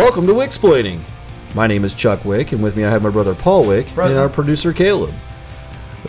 Welcome 0.00 0.26
to 0.28 0.32
Wicksplaining. 0.32 1.02
My 1.54 1.66
name 1.66 1.84
is 1.84 1.92
Chuck 1.92 2.24
Wick, 2.24 2.52
and 2.52 2.62
with 2.62 2.74
me 2.74 2.86
I 2.86 2.90
have 2.90 3.02
my 3.02 3.10
brother 3.10 3.34
Paul 3.34 3.66
Wick 3.66 3.86
and 3.98 4.14
our 4.14 4.30
producer 4.30 4.72
Kaleb. 4.72 5.12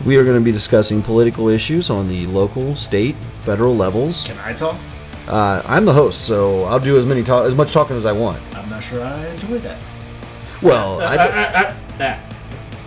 We 0.05 0.15
are 0.15 0.23
going 0.23 0.39
to 0.39 0.43
be 0.43 0.53
discussing 0.53 1.01
political 1.01 1.49
issues 1.49 1.89
on 1.89 2.07
the 2.07 2.25
local, 2.27 2.73
state, 2.77 3.17
federal 3.41 3.75
levels. 3.75 4.27
Can 4.27 4.39
I 4.39 4.53
talk? 4.53 4.79
Uh, 5.27 5.61
I'm 5.65 5.83
the 5.83 5.91
host, 5.91 6.21
so 6.21 6.63
I'll 6.63 6.79
do 6.79 6.97
as 6.97 7.05
many 7.05 7.21
talk, 7.21 7.45
as 7.45 7.53
much 7.53 7.73
talking 7.73 7.97
as 7.97 8.05
I 8.05 8.13
want. 8.13 8.41
I'm 8.55 8.69
not 8.69 8.81
sure 8.81 9.03
I 9.03 9.27
enjoy 9.27 9.57
that. 9.57 9.77
Well, 10.61 11.01
I, 11.99 12.15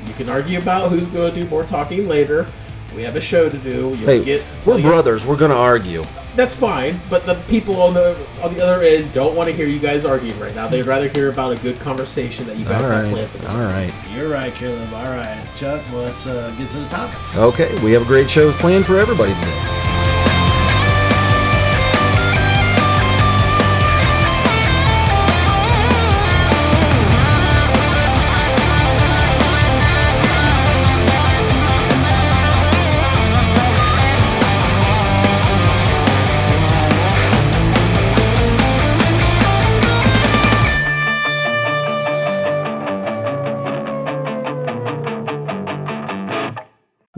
you 0.07 0.15
can 0.15 0.31
argue 0.31 0.59
about 0.59 0.91
who's 0.91 1.09
going 1.09 1.35
to 1.35 1.43
do 1.43 1.47
more 1.51 1.65
talking 1.65 2.09
later. 2.09 2.51
We 2.97 3.03
have 3.03 3.15
a 3.15 3.21
show 3.21 3.51
to 3.51 3.59
do. 3.59 3.95
You'll 3.95 3.97
hey, 3.99 4.25
get, 4.25 4.43
we're 4.65 4.81
brothers. 4.81 5.27
We're 5.27 5.37
going 5.37 5.51
to 5.51 5.57
argue. 5.59 6.03
That's 6.37 6.55
fine, 6.55 6.99
but 7.09 7.27
the 7.27 7.35
people 7.49 7.81
on 7.81 7.95
the 7.95 8.19
on 8.43 8.55
the 8.55 8.65
other 8.65 8.83
end 8.83 9.13
don't 9.13 9.37
want 9.37 9.49
to 9.49 9.55
hear 9.55 9.67
you 9.69 9.79
guys 9.79 10.05
arguing 10.05 10.39
right 10.41 10.55
now. 10.55 10.67
They'd 10.67 10.83
rather 10.87 11.09
hear 11.09 11.31
about 11.31 11.53
a 11.53 11.61
good 11.61 11.79
conversation 11.79 12.45
that 12.47 12.57
you 12.57 12.65
guys 12.65 12.85
All 12.85 12.91
have 12.91 13.05
right, 13.05 13.13
planned 13.13 13.31
for 13.31 13.39
them. 13.39 13.51
all 13.53 13.63
right. 13.67 13.95
You're 14.13 14.29
right, 14.29 14.53
Kaleb. 14.53 14.93
All 14.93 15.05
right, 15.17 15.47
Chuck. 15.55 15.81
Well, 15.93 16.03
let's 16.03 16.27
uh, 16.27 16.53
get 16.59 16.69
to 16.71 16.79
the 16.79 16.89
topics. 16.89 17.37
Okay, 17.37 17.79
we 17.85 17.93
have 17.93 18.03
a 18.03 18.07
great 18.07 18.29
show 18.29 18.51
planned 18.55 18.85
for 18.85 18.99
everybody 18.99 19.33
today. 19.35 19.94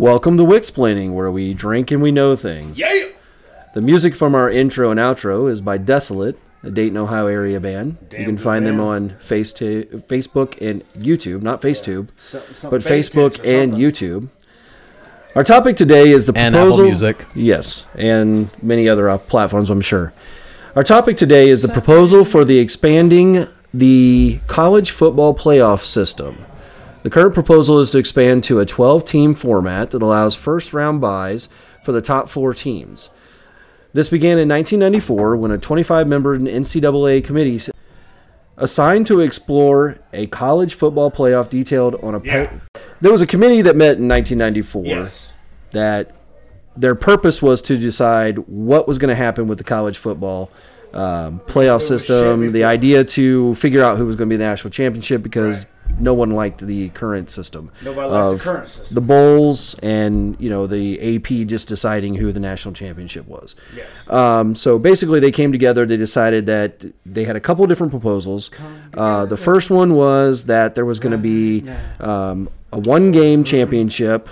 Welcome 0.07 0.37
to 0.37 0.45
Wicksplaining, 0.45 1.15
where 1.15 1.33
we 1.33 1.53
drink 1.53 1.91
and 1.91 2.01
we 2.01 2.13
know 2.13 2.37
things. 2.37 2.79
Yeah. 2.79 3.09
The 3.75 3.81
music 3.81 4.15
from 4.15 4.37
our 4.37 4.49
intro 4.49 4.93
and 4.93 5.01
outro 5.01 5.51
is 5.51 5.61
by 5.61 5.79
Desolate, 5.79 6.39
a 6.63 6.71
Dayton, 6.71 6.97
Ohio 6.97 7.27
area 7.27 7.59
band. 7.59 7.97
Damn 8.09 8.21
you 8.21 8.27
can 8.27 8.37
good 8.37 8.45
find 8.45 8.65
them 8.65 8.79
on 8.79 9.17
face 9.19 9.53
Facebook 9.53 10.61
and 10.61 10.85
YouTube, 10.95 11.43
not 11.43 11.61
FaceTube, 11.61 12.11
So, 12.17 12.41
some 12.53 12.71
but 12.71 12.85
face 12.85 13.09
Facebook 13.09 13.45
and. 13.45 13.73
YouTube. 13.73 14.29
Our 15.35 15.43
topic 15.43 15.77
today 15.77 16.13
is 16.13 16.27
the 16.27 16.35
proposal. 16.35 16.63
And. 16.63 16.73
Apple 16.73 16.85
Music. 16.85 17.27
Yes, 17.35 17.87
and 17.97 18.49
many 18.63 18.89
other 18.89 19.11
uh, 19.11 19.19
platforms, 19.19 19.71
I'm 19.71 19.81
sure. 19.81 20.13
Our 20.77 20.85
topic 20.85 21.17
today 21.17 21.49
is 21.49 21.63
the 21.63 21.69
proposal 21.69 22.25
for 22.25 22.45
the 22.45 22.61
expanding 22.61 23.49
the 23.75 24.39
college 24.47 24.93
football 24.93 25.35
playoff 25.37 25.81
system. 25.81 26.47
The 27.07 27.11
current 27.11 27.35
proposal 27.35 27.79
is 27.79 27.93
to 27.93 27.99
expand 27.99 28.43
to 28.43 28.59
a 28.59 28.67
12 28.67 29.05
team 29.05 29.35
format 29.37 29.93
that 29.93 30.03
allows 30.03 30.35
first 30.35 30.73
round 30.73 31.01
buys 31.01 31.49
for 31.85 31.93
the 31.93 32.03
top 32.03 32.29
four 32.29 32.53
teams. 32.53 33.11
This 33.93 34.09
began 34.09 34.39
in 34.39 34.49
1994 34.49 35.37
when 35.37 35.53
a 35.53 35.57
25 35.57 36.09
member 36.09 36.37
NCAA 36.37 37.23
committee 37.23 37.61
assigned 38.57 39.07
to 39.07 39.21
explore 39.21 40.01
a 40.13 40.27
college 40.27 40.75
football 40.75 41.13
playoff 41.13 41.49
detailed 41.49 41.95
on 42.03 42.17
a. 42.17 42.23
Yeah. 42.25 42.51
there 43.01 43.13
was 43.13 43.23
a 43.23 43.27
committee 43.29 43.63
that 43.63 43.77
met 43.77 43.99
in 43.99 44.09
1994 44.09 44.85
Yes. 44.85 45.33
that 45.71 46.11
their 46.77 46.97
purpose 46.97 47.41
was 47.41 47.63
to 47.63 47.79
decide 47.79 48.39
what 48.49 48.89
was 48.89 48.99
going 48.99 49.11
to 49.11 49.15
happen 49.15 49.47
with 49.47 49.59
the 49.59 49.65
college 49.65 49.97
football 49.97 50.51
um, 50.93 51.39
playoff 51.47 51.67
It 51.67 51.73
was 51.75 51.83
shit 51.87 52.01
system. 52.01 52.51
The 52.51 52.65
idea 52.65 53.05
to 53.05 53.55
figure 53.55 53.85
out 53.85 53.97
who 53.97 54.07
was 54.07 54.17
going 54.17 54.29
to 54.29 54.33
be 54.33 54.39
the 54.39 54.45
national 54.45 54.73
championship 54.73 55.23
because 55.23 55.67
no 55.99 56.15
one 56.15 56.31
liked 56.31 56.61
the 56.61 56.91
current 56.91 57.31
system. 57.31 57.71
Nobody 57.83 58.09
likes 58.09 58.43
the 58.43 58.51
current 58.51 58.69
system. 58.69 58.95
The 58.95 59.01
bowls 59.01 59.79
and 59.81 60.37
you 60.41 60.51
know 60.51 60.67
the 60.67 61.17
AP 61.17 61.47
just 61.47 61.69
deciding 61.69 62.17
who 62.17 62.33
the 62.33 62.41
national 62.41 62.75
championship 62.75 63.27
was. 63.27 63.57
Yes. 63.75 63.87
Um, 64.11 64.55
so 64.55 64.79
basically, 64.79 65.21
they 65.21 65.33
came 65.33 65.53
together. 65.53 65.87
They 65.87 65.97
decided 65.97 66.47
that 66.47 66.85
they 67.05 67.25
had 67.25 67.37
a 67.37 67.41
couple 67.41 67.67
different 67.67 67.91
proposals. 67.91 68.51
Uh, 68.95 69.27
the 69.27 69.37
first 69.37 69.71
one 69.71 69.95
was 69.95 70.45
that 70.45 70.75
there 70.75 70.85
was 70.85 70.99
going 70.99 71.13
to 71.13 71.19
be 71.19 71.69
um, 72.01 72.49
a 72.73 72.79
one-game 72.79 73.45
championship. 73.45 74.29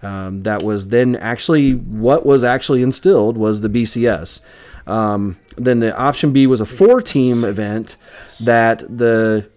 Um, 0.00 0.44
that 0.44 0.62
was 0.62 0.88
then 0.88 1.16
actually 1.16 1.72
what 1.72 2.24
was 2.24 2.44
actually 2.44 2.82
instilled 2.82 3.36
was 3.36 3.62
the 3.62 3.68
BCS. 3.68 4.40
Um, 4.86 5.38
then 5.56 5.80
the 5.80 5.96
option 5.96 6.32
B 6.32 6.46
was 6.46 6.60
a 6.60 6.66
four-team 6.66 7.44
event 7.44 7.96
that 8.40 8.78
the 8.78 9.50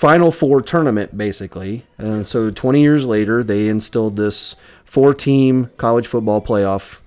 Final 0.00 0.32
Four 0.32 0.62
tournament, 0.62 1.18
basically. 1.18 1.84
And 1.98 2.26
so 2.26 2.50
20 2.50 2.80
years 2.80 3.04
later, 3.04 3.44
they 3.44 3.68
instilled 3.68 4.16
this 4.16 4.56
four 4.82 5.12
team 5.12 5.68
college 5.76 6.06
football 6.06 6.40
playoff. 6.40 7.00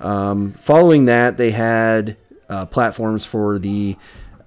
Um, 0.00 0.54
following 0.54 1.04
that, 1.04 1.36
they 1.36 1.52
had 1.52 2.16
uh, 2.48 2.66
platforms 2.66 3.24
for 3.24 3.60
the 3.60 3.96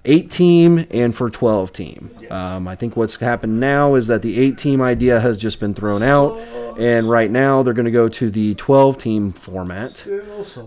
eight 0.04 0.30
team 0.30 0.86
and 0.90 1.16
for 1.16 1.30
12 1.30 1.72
team. 1.72 2.10
Um, 2.30 2.68
I 2.68 2.74
think 2.74 2.94
what's 2.94 3.16
happened 3.16 3.58
now 3.58 3.94
is 3.94 4.06
that 4.08 4.20
the 4.20 4.38
eight 4.38 4.58
team 4.58 4.82
idea 4.82 5.20
has 5.20 5.38
just 5.38 5.58
been 5.58 5.72
thrown 5.72 6.02
out. 6.02 6.38
And 6.78 7.08
right 7.08 7.30
now, 7.30 7.62
they're 7.62 7.72
going 7.72 7.86
to 7.86 7.90
go 7.90 8.10
to 8.10 8.30
the 8.30 8.54
12 8.56 8.98
team 8.98 9.32
format. 9.32 10.06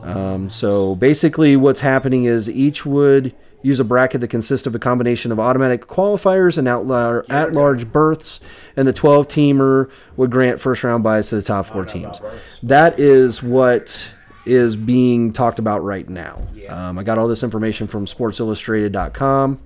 Um, 0.01 0.49
so 0.49 0.95
basically, 0.95 1.55
what's 1.55 1.81
happening 1.81 2.23
is 2.23 2.49
each 2.49 2.83
would 2.83 3.35
use 3.61 3.79
a 3.79 3.83
bracket 3.83 4.21
that 4.21 4.29
consists 4.29 4.67
of 4.67 4.75
a 4.75 4.79
combination 4.79 5.31
of 5.31 5.39
automatic 5.39 5.87
qualifiers 5.87 6.57
and 6.57 6.67
outlier, 6.67 7.25
at-large 7.29 7.91
berths, 7.91 8.39
and 8.75 8.87
the 8.87 8.93
12-teamer 8.93 9.89
would 10.17 10.31
grant 10.31 10.59
first-round 10.59 11.03
buys 11.03 11.29
to 11.29 11.35
the 11.35 11.41
top 11.41 11.67
four 11.67 11.85
teams. 11.85 12.21
That 12.63 12.99
is 12.99 13.43
what 13.43 14.11
is 14.45 14.75
being 14.75 15.31
talked 15.33 15.59
about 15.59 15.83
right 15.83 16.09
now. 16.09 16.47
Um, 16.69 16.97
I 16.97 17.03
got 17.03 17.17
all 17.17 17.27
this 17.27 17.43
information 17.43 17.87
from 17.87 18.05
SportsIllustrated.com. 18.05 19.59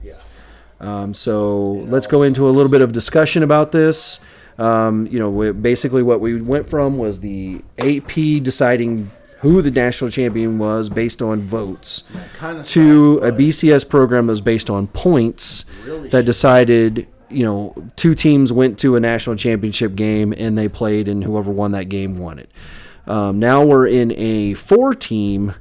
Um, 0.82 1.14
so 1.14 1.72
let's 1.88 2.08
go 2.08 2.24
into 2.24 2.50
a 2.50 2.52
little 2.52 2.72
bit 2.72 2.82
of 2.82 2.92
discussion 2.92 3.44
about 3.44 3.72
this. 3.72 4.20
Um, 4.58 5.08
you 5.08 5.20
know, 5.20 5.30
we, 5.30 5.52
basically 5.52 6.04
what 6.04 6.20
we 6.20 6.42
went 6.42 6.68
from 6.68 6.98
was 6.98 7.22
the 7.22 7.62
AP 7.80 8.44
deciding 8.44 9.12
who 9.40 9.62
the 9.62 9.72
national 9.72 10.10
champion 10.10 10.58
was 10.58 10.90
based 10.90 11.22
on 11.22 11.42
votes 11.44 12.04
Kinda 12.40 12.64
to 12.64 13.18
a 13.20 13.32
BCS 13.32 13.88
program 13.88 14.28
that 14.28 14.32
was 14.32 14.42
based 14.42 14.70
on 14.70 14.88
points 14.88 15.66
Really 15.86 16.10
that 16.10 16.26
decided, 16.26 17.08
you 17.30 17.46
know, 17.46 17.74
two 17.96 18.16
teams 18.16 18.52
went 18.54 18.80
to 18.80 18.96
a 18.96 19.00
national 19.00 19.36
championship 19.36 19.96
game 19.96 20.34
and 20.38 20.58
they 20.58 20.68
played, 20.68 21.08
and 21.08 21.24
whoever 21.24 21.52
won 21.52 21.72
that 21.72 21.90
game 21.90 22.18
won 22.18 22.40
it. 22.40 22.50
Um, 23.08 23.40
now 23.40 23.64
we're 23.64 23.88
in 23.88 24.12
a 24.14 24.54
four 24.56 24.96
team 24.96 25.54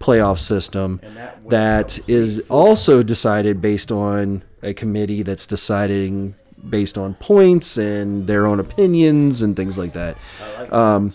playoff 0.00 0.38
system 0.38 1.00
that 1.14 1.48
that 1.48 1.98
is 2.08 2.40
also 2.48 3.02
decided 3.02 3.60
based 3.60 3.90
on 3.92 4.42
a 4.62 4.72
committee 4.74 5.22
that's 5.22 5.46
deciding 5.46 6.34
based 6.68 6.98
on 6.98 7.14
points 7.14 7.76
and 7.76 8.26
their 8.26 8.46
own 8.46 8.58
opinions 8.58 9.42
and 9.42 9.54
things 9.56 9.78
like 9.78 9.92
that. 9.92 10.16
I 10.42 10.60
like 10.62 10.72
Um, 10.72 11.12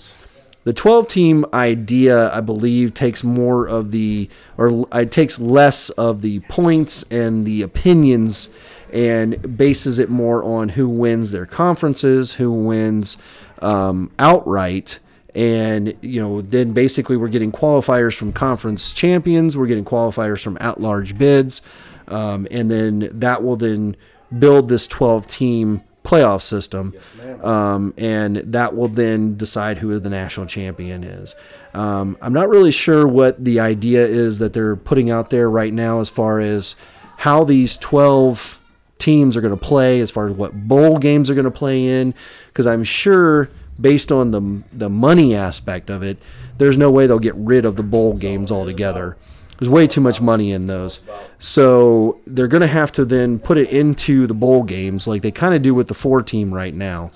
the 0.64 0.74
12 0.74 1.08
team 1.08 1.46
idea, 1.54 2.34
I 2.34 2.40
believe, 2.40 2.94
takes 2.94 3.24
more 3.24 3.68
of 3.68 3.92
the, 3.92 4.30
or 4.58 4.88
it 4.94 5.12
takes 5.12 5.40
less 5.40 5.90
of 5.92 6.22
the 6.22 6.40
points 6.42 7.04
and 7.12 7.46
the 7.46 7.62
opinions 7.62 8.50
and 8.92 9.58
bases 9.58 10.00
it 10.00 10.10
more 10.10 10.44
on 10.44 10.70
who 10.70 10.88
wins 10.88 11.32
their 11.32 11.46
conferences, 11.46 12.34
who 12.34 12.52
wins 12.52 13.18
um, 13.62 14.12
outright. 14.20 15.00
And, 15.36 15.96
you 16.02 16.22
know, 16.22 16.42
then 16.42 16.74
basically 16.74 17.18
we're 17.18 17.28
getting 17.28 17.52
qualifiers 17.52 18.16
from 18.16 18.32
conference 18.32 18.94
champions, 18.94 19.58
we're 19.58 19.68
getting 19.68 19.86
qualifiers 19.86 20.42
from 20.42 20.58
at 20.62 20.80
large 20.80 21.18
bids. 21.18 21.62
Um, 22.08 22.48
and 22.52 22.70
then 22.70 23.10
that 23.12 23.44
will 23.44 23.56
then 23.56 23.96
build 24.38 24.70
this 24.70 24.88
12 24.88 25.28
team 25.28 25.82
playoff 26.04 26.42
system. 26.42 26.94
Um, 27.42 27.94
and 27.98 28.38
that 28.38 28.76
will 28.76 28.88
then 28.88 29.38
decide 29.38 29.78
who 29.80 29.98
the 30.00 30.10
national 30.10 30.46
champion 30.46 31.04
is. 31.04 31.36
Um, 31.74 32.18
I'm 32.22 32.34
not 32.34 32.50
really 32.50 32.72
sure 32.72 33.08
what 33.08 33.44
the 33.44 33.60
idea 33.60 34.06
is 34.06 34.40
that 34.40 34.54
they're 34.54 34.76
putting 34.76 35.10
out 35.10 35.30
there 35.30 35.50
right 35.50 35.74
now 35.74 36.02
as 36.02 36.10
far 36.10 36.40
as 36.40 36.76
how 37.18 37.44
these 37.44 37.78
12 37.78 38.60
teams 39.00 39.36
are 39.36 39.42
going 39.42 39.58
to 39.58 39.66
play, 39.66 40.00
as 40.00 40.12
far 40.12 40.30
as 40.30 40.36
what 40.36 40.54
bowl 40.68 40.98
games 40.98 41.30
are 41.30 41.36
going 41.36 41.46
to 41.46 41.52
play 41.52 41.86
in, 41.86 42.14
because 42.48 42.68
I'm 42.68 42.84
sure 42.84 43.50
based 43.80 44.12
on 44.12 44.32
the 44.32 44.64
the 44.72 44.90
money 44.90 45.36
aspect 45.36 45.90
of 45.90 46.04
it, 46.04 46.18
there's 46.58 46.78
no 46.78 46.92
way 46.92 47.08
they'll 47.08 47.20
get 47.20 47.36
rid 47.36 47.66
of 47.66 47.76
the 47.76 47.84
bowl 47.84 48.16
games 48.16 48.52
altogether. 48.52 49.18
There's 49.64 49.72
way 49.72 49.88
too 49.88 50.02
much 50.02 50.20
money 50.20 50.52
in 50.52 50.68
those. 50.68 51.02
So 51.40 52.20
they're 52.26 52.50
going 52.50 52.60
to 52.60 52.68
have 52.68 52.92
to 52.94 53.06
then 53.06 53.40
put 53.40 53.58
it 53.58 53.70
into 53.70 54.28
the 54.28 54.34
bowl 54.34 54.64
games 54.64 55.08
like 55.08 55.22
they 55.22 55.32
kind 55.32 55.56
of 55.56 55.62
do 55.62 55.74
with 55.74 55.88
the 55.88 55.94
four 55.94 56.22
team 56.22 56.54
right 56.54 56.74
now. 56.74 57.12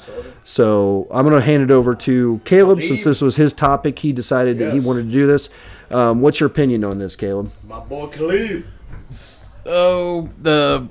So 0.46 1.08
I'm 1.12 1.28
going 1.28 1.38
to 1.38 1.46
hand 1.46 1.62
it 1.62 1.72
over 1.72 1.94
to 1.94 2.40
Kaleb 2.46 2.82
since 2.82 3.04
this 3.04 3.20
was 3.20 3.36
his 3.36 3.54
topic. 3.54 4.00
He 4.00 4.14
decided 4.14 4.60
that 4.60 4.72
he 4.72 4.80
wanted 4.80 5.08
to 5.08 5.12
do 5.12 5.28
this. 5.28 5.50
Um, 5.92 6.22
what's 6.22 6.40
your 6.40 6.48
opinion 6.48 6.86
on 6.86 7.00
this, 7.00 7.18
Kaleb? 7.18 7.50
My 7.68 7.82
boy 7.82 8.06
Kaleb. 8.06 8.64
So 9.10 10.30
the 10.42 10.88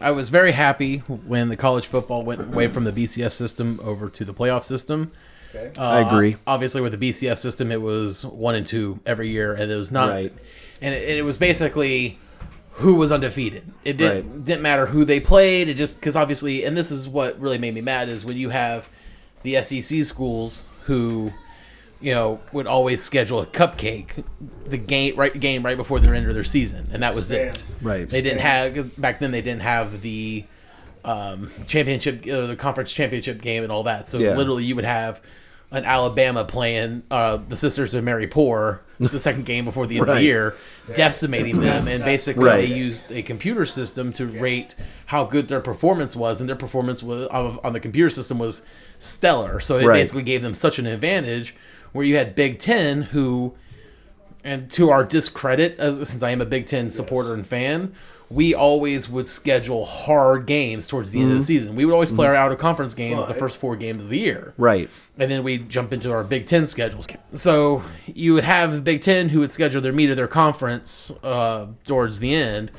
I 0.00 0.12
was 0.12 0.30
very 0.30 0.52
happy 0.52 0.98
when 1.00 1.50
the 1.50 1.58
college 1.58 1.86
football 1.86 2.22
went 2.22 2.54
away 2.54 2.68
from 2.68 2.84
the 2.84 2.92
BCS 2.92 3.32
system 3.32 3.80
over 3.84 4.08
to 4.08 4.24
the 4.24 4.32
playoff 4.32 4.64
system. 4.64 5.12
Okay. 5.54 5.72
Uh, 5.78 5.82
I 5.82 6.00
agree. 6.00 6.36
Obviously, 6.46 6.80
with 6.80 6.98
the 6.98 7.10
BCS 7.10 7.38
system, 7.38 7.70
it 7.70 7.80
was 7.82 8.24
one 8.24 8.54
and 8.54 8.66
two 8.66 9.00
every 9.04 9.28
year, 9.28 9.52
and 9.52 9.70
it 9.70 9.76
was 9.76 9.92
not. 9.92 10.08
Right. 10.10 10.32
And 10.80 10.94
it, 10.94 11.18
it 11.18 11.24
was 11.24 11.36
basically 11.36 12.18
who 12.76 12.94
was 12.94 13.12
undefeated. 13.12 13.64
It 13.84 13.98
didn't 13.98 14.30
Right. 14.32 14.44
didn't 14.44 14.62
matter 14.62 14.86
who 14.86 15.04
they 15.04 15.20
played. 15.20 15.68
It 15.68 15.74
just 15.76 15.96
because 16.00 16.16
obviously, 16.16 16.64
and 16.64 16.76
this 16.76 16.90
is 16.90 17.06
what 17.08 17.38
really 17.38 17.58
made 17.58 17.74
me 17.74 17.82
mad 17.82 18.08
is 18.08 18.24
when 18.24 18.36
you 18.38 18.48
have 18.48 18.88
the 19.42 19.60
SEC 19.62 20.04
schools 20.04 20.66
who, 20.84 21.32
you 22.00 22.12
know, 22.14 22.40
would 22.52 22.66
always 22.66 23.02
schedule 23.02 23.40
a 23.40 23.46
cupcake, 23.46 24.24
the 24.66 24.78
game 24.78 25.16
right 25.16 25.38
game 25.38 25.62
right 25.64 25.76
before 25.76 26.00
their 26.00 26.14
end 26.14 26.26
of 26.28 26.34
their 26.34 26.44
season, 26.44 26.88
and 26.92 27.02
that 27.02 27.14
was 27.14 27.30
it. 27.30 27.62
Right. 27.82 28.08
They 28.08 28.22
didn't 28.22 28.40
have 28.40 28.98
back 29.00 29.20
then. 29.20 29.32
They 29.32 29.42
didn't 29.42 29.62
have 29.62 30.00
the 30.00 30.44
um, 31.04 31.50
championship 31.66 32.26
or 32.26 32.46
the 32.46 32.56
conference 32.56 32.92
championship 32.92 33.40
game 33.42 33.62
and 33.62 33.72
all 33.72 33.82
that. 33.84 34.08
So 34.08 34.18
Yeah. 34.18 34.36
literally, 34.36 34.64
you 34.64 34.76
would 34.76 34.84
have 34.84 35.20
an 35.70 35.84
Alabama 35.84 36.44
playing 36.44 37.02
uh, 37.10 37.38
the 37.48 37.56
Sisters 37.56 37.94
of 37.94 38.04
Mary 38.04 38.26
Poor 38.26 38.82
the 38.98 39.18
second 39.28 39.46
game 39.46 39.64
before 39.64 39.86
the 39.86 39.96
end 39.96 40.02
of 40.02 40.08
the 40.08 40.14
Right. 40.14 40.22
year, 40.22 40.54
decimating 40.94 41.60
them, 41.60 41.88
and 41.88 42.04
basically 42.04 42.44
Right. 42.44 42.68
they 42.68 42.74
used 42.74 43.10
a 43.10 43.22
computer 43.22 43.64
system 43.66 44.12
to 44.12 44.26
rate 44.26 44.74
how 45.06 45.24
good 45.24 45.48
their 45.48 45.60
performance 45.60 46.14
was, 46.14 46.40
and 46.40 46.48
their 46.48 46.56
performance 46.56 47.02
was 47.02 47.26
on 47.28 47.72
the 47.72 47.80
computer 47.80 48.10
system 48.10 48.38
was 48.38 48.62
stellar. 48.98 49.60
So 49.60 49.78
it 49.78 49.86
Right. 49.86 49.94
basically 49.94 50.22
gave 50.22 50.42
them 50.42 50.54
such 50.54 50.78
an 50.78 50.86
advantage. 50.86 51.54
Where 51.92 52.04
you 52.06 52.16
had 52.16 52.34
Big 52.34 52.58
Ten, 52.58 53.02
who 53.02 53.54
and 54.44 54.70
to 54.72 54.90
our 54.90 55.04
discredit, 55.04 55.76
as, 55.78 55.96
since 56.08 56.22
I 56.22 56.30
am 56.30 56.40
a 56.40 56.44
Big 56.46 56.66
Ten 56.66 56.90
supporter 56.90 57.32
and 57.34 57.46
fan, 57.46 57.92
we 58.32 58.54
always 58.54 59.08
would 59.08 59.26
schedule 59.26 59.84
hard 59.84 60.46
games 60.46 60.86
towards 60.86 61.10
the 61.10 61.20
end 61.20 61.28
of 61.28 61.32
the 61.32 61.38
mm-hmm. 61.40 61.46
season. 61.46 61.76
We 61.76 61.84
would 61.84 61.92
always 61.92 62.10
play 62.10 62.26
our 62.26 62.34
mm-hmm. 62.34 62.42
out 62.44 62.52
of 62.52 62.58
conference 62.58 62.94
games 62.94 63.26
the 63.26 63.34
first 63.34 63.58
four 63.58 63.76
games 63.76 64.04
of 64.04 64.10
the 64.10 64.18
year, 64.18 64.54
Right. 64.56 64.88
and 65.18 65.30
then 65.30 65.42
we 65.42 65.58
jump 65.58 65.92
into 65.92 66.10
our 66.12 66.24
Big 66.24 66.46
Ten 66.46 66.64
schedules. 66.66 67.06
So 67.34 67.82
you 68.06 68.34
would 68.34 68.44
have 68.44 68.72
the 68.72 68.80
Big 68.80 69.02
Ten 69.02 69.28
who 69.28 69.40
would 69.40 69.50
schedule 69.50 69.82
their 69.82 69.92
meet 69.92 70.08
of 70.10 70.16
their 70.16 70.28
conference 70.28 71.10
uh, 71.22 71.66
towards 71.84 72.20
the 72.20 72.34
end. 72.34 72.70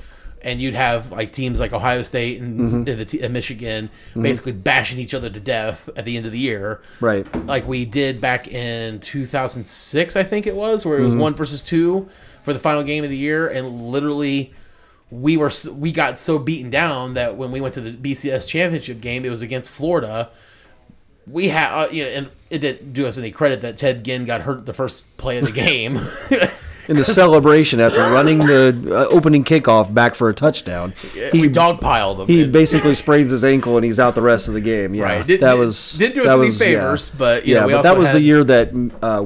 And 0.41 0.59
you'd 0.59 0.73
have 0.73 1.09
like 1.09 1.31
teams 1.31 1.61
like 1.61 1.71
Ohio 1.71 2.01
State 2.01 2.41
and, 2.41 2.59
mm-hmm. 2.59 2.75
and, 2.75 2.85
the 2.85 3.05
t- 3.05 3.21
and 3.21 3.31
Michigan 3.31 3.89
basically 4.13 4.51
bashing 4.51 5.00
each 5.00 5.13
other 5.13 5.29
to 5.29 5.39
death 5.39 5.88
at 5.95 6.03
the 6.03 6.17
end 6.17 6.25
of 6.25 6.33
the 6.33 6.39
year 6.39 6.81
Right. 7.00 7.25
like 7.45 7.65
we 7.65 7.85
did 7.85 8.19
back 8.19 8.50
in 8.50 9.00
2006 9.00 10.17
i 10.17 10.23
think 10.23 10.45
it 10.45 10.53
was 10.53 10.85
where 10.85 11.00
it 11.00 11.01
was 11.01 11.15
one 11.15 11.33
versus 11.33 11.63
two 11.63 12.09
for 12.44 12.51
the 12.51 12.59
final 12.59 12.83
game 12.83 13.05
of 13.05 13.09
the 13.09 13.17
year 13.17 13.47
and 13.47 13.69
literally 13.69 14.53
we 15.21 15.38
were 15.38 15.51
we 15.74 15.92
got 15.92 16.18
so 16.18 16.39
beaten 16.39 16.71
down 16.71 17.13
that 17.13 17.38
when 17.38 17.51
we 17.51 17.62
went 17.62 17.74
to 17.75 17.81
the 17.81 17.92
bcs 17.92 18.48
championship 18.48 19.00
game 19.00 19.24
it 19.24 19.30
was 19.30 19.44
against 19.44 19.71
florida 19.71 20.30
we 21.27 21.50
had 21.50 21.71
uh, 21.71 21.88
you 21.92 22.04
know 22.04 22.10
and 22.10 22.30
it 22.50 22.57
didn't 22.60 22.94
do 22.94 23.06
us 23.06 23.18
any 23.19 23.30
credit 23.30 23.62
that 23.62 23.77
ted 23.77 24.04
ginn 24.04 24.25
got 24.25 24.42
hurt 24.42 24.65
the 24.65 24.74
first 24.74 25.06
play 25.18 25.38
of 25.38 25.45
the 25.45 25.51
game 25.65 26.00
In 26.89 26.98
the 26.98 27.06
celebration 27.06 27.80
after 27.80 28.00
running 28.01 28.39
the 28.39 28.89
uh, 28.92 29.06
opening 29.15 29.45
kickoff 29.45 29.94
back 29.94 30.15
for 30.15 30.27
a 30.27 30.33
touchdown, 30.33 30.94
He 31.31 31.39
we 31.39 31.48
dogpiled 31.48 32.19
him 32.19 32.27
he 32.27 32.42
And- 32.44 32.51
basically 32.51 32.94
sprains 32.94 33.31
his 33.31 33.42
ankle 33.45 33.77
and 33.77 33.86
he's 33.86 34.01
out 34.01 34.15
the 34.15 34.21
rest 34.21 34.50
of 34.50 34.54
the 34.54 34.60
game. 34.60 34.94
Yeah, 34.94 35.04
Right. 35.06 35.25
Didn't- 35.25 35.42
that 35.48 35.57
was 35.57 35.94
didn't 35.94 36.15
do 36.15 36.25
us 36.25 36.31
any 36.31 36.39
was- 36.42 36.60
yeah. 36.60 36.65
favors, 36.65 37.10
but, 37.10 37.45
you 37.48 37.54
yeah, 37.56 37.62
know, 37.62 37.68
we 37.68 37.71
but 37.74 37.77
also 37.77 37.89
that 37.94 37.98
was 37.98 38.07
had- 38.10 38.15
the 38.18 38.21
year 38.21 38.44
that 38.44 38.92
uh, 39.01 39.24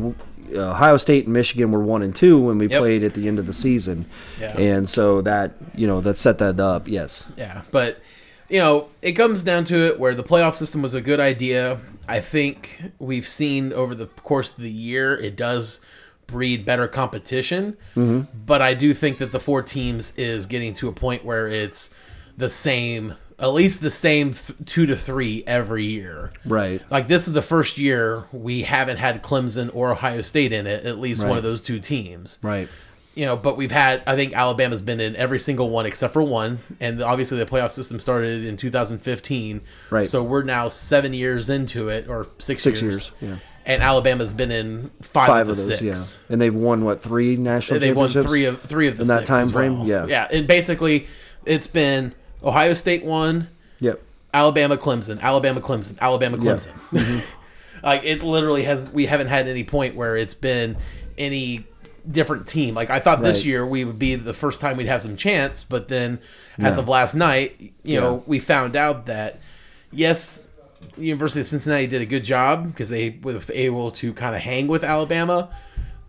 Uh, 0.56 0.72
Ohio 0.72 0.98
State 0.98 1.26
and 1.26 1.34
Michigan 1.34 1.72
were 1.72 1.82
one 1.82 2.02
and 2.02 2.16
two 2.16 2.40
when 2.40 2.58
we 2.58 2.68
Yep. 2.68 2.80
played 2.80 3.04
at 3.04 3.14
the 3.14 3.28
end 3.28 3.40
of 3.40 3.46
the 3.46 3.54
season, 3.54 4.06
Yeah. 4.40 4.58
and 4.58 4.88
so 4.88 5.22
that 5.22 5.54
you 5.76 5.88
know 5.88 6.02
that 6.02 6.18
set 6.18 6.38
that 6.40 6.60
up. 6.60 6.88
Yes, 6.88 7.26
Yeah, 7.38 7.62
but 7.72 8.00
you 8.50 8.60
know, 8.60 8.88
it 9.02 9.12
comes 9.14 9.44
down 9.44 9.66
to 9.66 9.88
it 9.88 10.00
where 10.00 10.16
the 10.16 10.24
playoff 10.24 10.56
system 10.56 10.82
was 10.82 10.94
a 10.96 11.02
good 11.02 11.20
idea. 11.20 11.80
I 12.08 12.22
think 12.22 12.82
we've 12.98 13.28
seen 13.28 13.74
over 13.74 13.94
the 13.94 14.06
course 14.06 14.54
of 14.58 14.64
the 14.64 14.72
year 14.72 15.18
it 15.18 15.36
does 15.36 15.82
breed 16.28 16.66
better 16.66 16.88
competition, 16.88 17.76
mm-hmm. 17.96 18.22
but 18.46 18.62
I 18.62 18.74
do 18.74 18.94
think 18.94 19.18
that 19.18 19.32
the 19.32 19.40
four 19.40 19.62
teams 19.62 20.14
is 20.18 20.46
getting 20.46 20.74
to 20.76 20.88
a 20.88 20.94
point 20.94 21.26
where 21.26 21.48
it's 21.50 21.90
the 22.38 22.50
same, 22.50 23.16
at 23.40 23.54
least 23.54 23.82
the 23.82 23.92
same 23.92 24.34
th- 24.34 24.58
two 24.66 24.86
to 24.88 24.96
three 24.96 25.44
every 25.46 25.86
year. 25.86 26.32
right. 26.46 26.82
Like 26.90 27.08
this 27.08 27.28
is 27.28 27.34
the 27.34 27.42
first 27.42 27.78
year 27.78 28.26
we 28.32 28.64
haven't 28.64 28.98
had 28.98 29.22
Clemson 29.22 29.70
or 29.74 29.92
Ohio 29.92 30.22
State 30.22 30.52
in 30.54 30.66
it, 30.68 30.86
at 30.86 30.98
least 31.00 31.24
one 31.26 31.38
of 31.38 31.44
those 31.44 31.62
two 31.62 31.80
teams 31.80 32.40
Right. 32.42 32.68
you 33.14 33.26
know, 33.26 33.36
but 33.36 33.56
we've 33.58 33.72
had 33.72 34.02
I 34.08 34.16
think 34.16 34.34
Alabama's 34.34 34.82
been 34.82 35.00
in 35.00 35.16
every 35.16 35.40
single 35.40 35.70
one 35.70 35.86
except 35.86 36.14
for 36.14 36.22
one, 36.24 36.60
and 36.80 37.02
obviously 37.02 37.38
the 37.38 37.46
playoff 37.46 37.72
system 37.72 38.00
started 38.00 38.44
in 38.44 38.58
2015. 38.58 39.62
Right. 39.92 40.08
So 40.08 40.24
we're 40.24 40.44
now 40.44 40.68
seven 40.68 41.14
years 41.14 41.50
into 41.50 41.90
it, 41.90 42.08
or 42.10 42.28
six, 42.40 42.62
Six 42.64 42.82
years. 42.82 42.96
years, 42.96 43.12
yeah. 43.22 43.36
And 43.68 43.84
Alabama's 43.84 44.32
been 44.32 44.50
in 44.52 44.92
five, 45.02 45.28
Five 45.28 45.42
of 45.48 45.52
of 45.52 45.58
those, 45.58 45.78
six. 45.78 45.82
yeah, 45.82 46.34
and 46.34 46.42
they've 46.42 46.56
won 46.56 46.86
what 46.86 47.02
three 47.04 47.36
national 47.36 47.82
championships? 47.82 47.82
They've 47.82 48.24
won 48.24 48.28
three 48.32 48.46
of 48.46 48.62
three 48.62 48.88
of 48.88 48.96
the 48.98 49.02
In 49.04 49.08
that 49.10 49.26
time 49.26 49.50
frame? 49.50 49.80
well. 49.80 49.88
Yeah. 49.88 50.06
yeah, 50.08 50.28
and 50.32 50.48
basically 50.48 51.08
it's 51.46 51.68
been 51.68 52.16
Ohio 52.48 52.74
State 52.74 53.04
won, 53.04 53.50
Yep. 53.80 54.02
Alabama, 54.34 54.78
Clemson, 54.78 55.20
Alabama, 55.22 55.62
Clemson, 55.62 56.00
Alabama, 56.00 56.38
Clemson. 56.38 56.72
Mm-hmm. 56.92 57.84
like 57.86 58.04
it 58.04 58.24
literally 58.24 58.64
has. 58.64 58.90
We 58.90 59.06
haven't 59.06 59.28
had 59.28 59.48
any 59.48 59.64
point 59.64 59.96
where 59.96 60.16
it's 60.18 60.34
been 60.34 60.78
any 61.18 61.66
different 62.10 62.48
team. 62.48 62.74
Like 62.74 62.90
I 62.90 63.00
thought 63.00 63.22
this 63.22 63.46
year 63.46 63.66
we 63.66 63.84
would 63.84 64.00
be 64.00 64.16
the 64.16 64.34
first 64.34 64.62
time 64.62 64.78
we'd 64.78 64.88
have 64.88 65.02
some 65.02 65.16
chance, 65.18 65.64
but 65.64 65.88
then 65.90 66.20
as 66.58 66.76
No. 66.78 66.84
of 66.84 66.88
last 66.90 67.16
night, 67.16 67.74
you 67.84 68.00
know, 68.00 68.24
we 68.26 68.40
found 68.40 68.76
out 68.76 69.06
that 69.08 69.40
yes, 69.92 70.48
University 70.98 71.42
of 71.42 71.46
Cincinnati 71.48 71.88
did 71.88 72.02
a 72.02 72.06
good 72.06 72.24
job 72.24 72.68
because 72.68 72.90
they 72.90 73.18
were 73.22 73.40
able 73.54 73.92
to 73.92 74.14
kind 74.14 74.36
of 74.36 74.42
hang 74.42 74.68
with 74.68 74.84
Alabama. 74.84 75.50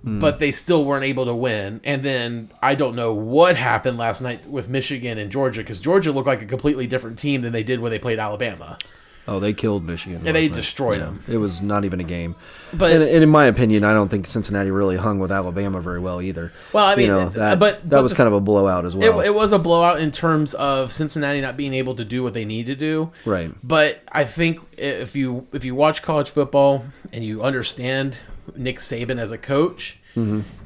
Hmm. 0.05 0.21
But 0.21 0.39
they 0.39 0.53
still 0.53 0.85
weren't 0.85 1.05
able 1.05 1.25
to 1.25 1.35
win. 1.35 1.81
And 1.83 2.05
then 2.05 2.51
I 2.63 2.77
don't 2.77 2.95
know 2.95 3.13
what 3.13 3.57
happened 3.57 3.99
last 3.99 4.21
night 4.23 4.47
with 4.47 4.69
Michigan 4.69 5.19
and 5.19 5.31
Georgia 5.31 5.61
because 5.63 5.81
Georgia 5.81 6.13
looked 6.13 6.29
like 6.29 6.41
a 6.41 6.47
completely 6.47 6.87
different 6.87 7.19
team 7.19 7.43
than 7.43 7.53
they 7.53 7.65
did 7.65 7.81
when 7.81 7.91
they 7.91 7.99
played 7.99 8.21
Alabama. 8.21 8.79
Oh, 9.27 9.41
they 9.41 9.53
killed 9.53 9.85
Michigan. 9.85 10.23
Yeah, 10.25 10.33
they 10.33 10.47
night. 10.49 10.55
destroyed 10.55 11.01
Yeah. 11.01 11.07
them. 11.07 11.23
It 11.29 11.37
was 11.37 11.61
not 11.61 11.85
even 11.85 12.01
a 12.01 12.05
game. 12.05 12.35
But- 12.73 12.93
and, 12.93 13.03
and 13.03 13.23
in 13.23 13.29
my 13.29 13.45
opinion, 13.45 13.85
I 13.85 13.93
don't 13.93 14.09
think 14.09 14.27
Cincinnati 14.27 14.71
really 14.71 14.97
hung 14.97 15.19
with 15.19 15.31
Alabama 15.31 15.81
very 15.83 15.99
well 15.99 16.23
either. 16.23 16.51
Well, 16.73 16.87
I 16.87 16.95
mean, 16.95 17.07
you 17.09 17.13
know, 17.13 17.21
uh, 17.27 17.29
that, 17.31 17.59
but- 17.59 17.83
that 17.83 17.91
but 17.91 18.03
was 18.03 18.13
the- 18.13 18.17
kind 18.17 18.29
of 18.29 18.33
a 18.33 18.41
blowout 18.41 18.87
as 18.87 18.97
well. 18.97 19.21
It, 19.21 19.27
it 19.27 19.35
was 19.35 19.53
a 19.53 19.59
blowout 19.59 19.99
in 20.01 20.13
terms 20.13 20.55
of 20.55 20.93
Cincinnati 20.93 21.43
not 21.43 21.59
being 21.59 21.75
able 21.75 21.95
to 21.97 22.05
do 22.07 22.23
what 22.23 22.33
they 22.33 22.47
need 22.47 22.67
to 22.67 22.75
do. 22.75 23.11
Right. 23.27 23.53
But 23.63 24.01
I 24.11 24.25
think 24.25 24.61
if 24.79 25.15
you 25.15 25.47
if 25.53 25.63
you 25.63 25.75
watch 25.75 26.01
college 26.03 26.31
football 26.31 26.85
and 27.13 27.23
you 27.23 27.43
understand 27.43 28.17
Nick 28.57 28.79
Saban 28.79 29.19
as 29.19 29.31
a 29.31 29.39
coach, 29.39 29.99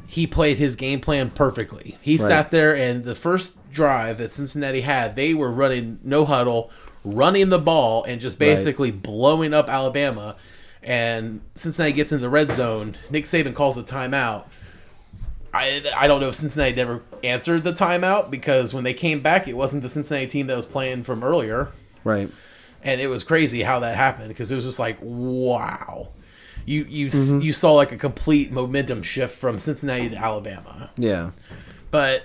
he 0.06 0.26
played 0.26 0.58
his 0.58 0.76
game 0.76 1.00
plan 1.00 1.30
perfectly. 1.30 1.98
He 2.00 2.16
Right. 2.16 2.26
sat 2.26 2.50
there 2.50 2.74
and 2.76 3.04
the 3.04 3.14
first 3.14 3.56
drive 3.72 4.18
that 4.18 4.32
Cincinnati 4.32 4.82
had, 4.82 5.16
they 5.16 5.34
were 5.34 5.50
running 5.50 5.98
no 6.02 6.24
huddle, 6.24 6.70
running 7.04 7.48
the 7.48 7.58
ball 7.58 8.04
and 8.04 8.20
just 8.20 8.38
basically 8.38 8.90
blowing 8.90 9.52
up 9.54 9.68
Alabama. 9.68 10.36
And 10.82 11.40
Cincinnati 11.54 11.92
gets 11.92 12.12
into 12.12 12.22
the 12.22 12.28
red 12.28 12.50
zone. 12.52 12.96
Nick 13.10 13.24
Saban 13.24 13.54
calls 13.54 13.76
a 13.78 13.82
timeout. 13.82 14.44
I, 15.54 15.82
I 15.94 16.06
don't 16.06 16.20
know 16.20 16.28
if 16.28 16.34
Cincinnati 16.34 16.74
never 16.74 17.02
answered 17.22 17.62
the 17.62 17.72
timeout 17.72 18.30
because 18.30 18.72
when 18.72 18.84
they 18.84 18.94
came 18.94 19.20
back, 19.20 19.46
it 19.48 19.56
wasn't 19.56 19.82
the 19.82 19.88
Cincinnati 19.88 20.26
team 20.26 20.46
that 20.46 20.56
was 20.56 20.64
playing 20.66 21.02
from 21.04 21.22
earlier 21.22 21.68
right. 22.04 22.30
and 22.82 23.00
it 23.02 23.08
was 23.08 23.22
crazy 23.22 23.62
how 23.62 23.78
that 23.80 23.94
happened 23.96 24.28
because 24.28 24.50
it 24.50 24.56
was 24.56 24.64
just 24.64 24.78
like 24.78 24.96
wow 25.02 26.08
you 26.64 26.84
you 26.88 27.06
Mm-hmm. 27.08 27.40
you 27.40 27.52
saw 27.52 27.72
like 27.72 27.92
a 27.92 27.96
complete 27.96 28.50
momentum 28.52 29.02
shift 29.02 29.36
from 29.36 29.58
Cincinnati 29.58 30.08
to 30.10 30.16
Alabama 30.16 30.90
Yeah. 30.96 31.30
but 31.90 32.24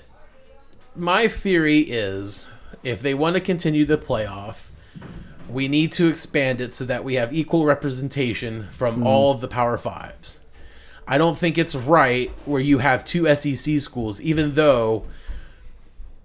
my 0.96 1.28
theory 1.28 1.80
is 1.80 2.48
if 2.84 3.02
they 3.02 3.14
want 3.14 3.36
to 3.36 3.40
continue 3.42 3.86
the 3.86 3.98
playoff 3.98 4.66
we 5.50 5.68
need 5.68 5.92
to 5.94 6.08
expand 6.08 6.60
it 6.60 6.74
so 6.74 6.84
that 6.86 7.04
we 7.04 7.14
have 7.16 7.34
equal 7.34 7.66
representation 7.66 8.68
from 8.72 8.96
Mm-hmm. 8.96 9.08
all 9.08 9.32
of 9.32 9.42
the 9.42 9.48
power 9.48 9.78
fives 9.78 10.40
I 11.08 11.18
don't 11.18 11.38
think 11.38 11.58
it's 11.58 11.74
right 11.74 12.30
where 12.46 12.62
you 12.62 12.80
have 12.80 13.06
two 13.06 13.34
SEC 13.36 13.80
schools 13.80 14.20
even 14.22 14.56
though 14.56 15.06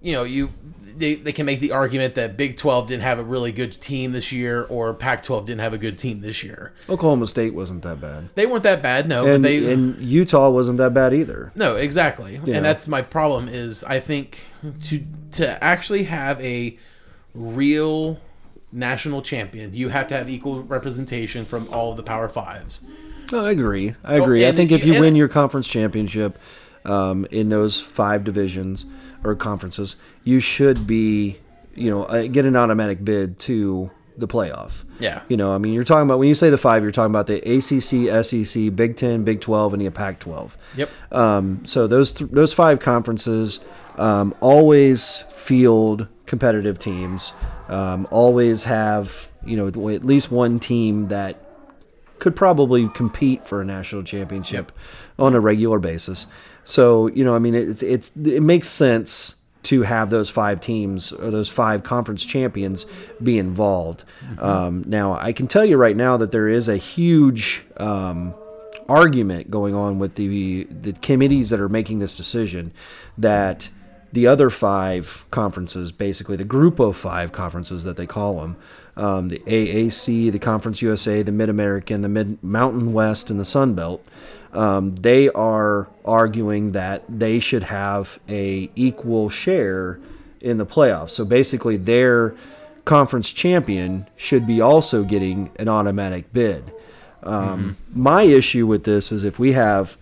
you 0.02 0.12
know, 0.12 0.25
you 0.25 0.50
they, 0.97 1.14
they 1.14 1.32
can 1.32 1.47
make 1.47 1.61
the 1.61 1.73
argument 1.73 2.14
that 2.16 2.37
Big 2.37 2.56
12 2.56 2.88
didn't 2.88 3.02
have 3.02 3.18
a 3.18 3.25
really 3.25 3.52
good 3.52 3.80
team 3.80 4.12
this 4.12 4.30
year 4.32 4.64
or 4.64 4.92
Pac 4.94 5.23
12 5.23 5.47
didn't 5.47 5.61
have 5.61 5.73
a 5.73 5.78
good 5.78 5.99
team 5.99 6.21
this 6.21 6.42
year. 6.42 6.73
Oklahoma 6.88 7.26
State 7.26 7.54
wasn't 7.54 7.82
that 7.82 8.00
bad. 8.00 8.28
They 8.35 8.47
weren't 8.47 8.62
that 8.64 8.82
bad, 8.82 9.09
no, 9.09 9.25
And, 9.26 9.42
but 9.42 9.49
they 9.49 9.73
and 9.73 9.99
Utah 9.99 10.50
wasn't 10.50 10.78
that 10.78 10.94
bad 10.94 11.14
either. 11.14 11.52
no, 11.54 11.76
exactly. 11.76 12.40
Yeah. 12.44 12.56
And 12.56 12.64
that's 12.64 12.88
my 12.88 13.02
problem 13.02 13.49
is 13.49 13.85
I 13.85 14.00
think 14.00 14.44
to 14.82 15.04
to 15.32 15.62
actually 15.64 16.04
have 16.04 16.40
a 16.40 16.78
real 17.35 18.18
national 18.71 19.23
champion, 19.23 19.75
you 19.75 19.88
have 19.88 20.06
to 20.09 20.16
have 20.16 20.28
equal 20.28 20.62
representation 20.62 21.44
from 21.44 21.68
all 21.73 21.90
of 21.90 21.97
the 21.97 22.02
Power 22.02 22.28
5s. 22.28 22.85
No, 23.30 23.44
I 23.44 23.50
agree. 23.50 23.94
I 24.04 24.16
agree. 24.16 24.44
I 24.44 24.49
and 24.49 24.56
think 24.56 24.73
if 24.73 24.85
you- 24.85 25.00
win 25.00 25.16
your 25.16 25.28
conference 25.28 25.68
championship 25.68 26.38
um, 26.85 27.26
in 27.30 27.49
those 27.49 27.80
five 27.80 28.25
divisions 28.25 28.87
or 29.25 29.35
conferences, 29.35 29.97
you 30.25 30.41
should 30.41 30.87
be 30.87 31.38
you 31.75 31.91
know, 31.91 32.05
uh, 32.05 32.26
get 32.26 32.45
an 32.45 32.57
automatic 32.57 33.05
bid 33.05 33.38
to 33.41 33.91
the 34.17 34.29
playoff. 34.29 34.85
Yeah. 35.00 35.23
You 35.29 35.37
know, 35.37 35.55
I 35.55 35.59
mean, 35.59 35.73
you're 35.73 35.85
talking 35.85 36.07
about 36.07 36.19
when 36.19 36.29
you 36.29 36.35
say 36.35 36.50
the 36.50 36.59
five, 36.59 36.83
you're 36.83 36.93
talking 36.93 37.12
about 37.12 37.26
the 37.26 37.38
ACC, 37.38 38.25
SEC, 38.25 38.76
Big 38.76 38.97
Ten, 38.97 39.25
Big 39.25 39.41
Twelve, 39.41 39.73
and 39.73 39.85
the 39.85 39.91
Pac-12. 39.91 40.57
Yep. 40.76 40.91
Um, 41.11 41.64
so 41.64 41.87
those 41.87 42.12
th- 42.12 42.31
those 42.31 42.52
five 42.52 42.81
conferences 42.81 43.61
um, 43.97 44.35
always 44.41 45.25
field 45.31 46.09
competitive 46.26 46.79
teams. 46.79 47.33
Um, 47.69 48.07
always 48.11 48.64
have 48.64 49.31
you 49.45 49.57
know 49.57 49.69
at 49.69 50.05
least 50.05 50.31
one 50.31 50.61
team 50.61 51.09
that 51.09 51.38
could 52.19 52.37
probably 52.37 52.88
compete 52.91 53.47
for 53.49 53.61
a 53.61 53.64
national 53.64 54.05
championship 54.05 54.71
on 55.19 55.35
a 55.35 55.41
regular 55.41 55.79
basis. 55.79 56.26
So 56.64 57.09
you 57.09 57.25
know, 57.25 57.35
I 57.35 57.38
mean, 57.38 57.54
it's 57.54 57.83
it's 57.83 58.12
it 58.16 58.42
makes 58.42 58.69
sense 58.69 59.37
to 59.64 59.83
have 59.83 60.11
those 60.11 60.28
five 60.28 60.61
teams 60.61 61.12
or 61.12 61.31
those 61.31 61.49
five 61.49 61.85
conference 61.85 62.25
champions 62.25 62.85
be 63.23 63.38
involved. 63.38 64.04
Um, 64.38 64.85
now, 64.87 65.14
I 65.14 65.33
can 65.33 65.47
tell 65.47 65.64
you 65.64 65.76
right 65.76 65.97
now 65.97 66.16
that 66.16 66.33
there 66.33 66.49
is 66.49 66.69
a 66.69 66.76
huge 66.76 67.64
um, 67.76 68.35
argument 68.88 69.50
going 69.50 69.75
on 69.75 69.99
with 69.99 70.16
the 70.16 70.64
the 70.64 70.92
committees 70.95 71.50
that 71.50 71.61
are 71.61 71.69
making 71.69 72.00
this 72.00 72.16
decision 72.16 72.73
that 73.16 73.69
the 74.12 74.26
other 74.26 74.50
five 74.50 75.25
conferences, 75.31 75.90
basically 75.90 76.37
the 76.37 76.45
group 76.45 76.78
of 76.78 76.97
five 76.97 77.33
conferences 77.33 77.85
that 77.85 77.97
they 77.97 78.07
call 78.07 78.40
them, 78.40 78.57
um, 78.95 79.28
the 79.28 79.38
AAC, 79.40 80.31
the 80.31 80.38
Conference 80.38 80.83
USA, 80.83 81.23
the 81.23 81.33
Mid 81.33 81.49
American, 81.49 82.02
the 82.02 82.09
Mid 82.09 82.42
Mountain 82.42 82.92
West, 82.92 83.31
and 83.31 83.40
the 83.40 83.45
Sun 83.45 83.75
Belt, 83.75 84.07
um, 84.52 84.94
they 84.97 85.28
are 85.30 85.88
arguing 86.04 86.73
that 86.73 87.04
they 87.09 87.40
should 87.40 87.64
have 87.64 88.21
a 88.28 88.71
equal 88.75 89.28
share 89.30 89.99
in 90.40 90.59
the 90.59 90.66
playoffs. 90.66 91.11
So 91.11 91.25
basically, 91.25 91.76
their 91.76 92.35
conference 92.85 93.30
champion 93.30 94.09
should 94.16 94.47
be 94.47 94.61
also 94.61 95.04
getting 95.04 95.50
an 95.56 95.68
automatic 95.68 96.32
bid. 96.32 96.73
Um, 97.23 97.76
My 97.94 98.23
issue 98.23 98.66
with 98.66 98.85
this 98.85 99.12
is 99.12 99.23
if 99.23 99.38
we 99.38 99.52
have 99.52 99.97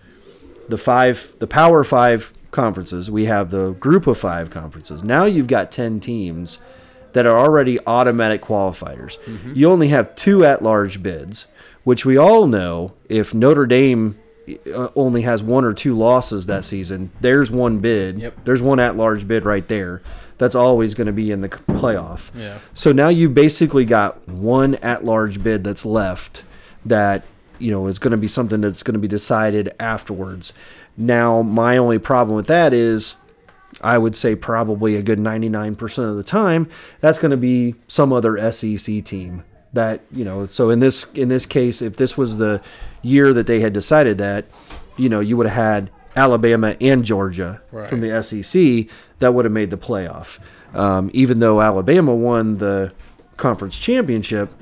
the 0.67 0.77
five, 0.77 1.33
the 1.39 1.47
Power 1.47 1.83
Five 1.83 2.33
conferences, 2.49 3.11
we 3.11 3.25
have 3.25 3.51
the 3.51 3.71
Group 3.71 4.07
of 4.07 4.17
Five 4.17 4.49
conferences. 4.49 5.03
Now 5.03 5.25
you've 5.25 5.47
got 5.47 5.71
ten 5.71 5.99
teams 5.99 6.59
that 7.13 7.25
are 7.25 7.37
already 7.37 7.77
automatic 7.85 8.41
qualifiers. 8.41 9.17
You 9.55 9.69
only 9.69 9.89
have 9.89 10.15
two 10.15 10.43
at-large 10.45 11.03
bids, 11.03 11.47
which 11.83 12.05
we 12.05 12.17
all 12.17 12.47
know 12.47 12.93
if 13.07 13.33
Notre 13.33 13.65
Dame 13.65 14.17
Uh, 14.73 14.89
only 14.95 15.21
has 15.21 15.43
one 15.43 15.63
or 15.63 15.73
two 15.73 15.95
losses 15.95 16.47
that 16.47 16.65
season, 16.65 17.11
there's 17.21 17.51
one 17.51 17.79
bid. 17.79 18.19
Yep. 18.19 18.43
There's 18.43 18.61
one 18.61 18.79
at-large 18.79 19.27
bid 19.27 19.45
right 19.45 19.67
there. 19.67 20.01
That's 20.37 20.55
always 20.55 20.95
going 20.95 21.07
to 21.07 21.13
be 21.13 21.31
in 21.31 21.41
the 21.41 21.49
playoff. 21.49 22.31
Yeah. 22.35 22.59
So 22.73 22.91
now 22.91 23.09
you've 23.09 23.35
basically 23.35 23.85
got 23.85 24.27
one 24.27 24.75
at-large 24.75 25.43
bid 25.43 25.63
that's 25.63 25.85
left 25.85 26.43
that 26.85 27.23
you 27.59 27.71
know 27.71 27.85
is 27.85 27.99
going 27.99 28.11
to 28.11 28.17
be 28.17 28.27
something 28.27 28.61
that's 28.61 28.81
going 28.81 28.93
to 28.93 28.99
be 28.99 29.07
decided 29.07 29.73
afterwards. 29.79 30.53
Now, 30.97 31.41
my 31.41 31.77
only 31.77 31.99
problem 31.99 32.35
with 32.35 32.47
that 32.47 32.73
is 32.73 33.15
I 33.81 33.97
would 33.97 34.15
say 34.15 34.35
probably 34.35 34.95
a 34.95 35.01
good 35.01 35.19
99% 35.19 36.09
of 36.09 36.17
the 36.17 36.23
time 36.23 36.69
that's 36.99 37.17
going 37.17 37.31
to 37.31 37.37
be 37.37 37.75
some 37.87 38.11
other 38.11 38.51
SEC 38.51 39.03
team 39.03 39.43
that, 39.73 40.01
you 40.11 40.25
know, 40.25 40.45
so 40.45 40.69
in 40.69 40.79
this 40.79 41.05
in 41.13 41.29
this 41.29 41.45
case 41.45 41.81
if 41.81 41.95
this 41.95 42.17
was 42.17 42.37
the 42.37 42.61
year 43.01 43.33
that 43.33 43.47
they 43.47 43.59
had 43.59 43.73
decided 43.73 44.17
that, 44.19 44.45
you 44.97 45.09
know, 45.09 45.19
you 45.19 45.37
would 45.37 45.47
have 45.47 45.55
had 45.55 45.89
Alabama 46.15 46.75
and 46.81 47.03
Georgia 47.05 47.61
from 47.87 48.01
the 48.01 48.21
SEC 48.23 48.87
that 49.19 49.33
would 49.33 49.45
have 49.45 49.51
made 49.51 49.71
the 49.71 49.77
playoff. 49.77 50.39
Um, 50.73 51.09
even 51.13 51.39
though 51.39 51.61
Alabama 51.61 52.13
won 52.15 52.57
the 52.57 52.93
conference 53.37 53.79
championship, 53.79 54.53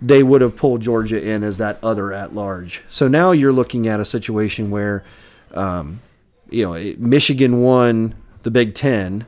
they 0.00 0.22
would 0.22 0.40
have 0.42 0.54
pulled 0.56 0.80
Georgia 0.80 1.20
in 1.22 1.42
as 1.42 1.58
that 1.58 1.78
other 1.82 2.12
at 2.12 2.34
large. 2.34 2.82
So 2.88 3.08
now 3.08 3.32
you're 3.32 3.52
looking 3.52 3.88
at 3.88 3.98
a 4.00 4.04
situation 4.04 4.70
where, 4.70 5.02
um, 5.54 6.00
you 6.50 6.64
know, 6.64 6.74
it- 6.74 7.00
Michigan 7.00 7.60
won 7.62 8.14
the 8.44 8.50
Big 8.50 8.74
Ten 8.74 9.26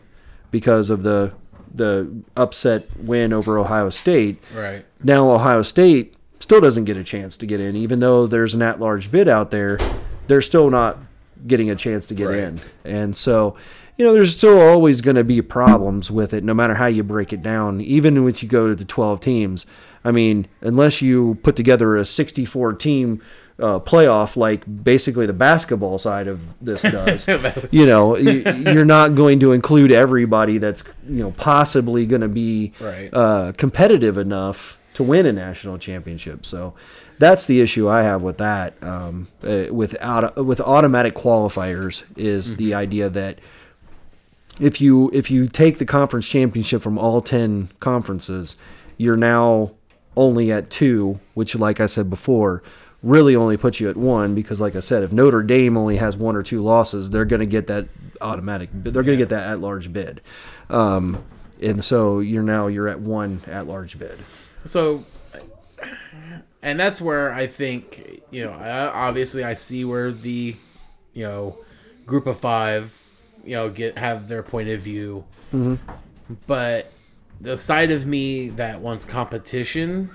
because 0.51 0.91
of 0.91 1.03
the 1.03 1.33
the 1.73 2.09
upset 2.37 2.85
win 2.99 3.33
over 3.33 3.57
Ohio 3.57 3.91
State. 3.91 4.43
Right. 4.55 4.85
Now 5.05 5.31
Ohio 5.31 5.63
State 5.63 6.15
still 6.41 6.61
doesn't 6.61 6.85
get 6.85 6.97
a 6.97 7.05
chance 7.05 7.37
to 7.39 7.47
get 7.47 7.61
in, 7.61 7.77
even 7.77 8.01
though 8.01 8.27
there's 8.27 8.55
an 8.55 8.63
at-large 8.63 9.11
bid 9.13 9.29
out 9.29 9.51
there. 9.51 9.79
They're 10.27 10.43
still 10.43 10.71
not 10.71 10.99
getting 11.47 11.71
a 11.71 11.77
chance 11.77 12.07
to 12.09 12.15
get 12.15 12.27
Right. 12.27 12.39
in, 12.41 12.61
and 12.85 13.15
so 13.17 13.57
you 13.97 14.05
know 14.05 14.13
there's 14.13 14.35
still 14.37 14.61
always 14.61 15.01
going 15.01 15.17
to 15.17 15.25
be 15.25 15.41
problems 15.43 16.11
with 16.11 16.33
it, 16.35 16.43
no 16.45 16.55
matter 16.55 16.75
how 16.75 16.87
you 16.87 17.03
break 17.03 17.33
it 17.33 17.43
down. 17.43 17.81
Even 17.81 18.27
if 18.29 18.43
you 18.43 18.49
go 18.49 18.69
to 18.69 18.75
the 18.75 18.85
12 18.85 19.21
teams, 19.21 19.67
I 20.05 20.11
mean, 20.11 20.47
unless 20.61 21.01
you 21.03 21.39
put 21.43 21.57
together 21.57 21.97
a 21.97 22.05
64 22.05 22.75
team. 22.75 23.23
Uh, 23.59 23.79
playoff 23.79 24.39
like 24.39 24.65
basically 24.85 25.27
the 25.27 25.35
basketball 25.35 25.99
side 25.99 26.27
of 26.29 26.41
this 26.65 26.81
does 26.81 27.29
you 27.71 27.85
know 27.85 28.17
you, 28.17 28.41
you're 28.55 28.87
not 28.87 29.15
going 29.15 29.39
to 29.39 29.53
include 29.53 29.93
everybody 29.93 30.57
that's 30.57 30.83
you 31.07 31.23
know 31.23 31.31
possibly 31.33 32.07
going 32.07 32.23
to 32.23 32.29
be 32.29 32.73
Right. 32.81 33.11
uh, 33.13 33.53
competitive 33.59 34.17
enough 34.17 34.80
to 35.01 35.05
win 35.05 35.25
a 35.25 35.33
national 35.33 35.79
championship. 35.79 36.45
So 36.45 36.75
that's 37.19 37.47
the 37.47 37.63
issue 37.63 37.89
I 37.89 38.03
have 38.03 38.21
with 38.21 38.37
that. 38.37 38.75
Um, 38.83 39.29
uh, 39.43 39.67
with 39.71 39.97
auto, 40.03 40.43
with 40.43 40.61
automatic 40.61 41.15
qualifiers 41.15 42.03
is 42.17 42.57
the 42.57 42.75
idea 42.75 43.09
that 43.09 43.39
if 44.59 44.79
you 44.79 45.11
if 45.15 45.31
you 45.31 45.49
take 45.49 45.79
the 45.79 45.87
conference 45.87 46.29
championship 46.29 46.83
from 46.83 46.99
all 46.99 47.23
ten 47.23 47.71
conferences, 47.81 48.57
you're 48.99 49.17
now 49.17 49.71
only 50.19 50.53
at 50.53 50.69
two, 50.69 51.19
which, 51.33 51.55
like 51.55 51.81
I 51.81 51.87
said 51.87 52.11
before, 52.11 52.63
really 53.03 53.35
only 53.35 53.57
puts 53.57 53.81
you 53.81 53.89
at 53.89 53.97
one 53.97 54.35
because, 54.35 54.61
like 54.61 54.77
I 54.77 54.81
said, 54.81 55.03
if 55.03 55.13
Notre 55.13 55.43
Dame 55.43 55.79
only 55.79 55.97
has 55.97 56.15
one 56.15 56.37
or 56.37 56.43
two 56.43 56.61
losses, 56.61 57.09
they're 57.09 57.25
going 57.25 57.41
to 57.41 57.47
get 57.47 57.69
that 57.69 57.89
automatic. 58.21 58.69
They're 58.75 59.03
going 59.03 59.17
to 59.19 59.25
get 59.25 59.31
that 59.31 59.49
at 59.49 59.61
large 59.61 59.95
bid, 59.95 60.21
um, 60.69 61.25
and 61.63 61.83
so 61.83 62.19
you're 62.21 62.43
now 62.43 62.67
you're 62.67 62.89
at 62.89 63.01
one 63.01 63.41
at 63.47 63.67
large 63.67 63.99
bid. 63.99 64.19
So, 64.65 65.05
and 66.63 66.79
that's 66.79 67.01
where 67.01 67.33
I 67.33 67.47
think 67.47 68.23
you 68.31 68.45
know. 68.45 68.53
Obviously, 68.53 69.45
I 69.45 69.55
see 69.55 69.85
where 69.85 70.13
the 70.13 70.57
you 71.15 71.25
know 71.25 71.59
group 72.07 72.27
of 72.27 72.39
five 72.39 72.99
you 73.45 73.57
know 73.57 73.71
get 73.71 73.99
have 73.99 74.29
their 74.29 74.43
point 74.43 74.69
of 74.69 74.81
view, 74.81 75.25
mm-hmm. 75.53 75.77
but 76.47 76.93
the 77.41 77.57
side 77.57 77.91
of 77.91 78.07
me 78.07 78.49
that 78.51 78.81
wants 78.81 79.05
competition 79.05 80.11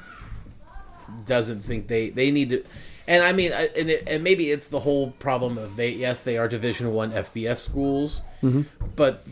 doesn't 1.25 1.61
think 1.61 1.87
they 1.87 2.09
they 2.09 2.31
need 2.31 2.49
to. 2.51 2.63
And 3.07 3.23
I 3.23 3.33
mean, 3.33 3.51
and, 3.51 3.89
it, 3.89 4.03
and 4.07 4.23
maybe 4.23 4.49
it's 4.49 4.67
the 4.67 4.79
whole 4.79 5.11
problem 5.11 5.57
of 5.57 5.75
they. 5.75 5.91
Yes, 5.91 6.23
they 6.23 6.37
are 6.37 6.47
Division 6.47 6.91
One 6.91 7.11
FBS 7.11 7.57
schools, 7.57 8.23
mm-hmm. 8.41 8.63
but 8.95 9.25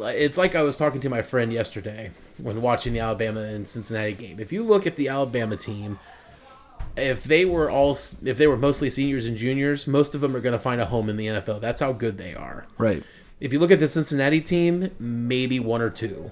it's 0.00 0.36
like 0.38 0.54
I 0.54 0.62
was 0.62 0.76
talking 0.76 1.00
to 1.02 1.08
my 1.08 1.22
friend 1.22 1.52
yesterday 1.52 2.10
when 2.38 2.60
watching 2.62 2.92
the 2.92 3.00
Alabama 3.00 3.40
and 3.40 3.68
Cincinnati 3.68 4.12
game. 4.14 4.40
If 4.40 4.52
you 4.52 4.62
look 4.62 4.86
at 4.86 4.96
the 4.96 5.08
Alabama 5.08 5.56
team, 5.56 5.98
if 6.96 7.24
they 7.24 7.44
were 7.44 7.70
all 7.70 7.92
if 7.92 8.36
they 8.38 8.46
were 8.46 8.56
mostly 8.56 8.90
seniors 8.90 9.26
and 9.26 9.36
juniors, 9.36 9.86
most 9.86 10.14
of 10.14 10.20
them 10.20 10.34
are 10.34 10.40
going 10.40 10.52
to 10.54 10.58
find 10.58 10.80
a 10.80 10.86
home 10.86 11.08
in 11.08 11.16
the 11.16 11.26
NFL. 11.26 11.60
That's 11.60 11.80
how 11.80 11.92
good 11.92 12.18
they 12.18 12.34
are. 12.34 12.66
Right. 12.78 13.02
If 13.40 13.52
you 13.52 13.58
look 13.58 13.70
at 13.70 13.80
the 13.80 13.88
Cincinnati 13.88 14.40
team, 14.40 14.90
maybe 14.98 15.60
one 15.60 15.82
or 15.82 15.90
two, 15.90 16.30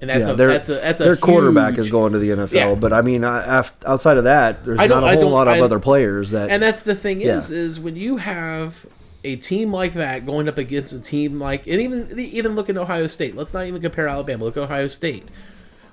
and 0.00 0.08
that's 0.08 0.28
yeah, 0.28 0.32
a 0.32 0.36
their, 0.36 0.48
that's 0.48 0.68
a 0.70 0.74
that's 0.76 1.00
a 1.00 1.04
their 1.04 1.16
quarterback 1.16 1.76
is 1.76 1.90
going 1.90 2.12
to 2.14 2.18
the 2.18 2.30
NFL, 2.30 2.52
Yeah. 2.52 2.74
but 2.74 2.92
I 2.92 3.02
mean, 3.02 3.22
I, 3.24 3.58
af- 3.58 3.76
outside 3.84 4.16
of 4.16 4.24
that, 4.24 4.64
there's 4.64 4.78
don't- 4.78 5.02
a 5.04 5.14
whole 5.14 5.28
lot 5.30 5.46
of 5.48 5.54
I- 5.54 5.60
other 5.60 5.78
players 5.78 6.30
that. 6.30 6.50
And 6.50 6.62
that's 6.62 6.82
the 6.82 6.94
thing 6.94 7.20
is, 7.20 7.50
Yeah. 7.50 7.58
is 7.58 7.78
when 7.80 7.96
you 7.96 8.16
have 8.18 8.86
a 9.24 9.36
team 9.36 9.72
like 9.72 9.94
that 9.94 10.24
going 10.24 10.48
up 10.48 10.58
against 10.58 10.92
a 10.94 11.00
team 11.00 11.38
like, 11.40 11.66
and 11.66 11.80
even 11.80 12.18
even 12.18 12.54
look 12.54 12.68
at 12.70 12.76
Ohio 12.76 13.06
State. 13.08 13.34
Let's 13.36 13.52
not 13.54 13.66
even 13.66 13.80
compare 13.82 14.06
Alabama. 14.08 14.44
Look 14.44 14.56
at 14.56 14.62
Ohio 14.62 14.86
State. 14.86 15.28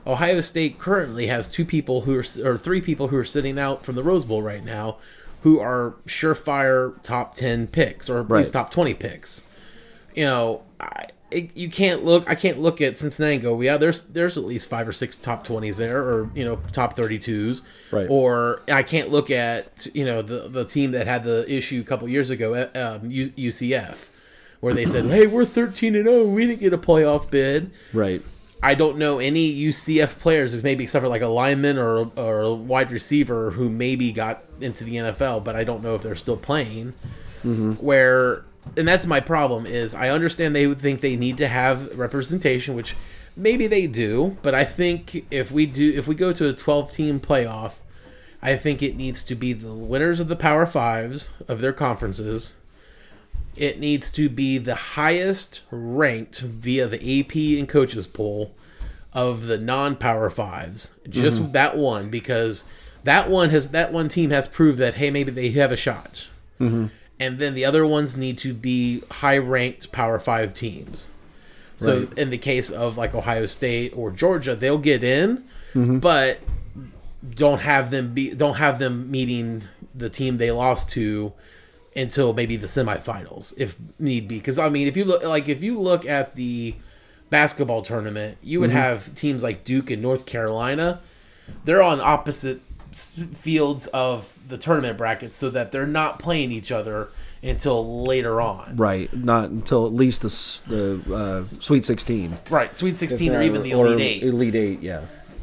Ohio 0.08 0.42
State 0.42 0.78
currently 0.78 1.28
has 1.28 1.50
two 1.50 1.66
people 1.66 2.02
who 2.02 2.16
are, 2.20 2.26
or 2.44 2.58
three 2.58 2.82
people 2.82 3.08
who 3.08 3.18
are 3.18 3.26
sitting 3.26 3.58
out 3.58 3.84
from 3.84 3.96
the 3.96 4.04
Rose 4.04 4.24
Bowl 4.26 4.44
right 4.44 4.64
now, 4.64 4.98
who 5.42 5.60
are 5.60 5.96
surefire 6.06 7.02
top 7.02 7.34
ten 7.34 7.66
picks 7.68 8.10
or 8.10 8.20
at 8.20 8.30
Right. 8.30 8.40
least 8.40 8.54
top 8.54 8.70
twenty 8.72 8.94
picks. 8.94 9.42
You 10.14 10.26
know, 10.26 10.62
I, 10.80 11.06
it, 11.36 11.58
you 11.58 11.70
can't 11.70 12.06
look. 12.06 12.30
I 12.30 12.36
can't 12.36 12.60
look 12.60 12.80
at 12.82 12.98
Cincinnati 12.98 13.36
and 13.36 13.44
go, 13.44 13.60
yeah, 13.62 13.78
there's 13.78 14.04
there's 14.04 14.38
at 14.38 14.46
least 14.46 14.70
five 14.70 14.88
or 14.88 14.94
six 14.94 15.16
top 15.18 15.44
twenties 15.44 15.78
there, 15.78 16.02
or 16.02 16.30
you 16.34 16.46
know, 16.46 16.56
top 16.72 16.96
thirty 16.96 17.20
twos. 17.20 17.62
Right. 17.92 18.08
Or 18.10 18.62
I 18.70 18.84
can't 18.84 19.10
look 19.12 19.30
at 19.30 19.88
you 19.94 20.06
know 20.06 20.22
the 20.22 20.48
the 20.48 20.66
team 20.66 20.92
that 20.92 21.08
had 21.08 21.24
the 21.24 21.46
issue 21.52 21.82
a 21.82 21.84
couple 21.84 22.08
years 22.08 22.30
ago, 22.30 22.54
um, 22.74 23.10
UCF, 23.10 24.08
where 24.62 24.74
they 24.74 24.86
said, 24.86 25.06
hey, 25.06 25.28
we're 25.28 25.46
thirteen 25.46 25.96
and 25.96 26.06
zero, 26.06 26.24
we 26.26 26.48
didn't 26.48 26.62
get 26.62 26.74
a 26.74 26.78
playoff 26.78 27.30
bid. 27.30 27.72
right. 27.94 28.22
I 28.64 28.74
don't 28.74 28.98
know 28.98 29.20
any 29.20 29.54
UCF 29.56 30.18
players, 30.18 30.64
maybe 30.64 30.86
except 30.86 31.04
for 31.04 31.10
like 31.10 31.22
a 31.22 31.28
lineman 31.28 31.78
or, 31.78 32.12
or 32.16 32.42
a 32.42 32.54
wide 32.54 32.90
receiver 32.92 33.52
who 33.52 33.70
maybe 33.70 34.12
got 34.12 34.44
into 34.60 34.84
the 34.84 34.96
NFL, 34.96 35.44
but 35.44 35.56
I 35.56 35.64
don't 35.64 35.84
know 35.84 35.94
if 35.94 36.02
they're 36.02 36.16
still 36.16 36.38
playing. 36.38 36.94
Where, 37.80 38.44
and 38.78 38.88
that's 38.88 39.06
my 39.06 39.20
problem 39.20 39.66
is 39.66 39.96
I 39.96 40.10
understand 40.10 40.56
they 40.56 40.68
would 40.68 40.80
think 40.80 41.02
they 41.02 41.16
need 41.16 41.38
to 41.38 41.48
have 41.48 41.98
representation, 41.98 42.76
which 42.76 42.96
maybe 43.36 43.68
they 43.68 43.88
do, 43.88 44.38
but 44.42 44.56
I 44.56 44.64
think 44.64 45.26
if 45.32 45.52
we 45.52 45.66
do, 45.66 45.94
if 45.94 46.08
we 46.08 46.16
go 46.16 46.34
to 46.34 46.50
a 46.50 46.54
12 46.54 46.92
team 46.92 47.20
playoff, 47.20 47.76
I 48.42 48.56
think 48.56 48.84
it 48.84 48.96
needs 48.96 49.24
to 49.26 49.36
be 49.36 49.54
the 49.54 49.74
winners 49.74 50.20
of 50.20 50.28
the 50.28 50.36
Power 50.36 50.66
Fives 50.66 51.30
of 51.48 51.62
their 51.62 51.74
conferences. 51.74 52.56
It 53.56 53.80
needs 53.80 54.12
to 54.12 54.30
be 54.30 54.58
the 54.58 54.76
highest 54.76 55.62
ranked 55.72 56.42
via 56.42 56.88
the 56.88 57.22
AP 57.22 57.36
and 57.58 57.70
coaches 57.70 58.06
poll 58.06 58.54
of 59.14 59.48
the 59.48 59.58
non-power 59.58 60.30
fives. 60.30 60.94
Just 61.08 61.40
mm-hmm. 61.40 61.54
that 61.54 61.78
one 61.78 62.10
because 62.10 62.66
that 63.06 63.30
one 63.30 63.50
has 63.50 63.72
that 63.72 63.94
one 63.94 64.10
team 64.10 64.30
has 64.32 64.48
proved 64.48 64.78
that 64.80 64.96
hey 64.96 65.10
maybe 65.10 65.32
they 65.32 65.52
have 65.52 65.72
a 65.72 65.78
shot. 65.78 66.28
Mm-hmm. 66.60 66.88
And 67.20 67.40
then 67.40 67.54
the 67.54 67.66
other 67.66 67.86
ones 67.86 68.18
need 68.18 68.38
to 68.40 68.54
be 68.54 69.02
high-ranked 69.10 69.92
Power 69.92 70.20
Five 70.20 70.54
teams. 70.54 71.08
So 71.78 72.00
Right. 72.00 72.18
in 72.18 72.30
the 72.30 72.38
case 72.38 72.70
of 72.70 72.98
like 72.98 73.16
Ohio 73.16 73.46
State 73.46 73.94
or 73.96 74.12
Georgia, 74.12 74.56
they'll 74.56 74.78
get 74.78 75.04
in, 75.04 75.46
mm-hmm. 75.74 76.00
but 76.00 76.40
don't 77.34 77.62
have 77.62 77.92
them 77.92 78.14
be 78.14 78.32
don't 78.32 78.56
have 78.56 78.80
them 78.80 79.10
meeting 79.10 79.64
the 79.94 80.10
team 80.10 80.38
they 80.38 80.52
lost 80.52 80.90
to 80.92 81.34
until 81.96 82.34
maybe 82.34 82.56
the 82.56 82.68
semifinals 82.68 83.54
if 83.58 83.78
need 83.98 84.28
be 84.28 84.38
because 84.38 84.60
i 84.60 84.70
mean 84.70 84.88
if 84.88 84.96
you 84.96 85.06
look 85.06 85.24
like 85.24 85.50
if 85.50 85.64
you 85.64 85.80
look 85.80 86.06
at 86.06 86.36
the 86.36 86.76
basketball 87.30 87.82
tournament 87.82 88.38
you 88.44 88.60
would 88.60 88.70
mm-hmm. 88.70 88.78
have 88.78 89.16
teams 89.16 89.42
like 89.42 89.64
duke 89.64 89.90
and 89.90 90.02
north 90.02 90.26
carolina 90.26 91.02
they're 91.64 91.82
on 91.82 92.00
opposite 92.00 92.62
fields 92.96 93.88
of 93.88 94.38
the 94.48 94.58
tournament 94.58 94.98
brackets 94.98 95.38
so 95.38 95.50
that 95.50 95.72
they're 95.72 95.86
not 95.88 96.20
playing 96.20 96.52
each 96.52 96.72
other 96.72 97.10
until 97.44 98.04
later 98.06 98.40
on 98.42 98.76
Right. 98.78 99.14
Not 99.14 99.50
until 99.50 99.86
at 99.86 99.94
least 99.94 100.22
the 100.22 101.00
the 101.06 101.14
uh, 101.16 101.44
Sweet 101.44 101.84
16. 101.86 102.38
right 102.50 102.76
sweet 102.76 102.96
16 102.96 103.34
or 103.34 103.42
even 103.42 103.64
the 103.64 103.72
elite 103.72 104.00
eight 104.02 104.24
Elite 104.24 104.56
Eight, 104.56 104.82
yeah. 104.82 105.02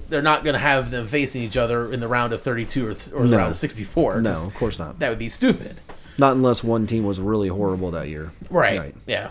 they're 0.09 0.23
not 0.23 0.45
going 0.45 0.55
to 0.55 0.59
have 0.61 0.91
them 0.91 1.07
facing 1.07 1.43
each 1.43 1.57
other 1.57 1.93
in 1.93 2.01
the 2.01 2.09
round 2.09 2.33
of 2.33 2.41
32 2.43 2.87
or, 2.87 2.95
th- 2.95 3.13
or 3.13 3.23
the 3.25 3.29
No. 3.29 3.37
round 3.37 3.51
of 3.51 3.57
64 3.57 4.21
No, 4.23 4.47
of 4.47 4.55
course 4.55 4.79
not. 4.79 4.99
that 4.99 5.11
would 5.11 5.19
be 5.19 5.29
stupid 5.29 5.77
Not 6.19 6.33
unless 6.37 6.63
one 6.63 6.87
team 6.87 7.05
was 7.05 7.19
really 7.19 7.49
horrible 7.49 7.91
that 7.93 8.09
year. 8.09 8.33
Right. 8.51 8.79
Right. 8.79 8.95
Yeah. 9.07 9.31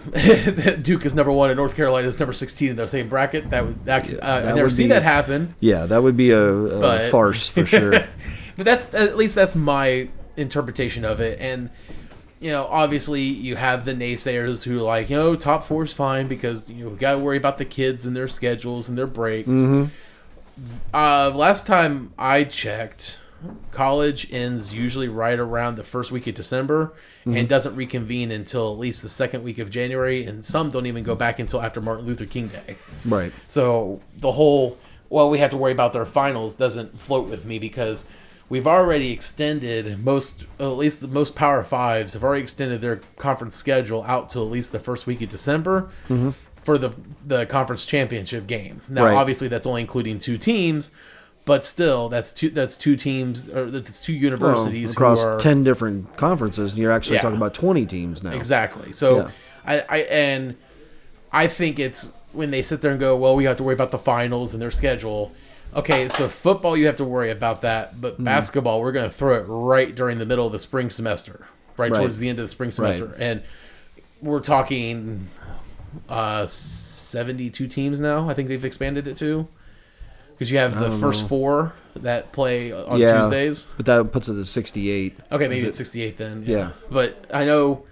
Duke 0.81 1.05
is 1.05 1.13
number 1.13 1.31
one 1.31 1.49
and 1.51 1.57
North 1.57 1.75
Carolina 1.75 2.07
is 2.07 2.19
number 2.19 2.33
sixteen 2.33 2.69
in 2.71 2.75
the 2.75 2.87
same 2.87 3.07
bracket. 3.07 3.49
That 3.51 3.65
would 3.65 3.85
that, 3.85 4.05
uh, 4.05 4.41
that 4.41 4.49
I've 4.49 4.55
never 4.55 4.69
seen 4.69 4.89
that 4.89 5.03
happen. 5.03 5.53
Yeah, 5.59 5.85
that 5.85 6.01
would 6.01 6.17
be 6.17 6.31
a, 6.31 6.41
a 6.43 6.79
But- 6.79 7.11
farce 7.11 7.47
for 7.49 7.65
sure. 7.67 7.91
But 8.57 8.65
that's 8.65 8.93
at 8.93 9.15
least 9.17 9.35
that's 9.35 9.55
my 9.55 10.09
interpretation 10.37 11.05
of 11.05 11.19
it. 11.21 11.39
And 11.39 11.69
you 12.39 12.49
know, 12.49 12.65
obviously 12.65 13.21
you 13.21 13.55
have 13.55 13.85
the 13.85 13.93
naysayers 13.93 14.63
who 14.63 14.79
are 14.79 14.81
like, 14.81 15.11
you 15.11 15.15
know, 15.15 15.35
top 15.35 15.63
four 15.63 15.83
is 15.83 15.93
fine 15.93 16.27
because 16.27 16.69
you 16.71 16.83
know 16.85 16.89
we 16.89 16.97
got 16.97 17.13
to 17.13 17.19
worry 17.19 17.37
about 17.37 17.59
the 17.59 17.65
kids 17.65 18.07
and 18.07 18.17
their 18.17 18.27
schedules 18.27 18.89
and 18.89 18.97
their 18.97 19.05
breaks. 19.07 19.47
Mm-hmm. 19.47 19.85
Uh, 20.93 21.29
last 21.33 21.65
time 21.67 22.13
I 22.17 22.43
checked, 22.43 23.19
college 23.71 24.31
ends 24.31 24.73
usually 24.73 25.07
right 25.07 25.39
around 25.39 25.75
the 25.75 25.83
first 25.83 26.11
week 26.11 26.27
of 26.27 26.35
December 26.35 26.93
Mm-hmm. 27.25 27.37
and 27.37 27.47
doesn't 27.47 27.75
reconvene 27.75 28.31
until 28.31 28.71
at 28.73 28.79
least 28.79 29.03
the 29.03 29.07
second 29.09 29.43
week 29.43 29.59
of 29.59 29.69
January, 29.69 30.25
and 30.25 30.43
some 30.43 30.71
don't 30.71 30.87
even 30.87 31.03
go 31.03 31.13
back 31.13 31.37
until 31.37 31.61
after 31.61 31.79
Martin 31.79 32.07
Luther 32.07 32.25
King 32.25 32.47
Day. 32.47 32.75
right. 33.05 33.31
So 33.47 34.01
the 34.17 34.31
whole 34.31 34.79
well, 35.11 35.29
we 35.29 35.37
have 35.37 35.51
to 35.51 35.57
worry 35.57 35.71
about 35.71 35.93
their 35.93 36.05
finals 36.05 36.55
doesn't 36.55 36.99
float 36.99 37.29
with 37.29 37.45
me 37.45 37.59
because 37.59 38.05
we've 38.49 38.65
already 38.65 39.11
extended 39.11 40.03
most, 40.03 40.45
at 40.59 40.65
least 40.65 41.01
the 41.01 41.07
most 41.07 41.35
Power 41.35 41.61
Fives 41.63 42.13
have 42.13 42.23
already 42.23 42.41
extended 42.41 42.81
their 42.81 43.01
conference 43.17 43.55
schedule 43.55 44.01
out 44.07 44.29
to 44.29 44.39
at 44.39 44.47
least 44.47 44.71
the 44.71 44.79
first 44.79 45.05
week 45.05 45.21
of 45.21 45.29
December 45.29 45.89
for 46.63 46.79
the 46.79 46.91
the 47.23 47.45
conference 47.45 47.85
championship 47.85 48.47
game. 48.47 48.81
Now, 48.89 49.05
Right. 49.05 49.15
obviously, 49.15 49.47
that's 49.47 49.67
only 49.67 49.81
including 49.81 50.17
two 50.17 50.39
teams. 50.39 50.89
But 51.43 51.65
still, 51.65 52.07
that's 52.07 52.33
two. 52.33 52.49
That's 52.51 52.77
two 52.77 52.95
teams, 52.95 53.49
or 53.49 53.69
that's 53.71 54.03
two 54.03 54.13
Well, 54.13 54.21
universities 54.21 54.91
across 54.93 55.23
who 55.23 55.29
are 55.29 55.39
10 55.39 55.63
different 55.63 56.15
conferences, 56.15 56.73
and 56.73 56.81
you're 56.81 56.91
actually 56.91 57.15
Yeah. 57.15 57.21
talking 57.21 57.37
about 57.37 57.53
20 57.55 57.85
teams 57.87 58.21
now. 58.21 58.31
Exactly. 58.31 58.91
So 58.91 59.17
Yeah. 59.17 59.31
I, 59.65 59.79
I 59.89 59.97
and 60.03 60.55
I 61.31 61.47
think 61.47 61.79
it's 61.79 62.13
when 62.33 62.51
they 62.51 62.61
sit 62.61 62.81
there 62.81 62.91
and 62.91 62.99
go, 62.99 63.15
well, 63.17 63.35
we 63.35 63.45
have 63.45 63.57
to 63.57 63.63
worry 63.63 63.73
about 63.73 63.89
the 63.91 63.97
finals 63.97 64.53
and 64.53 64.61
their 64.61 64.69
schedule. 64.71 65.31
Okay, 65.75 66.07
so 66.09 66.27
football 66.27 66.75
you 66.77 66.85
have 66.85 66.97
to 66.97 67.05
worry 67.05 67.31
about 67.31 67.61
that, 67.61 67.99
but 67.99 68.13
Mm-hmm. 68.15 68.23
basketball 68.25 68.79
we're 68.81 68.91
going 68.91 69.09
to 69.09 69.15
throw 69.15 69.35
it 69.35 69.45
right 69.47 69.95
during 69.95 70.19
the 70.19 70.25
middle 70.25 70.45
of 70.45 70.51
the 70.51 70.59
spring 70.59 70.89
semester, 70.89 71.47
right, 71.77 71.91
Right. 71.91 71.97
towards 71.97 72.19
the 72.19 72.29
end 72.29 72.37
of 72.39 72.43
the 72.43 72.49
spring 72.49 72.71
semester, 72.71 73.15
and 73.17 73.41
we're 74.21 74.41
talking 74.41 75.29
uh 76.07 76.45
72 76.45 77.67
teams 77.67 77.99
now. 77.99 78.29
I 78.29 78.33
think 78.33 78.47
they've 78.47 78.63
expanded 78.63 79.07
it 79.07 79.17
to 79.17 79.47
because 80.41 80.51
you 80.51 80.57
have 80.57 80.79
the 80.79 80.89
first 80.97 81.21
know. 81.21 81.27
four 81.27 81.73
that 81.97 82.31
play 82.31 82.71
on 82.71 82.99
Yeah. 82.99 83.19
Tuesdays. 83.21 83.67
But 83.77 83.85
that 83.85 84.11
puts 84.11 84.27
it 84.27 84.39
at 84.39 84.45
68. 84.47 85.19
Okay, 85.31 85.47
maybe 85.47 85.61
Is 85.61 85.67
it's 85.67 85.75
it- 85.79 85.85
68 85.85 86.17
then. 86.17 86.43
Yeah. 86.47 86.71
But 86.89 87.25
I 87.31 87.45
know 87.45 87.83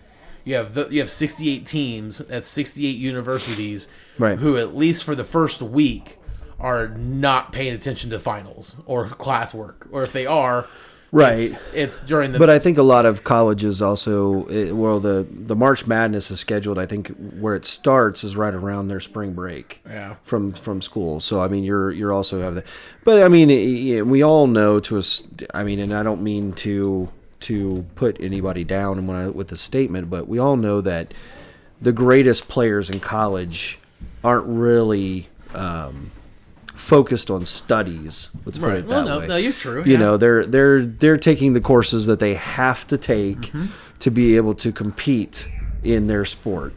you 0.46 0.56
have 0.56 0.74
the, 0.74 0.88
you 0.90 1.00
have 1.00 1.12
68 1.12 1.68
teams. 1.68 2.22
at 2.22 2.44
68 2.46 2.90
universities 2.98 3.88
Right. 4.18 4.40
who 4.40 4.58
at 4.58 4.76
least 4.76 5.04
for 5.04 5.14
the 5.14 5.24
first 5.24 5.62
week 5.62 6.18
are 6.60 6.88
not 6.88 7.52
paying 7.54 7.76
attention 7.76 8.10
to 8.10 8.20
finals 8.20 8.82
or 8.88 9.06
classwork, 9.06 9.88
or 9.92 10.02
if 10.02 10.12
they 10.12 10.26
are, 10.26 10.66
Right. 11.12 11.40
It's, 11.40 11.56
it's 11.74 12.00
during 12.00 12.32
the 12.32 12.40
But 12.40 12.50
I 12.50 12.60
think 12.60 12.78
a 12.78 12.84
lot 12.84 13.06
of 13.06 13.24
colleges 13.24 13.82
also, 13.82 14.46
eh, 14.46 14.72
well, 14.72 15.00
the 15.00 15.26
the 15.30 15.56
March 15.56 15.88
Madness 15.88 16.30
is 16.30 16.40
scheduled. 16.40 16.78
I 16.78 16.86
think 16.86 17.08
where 17.40 17.56
it 17.56 17.66
starts 17.66 18.24
is 18.24 18.36
right 18.36 18.54
around 18.54 18.90
their 18.90 19.00
spring 19.00 19.34
break. 19.34 19.82
Yeah. 19.88 20.16
From 20.24 20.54
from 20.54 20.82
school, 20.82 21.20
so 21.20 21.42
I 21.42 21.48
mean, 21.48 21.64
you're 21.64 21.92
you're 21.92 22.14
also 22.14 22.42
have 22.42 22.56
that. 22.56 22.66
But 23.04 23.24
I 23.24 23.28
mean, 23.28 23.50
eh, 23.50 23.98
eh, 23.98 24.02
we 24.02 24.22
all 24.22 24.46
know 24.48 24.80
to 24.82 24.98
us. 24.98 25.24
I 25.54 25.64
mean, 25.64 25.80
and 25.80 25.94
I 25.94 26.04
don't 26.04 26.22
mean 26.22 26.54
to 26.54 27.10
to 27.42 27.86
put 27.96 28.20
anybody 28.20 28.64
down 28.64 29.08
when 29.08 29.18
I 29.18 29.30
with 29.30 29.48
the 29.48 29.58
statement, 29.58 30.10
but 30.10 30.28
we 30.28 30.38
all 30.38 30.58
know 30.58 30.82
that 30.82 31.14
the 31.82 31.92
greatest 31.92 32.48
players 32.48 32.90
in 32.90 33.00
college 33.00 33.80
aren't 34.24 34.48
really 34.48 35.30
um, 35.54 36.12
focused 36.90 37.30
on 37.32 37.46
studies. 37.46 38.30
Let's 38.46 38.58
put 38.60 38.68
right. 38.68 38.78
it 38.80 38.86
Well, 38.88 39.04
that 39.06 39.10
no, 39.10 39.20
way 39.20 39.28
no, 39.28 39.38
you're 39.38 39.54
true. 39.54 39.84
you 39.86 39.94
yeah. 39.94 39.98
know 40.04 40.18
they're 40.18 40.46
they're 40.46 40.82
they're 40.84 41.18
taking 41.18 41.54
the 41.54 41.62
courses 41.62 42.06
that 42.08 42.20
they 42.20 42.34
have 42.36 42.86
to 42.88 42.98
take 42.98 43.38
Mm-hmm. 43.40 43.66
to 44.00 44.10
be 44.12 44.36
able 44.38 44.56
to 44.56 44.72
compete 44.72 45.48
in 45.84 46.08
their 46.08 46.26
sport 46.26 46.74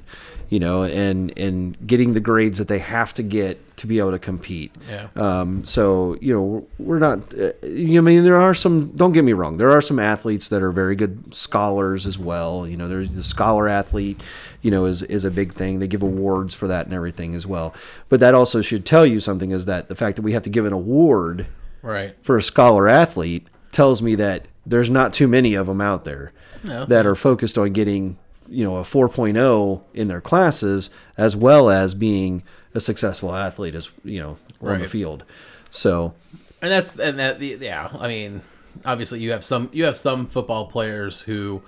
you 0.48 0.60
know 0.60 0.84
and 0.84 1.32
and 1.38 1.76
getting 1.86 2.12
the 2.14 2.20
grades 2.20 2.58
that 2.58 2.68
they 2.68 2.78
have 2.78 3.12
to 3.14 3.22
get 3.22 3.54
to 3.78 3.86
be 3.86 3.98
able 3.98 4.10
to 4.12 4.18
compete 4.18 4.70
Yeah. 4.88 5.08
um 5.16 5.64
so 5.64 6.16
you 6.20 6.32
know 6.34 6.66
we're 6.78 6.98
not 7.00 7.18
uh, 7.34 7.52
you 7.66 7.94
know, 7.94 7.98
i 7.98 8.14
mean 8.14 8.22
there 8.22 8.36
are 8.40 8.54
some 8.54 8.92
don't 8.94 9.12
get 9.12 9.24
me 9.24 9.32
wrong 9.32 9.56
there 9.56 9.70
are 9.70 9.80
some 9.82 9.98
athletes 9.98 10.48
that 10.50 10.62
are 10.62 10.70
very 10.70 10.94
good 10.94 11.34
scholars 11.34 12.06
as 12.06 12.18
well 12.18 12.66
you 12.68 12.76
know 12.76 12.86
there's 12.86 13.08
the 13.10 13.24
scholar 13.24 13.66
athlete 13.68 14.20
you 14.62 14.70
know 14.70 14.86
is 14.86 15.02
is 15.02 15.24
a 15.24 15.30
big 15.30 15.52
thing 15.52 15.78
they 15.78 15.88
give 15.88 16.02
awards 16.02 16.54
for 16.54 16.66
that 16.66 16.86
and 16.86 16.94
everything 16.94 17.34
as 17.34 17.46
well 17.46 17.74
but 18.08 18.20
that 18.20 18.34
also 18.34 18.62
should 18.62 18.86
tell 18.86 19.04
you 19.04 19.20
something 19.20 19.50
is 19.50 19.66
that 19.66 19.88
the 19.88 19.94
fact 19.96 20.16
that 20.16 20.22
we 20.22 20.32
have 20.32 20.42
to 20.42 20.50
give 20.50 20.64
an 20.64 20.72
award 20.72 21.46
right. 21.82 22.16
for 22.22 22.38
a 22.38 22.42
scholar 22.42 22.88
athlete 22.88 23.46
tells 23.72 24.00
me 24.00 24.14
that 24.14 24.46
there's 24.64 24.88
not 24.88 25.12
too 25.12 25.26
many 25.28 25.54
of 25.54 25.66
them 25.66 25.80
out 25.80 26.04
there 26.04 26.32
No. 26.62 26.84
that 26.86 27.04
are 27.04 27.16
focused 27.16 27.58
on 27.58 27.72
getting 27.72 28.16
you 28.48 28.64
know 28.64 28.76
a 28.76 28.82
4.0 28.82 29.82
in 29.94 30.08
their 30.08 30.20
classes 30.20 30.90
as 31.16 31.34
well 31.34 31.68
as 31.68 31.94
being 31.94 32.42
a 32.74 32.80
successful 32.80 33.34
athlete 33.34 33.74
as 33.74 33.90
you 34.04 34.20
know 34.20 34.38
on 34.60 34.78
the 34.78 34.88
field 34.88 35.24
so 35.70 36.14
and 36.60 36.70
that's 36.70 36.98
and 36.98 37.18
that 37.18 37.40
the 37.40 37.58
yeah 37.60 37.88
i 37.98 38.06
mean 38.06 38.42
obviously 38.84 39.18
you 39.20 39.32
have 39.32 39.44
some 39.44 39.68
you 39.72 39.84
have 39.84 39.96
some 39.96 40.26
football 40.26 40.66
players 40.66 41.22
who 41.22 41.62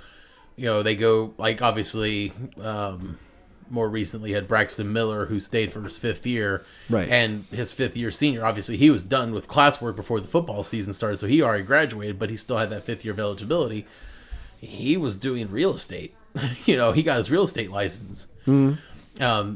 you 0.57 0.64
know 0.67 0.83
they 0.83 0.95
go 0.97 1.35
like 1.38 1.61
obviously 1.62 2.33
um 2.61 3.19
more 3.71 3.88
recently 3.88 4.33
had 4.33 4.47
Braxton 4.47 4.93
Miller 4.93 5.25
who 5.27 5.40
stayed 5.40 5.73
for 5.73 5.81
his 5.81 5.97
fifth 5.99 6.27
year. 6.27 6.64
Right. 6.90 7.09
and 7.09 7.45
his 7.51 7.73
fifth 7.73 7.97
year 7.97 8.11
senior 8.11 8.45
obviously 8.45 8.77
he 8.77 8.90
was 8.90 9.03
done 9.03 9.33
with 9.33 9.49
classwork 9.49 9.97
before 9.97 10.21
the 10.21 10.29
football 10.29 10.62
season 10.62 10.93
started 10.93 11.17
so 11.17 11.27
he 11.27 11.40
already 11.43 11.64
graduated 11.64 12.19
but 12.19 12.29
he 12.31 12.37
still 12.37 12.59
had 12.59 12.69
that 12.71 12.85
fifth 12.85 13.05
year 13.05 13.12
of 13.14 13.19
eligibility. 13.21 13.87
He 14.61 14.97
was 14.97 15.17
doing 15.19 15.51
real 15.51 15.75
estate. 15.75 16.14
You 16.67 16.77
know 16.77 16.93
he 16.93 17.03
got 17.03 17.17
his 17.19 17.31
real 17.31 17.43
estate 17.45 17.71
license. 17.71 18.27
Um 18.47 18.79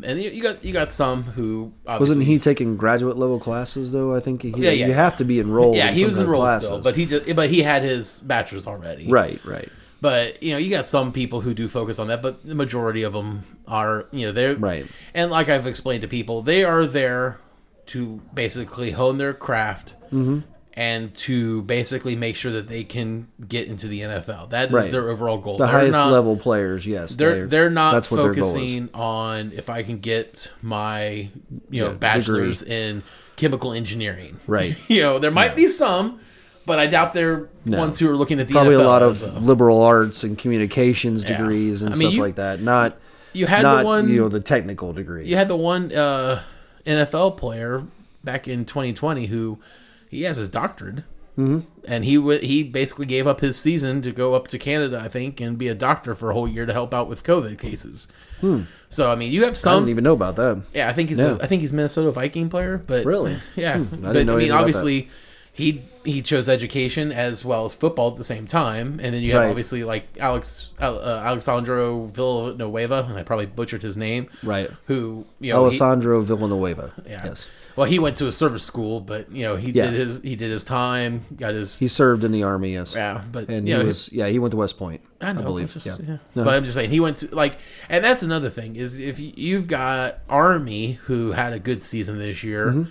and 0.06 0.22
you, 0.22 0.30
you 0.30 0.42
got 0.42 0.64
you 0.64 0.72
got 0.72 0.90
some 0.92 1.24
who 1.24 1.72
obviously, 1.86 2.08
wasn't 2.10 2.26
he 2.26 2.38
taking 2.38 2.76
graduate 2.76 3.16
level 3.18 3.40
classes 3.40 3.90
though? 3.92 4.14
I 4.14 4.20
think 4.20 4.42
he, 4.42 4.50
Yeah, 4.50 4.70
yeah. 4.70 4.86
you 4.86 4.92
have 4.92 5.16
to 5.18 5.24
be 5.24 5.40
enrolled 5.40 5.76
yeah 5.76 5.90
he 5.90 6.04
was 6.04 6.18
enrolled 6.20 6.44
classes. 6.44 6.66
still 6.68 6.80
but 6.80 6.96
he 6.96 7.06
just 7.06 7.34
but 7.34 7.50
he 7.50 7.62
had 7.62 7.82
his 7.82 8.20
bachelor's 8.20 8.66
already. 8.66 9.08
Right 9.08 9.44
right 9.44 9.68
But 10.00 10.42
you 10.42 10.52
know, 10.52 10.58
you 10.58 10.70
got 10.70 10.86
some 10.86 11.12
people 11.12 11.40
who 11.40 11.54
do 11.54 11.68
focus 11.68 11.98
on 11.98 12.08
that, 12.08 12.22
but 12.22 12.46
the 12.46 12.54
majority 12.54 13.02
of 13.02 13.12
them 13.12 13.44
are, 13.66 14.06
you 14.12 14.26
know, 14.26 14.32
they're 14.32 14.54
Right. 14.54 14.86
And 15.14 15.30
like 15.30 15.48
I've 15.48 15.66
explained 15.66 16.02
to 16.02 16.08
people, 16.08 16.42
they 16.42 16.62
are 16.64 16.86
there 16.86 17.38
to 17.86 18.20
basically 18.34 18.92
hone 18.92 19.18
their 19.18 19.34
craft 19.34 19.94
Mm-hmm. 20.12 20.38
and 20.74 21.14
to 21.16 21.60
basically 21.62 22.16
make 22.16 22.34
sure 22.36 22.52
that 22.52 22.68
they 22.68 22.82
can 22.84 23.28
get 23.46 23.66
into 23.68 23.88
the 23.88 24.00
NFL. 24.00 24.50
That 24.50 24.68
is 24.68 24.72
Right. 24.72 24.90
their 24.90 25.10
overall 25.10 25.36
goal. 25.38 25.58
The 25.58 25.64
They're 25.66 25.72
highest 25.72 25.92
not- 25.92 26.12
level 26.12 26.36
players, 26.36 26.86
yes. 26.86 27.16
They're 27.16 27.46
they're 27.46 27.68
not 27.68 27.92
that's 27.92 28.10
what 28.10 28.22
their 28.22 28.32
goal 28.32 28.44
is. 28.44 28.54
focusing 28.54 28.88
on 28.94 29.52
if 29.54 29.68
I 29.68 29.82
can 29.82 29.98
get 29.98 30.50
my 30.62 31.28
you 31.70 31.82
know 31.82 31.88
Yeah, 31.88 31.94
bachelor's 31.94 32.62
in 32.62 33.02
chemical 33.36 33.72
engineering. 33.72 34.38
Right. 34.46 34.76
you 34.88 35.02
know 35.02 35.18
there 35.18 35.30
might 35.30 35.54
be 35.56 35.66
some, 35.68 36.20
but 36.68 36.78
I 36.78 36.86
doubt 36.86 37.14
they're 37.14 37.48
No. 37.64 37.78
ones 37.78 37.98
who 37.98 38.08
are 38.08 38.14
looking 38.16 38.38
at 38.38 38.46
the 38.46 38.52
Probably 38.54 38.74
NFL 38.76 38.84
a 38.84 38.86
lot 38.86 39.02
of 39.02 39.22
a- 39.22 39.40
liberal 39.40 39.82
arts 39.82 40.22
and 40.22 40.38
communications 40.38 41.24
Yeah. 41.24 41.36
degrees 41.38 41.82
and 41.82 41.92
I 41.92 41.96
mean, 41.96 42.08
stuff 42.08 42.14
you- 42.14 42.20
like 42.22 42.36
that. 42.36 42.62
Not 42.62 42.96
you 43.32 43.46
had 43.46 43.62
not 43.62 43.80
the 43.80 43.84
one 43.84 44.08
you 44.08 44.20
know 44.20 44.28
the 44.28 44.40
technical 44.40 44.92
degrees. 44.92 45.28
you 45.28 45.34
had 45.34 45.48
the 45.48 45.56
one 45.56 45.92
uh, 45.92 46.42
NFL 46.86 47.36
player 47.36 47.82
back 48.22 48.46
in 48.46 48.64
2020 48.64 49.26
who 49.26 49.58
he 50.08 50.22
has 50.22 50.36
his 50.36 50.48
doctorate. 50.48 50.98
Mm-hmm. 51.38 51.60
And 51.86 52.04
he 52.04 52.18
would 52.18 52.42
he 52.42 52.64
basically 52.64 53.06
gave 53.06 53.26
up 53.28 53.40
his 53.40 53.56
season 53.56 54.02
to 54.02 54.10
go 54.10 54.34
up 54.34 54.48
to 54.48 54.58
Canada, 54.58 55.00
I 55.02 55.08
think, 55.08 55.40
and 55.40 55.56
be 55.56 55.68
a 55.68 55.74
doctor 55.74 56.14
for 56.16 56.30
a 56.30 56.34
whole 56.34 56.48
year 56.48 56.66
to 56.66 56.72
help 56.72 56.92
out 56.92 57.08
with 57.08 57.22
COVID 57.22 57.58
cases. 57.58 58.08
So 58.90 59.10
I 59.10 59.14
mean, 59.16 59.30
you 59.32 59.44
have 59.44 59.56
some. 59.56 59.72
I 59.72 59.76
didn't 59.76 59.88
even 59.90 60.04
know 60.04 60.12
about 60.14 60.34
that. 60.36 60.62
Yeah, 60.74 60.88
I 60.88 60.92
think 60.92 61.10
he's 61.10 61.20
Yeah. 61.20 61.36
a, 61.38 61.42
I 61.42 61.46
think 61.46 61.60
he's 61.60 61.72
Minnesota 61.72 62.10
Viking 62.10 62.48
player, 62.48 62.82
but 62.86 63.04
Really? 63.04 63.36
yeah. 63.56 63.74
didn't 63.78 64.02
but 64.02 64.26
know 64.26 64.34
I 64.34 64.38
mean, 64.38 64.50
obviously, 64.52 65.10
he 65.58 65.82
he 66.04 66.22
chose 66.22 66.48
education 66.48 67.12
as 67.12 67.44
well 67.44 67.66
as 67.66 67.74
football 67.74 68.10
at 68.12 68.16
the 68.16 68.24
same 68.24 68.46
time, 68.46 68.98
and 69.02 69.12
then 69.14 69.22
you 69.22 69.32
have 69.32 69.42
Right. 69.42 69.50
obviously 69.50 69.84
like 69.84 70.04
Alex 70.18 70.70
uh, 70.80 71.20
Alexandro 71.24 72.06
Villanueva, 72.06 73.04
and 73.08 73.18
I 73.18 73.22
probably 73.24 73.46
butchered 73.46 73.82
his 73.82 73.96
name, 73.96 74.28
Right. 74.42 74.70
who 74.86 75.26
you 75.40 75.52
know 75.52 75.58
he- 75.58 75.64
Alessandro 75.64 76.22
Villanueva. 76.22 76.92
yeah. 77.06 77.22
Yes. 77.24 77.46
Well, 77.76 77.86
he 77.86 77.98
went 78.00 78.16
to 78.16 78.26
a 78.26 78.32
service 78.32 78.64
school, 78.64 79.00
but 79.00 79.30
you 79.30 79.42
know 79.44 79.56
he 79.56 79.70
Yeah. 79.72 79.90
did 79.90 79.94
his 80.00 80.22
he 80.22 80.34
did 80.36 80.50
his 80.50 80.64
time, 80.64 81.24
got 81.36 81.54
his 81.54 81.78
He 81.78 81.88
served 81.88 82.24
in 82.24 82.32
the 82.32 82.42
army, 82.42 82.72
yes. 82.72 82.94
yeah, 82.94 83.22
but 83.30 83.48
And 83.48 83.68
you 83.68 83.74
he 83.74 83.80
know, 83.80 83.86
was 83.86 84.10
yeah, 84.12 84.28
he 84.28 84.38
went 84.38 84.52
to 84.52 84.56
West 84.56 84.78
Point. 84.78 85.00
I 85.20 85.32
know, 85.32 85.42
believe. 85.42 85.72
just- 85.72 85.84
yeah. 85.86 85.96
yeah. 86.00 86.16
No. 86.36 86.44
But 86.44 86.54
I'm 86.54 86.62
just 86.64 86.74
saying 86.76 86.90
he 86.90 87.00
went 87.00 87.18
to 87.18 87.34
like, 87.34 87.58
and 87.88 88.02
that's 88.04 88.22
another 88.22 88.50
thing 88.50 88.76
is 88.76 88.98
if 89.00 89.18
you've 89.20 89.66
got 89.66 90.18
Army 90.28 90.92
who 91.06 91.32
had 91.32 91.52
a 91.52 91.58
good 91.58 91.82
season 91.82 92.18
this 92.18 92.42
year, 92.44 92.66
Mm-hmm. 92.68 92.82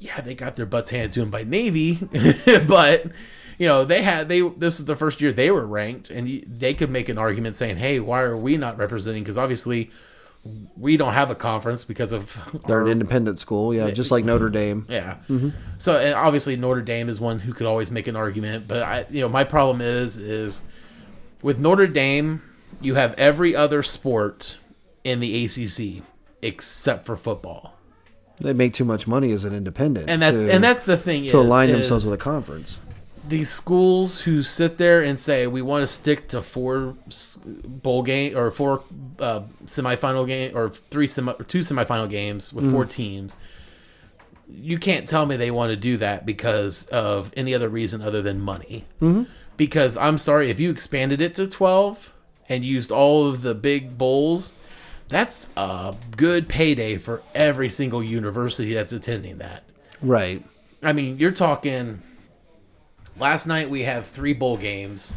Yeah, 0.00 0.20
they 0.20 0.34
got 0.34 0.54
their 0.56 0.66
butts 0.66 0.90
handed 0.90 1.12
to 1.12 1.20
them 1.20 1.30
by 1.30 1.44
Navy, 1.44 1.94
but 2.66 3.06
you 3.58 3.66
know 3.66 3.84
they 3.84 4.02
had 4.02 4.28
they 4.28 4.40
this 4.40 4.78
is 4.80 4.86
the 4.86 4.96
first 4.96 5.20
year 5.20 5.32
they 5.32 5.50
were 5.50 5.66
ranked, 5.66 6.10
and 6.10 6.44
they 6.46 6.74
could 6.74 6.90
make 6.90 7.08
an 7.08 7.18
argument 7.18 7.56
saying, 7.56 7.76
hey, 7.76 8.00
why 8.00 8.22
are 8.22 8.36
we 8.36 8.56
not 8.56 8.78
representing? 8.78 9.22
Because 9.22 9.38
obviously 9.38 9.90
we 10.76 10.96
don't 10.96 11.14
have 11.14 11.30
a 11.30 11.34
conference 11.34 11.82
because 11.84 12.12
of 12.12 12.38
They're 12.66 12.78
our- 12.78 12.84
an 12.86 12.92
independent 12.92 13.38
school, 13.38 13.74
yeah, 13.74 13.90
just 13.90 14.10
like 14.10 14.24
Notre 14.24 14.48
Dame. 14.48 14.86
yeah. 14.88 15.16
Mm-hmm. 15.28 15.50
So 15.78 15.98
and 15.98 16.14
obviously 16.14 16.56
Notre 16.56 16.80
Dame 16.82 17.08
is 17.08 17.20
one 17.20 17.40
who 17.40 17.52
could 17.52 17.66
always 17.66 17.90
make 17.90 18.06
an 18.06 18.16
argument, 18.16 18.68
but 18.68 18.82
I 18.82 19.06
you 19.10 19.20
know 19.20 19.28
my 19.28 19.44
problem 19.44 19.80
is 19.80 20.16
is 20.16 20.62
with 21.42 21.58
Notre 21.58 21.86
Dame 21.88 22.42
you 22.80 22.94
have 22.94 23.14
every 23.14 23.56
other 23.56 23.82
sport 23.82 24.58
in 25.02 25.18
the 25.20 25.44
ACC 25.44 26.04
except 26.40 27.04
for 27.04 27.16
football. 27.16 27.74
They 28.40 28.52
make 28.52 28.72
too 28.72 28.84
much 28.84 29.06
money 29.06 29.32
as 29.32 29.44
an 29.44 29.54
independent. 29.54 30.08
And 30.08 30.22
that's 30.22 30.40
to, 30.40 30.52
and 30.52 30.62
that's 30.62 30.84
the 30.84 30.96
thing 30.96 31.22
to 31.22 31.28
is, 31.28 31.34
align 31.34 31.70
is 31.70 31.76
themselves 31.76 32.04
with 32.04 32.14
a 32.14 32.22
conference. 32.22 32.78
these 33.28 33.50
schools 33.50 34.20
who 34.20 34.42
sit 34.42 34.78
there 34.78 35.02
and 35.02 35.20
say 35.20 35.46
we 35.46 35.60
want 35.60 35.82
to 35.82 35.86
stick 35.86 36.28
to 36.28 36.40
four 36.40 36.94
bowl 37.44 38.02
game 38.02 38.36
or 38.36 38.50
four 38.50 38.82
uh, 39.18 39.42
semifinal 39.66 40.26
game 40.26 40.56
or 40.56 40.70
three 40.70 41.06
semi 41.06 41.32
or 41.32 41.44
two 41.44 41.60
semifinal 41.60 42.08
games 42.08 42.52
with 42.52 42.70
four 42.70 42.84
teams. 42.84 43.36
You 44.48 44.78
can't 44.78 45.06
tell 45.06 45.26
me 45.26 45.36
they 45.36 45.50
want 45.50 45.70
to 45.70 45.76
do 45.76 45.98
that 45.98 46.24
because 46.24 46.86
of 46.86 47.32
any 47.36 47.54
other 47.54 47.68
reason 47.68 48.00
other 48.00 48.22
than 48.22 48.40
money. 48.40 48.86
Mm-hmm. 49.02 49.24
Because 49.58 49.96
I'm 49.96 50.16
sorry, 50.16 50.50
if 50.50 50.58
you 50.58 50.70
expanded 50.70 51.20
it 51.20 51.34
to 51.34 51.46
twelve 51.46 52.12
and 52.48 52.64
used 52.64 52.90
all 52.90 53.28
of 53.28 53.42
the 53.42 53.54
big 53.54 53.98
bowls, 53.98 54.54
that's 55.08 55.48
a 55.56 55.94
good 56.16 56.48
payday 56.48 56.98
for 56.98 57.22
every 57.34 57.70
single 57.70 58.02
university 58.02 58.74
that's 58.74 58.92
attending 58.92 59.38
that. 59.38 59.64
Right. 60.02 60.44
I 60.82 60.92
mean, 60.92 61.18
you're 61.18 61.32
talking. 61.32 62.02
Last 63.18 63.46
night 63.46 63.68
we 63.68 63.82
had 63.82 64.04
three 64.06 64.32
bowl 64.32 64.56
games, 64.56 65.14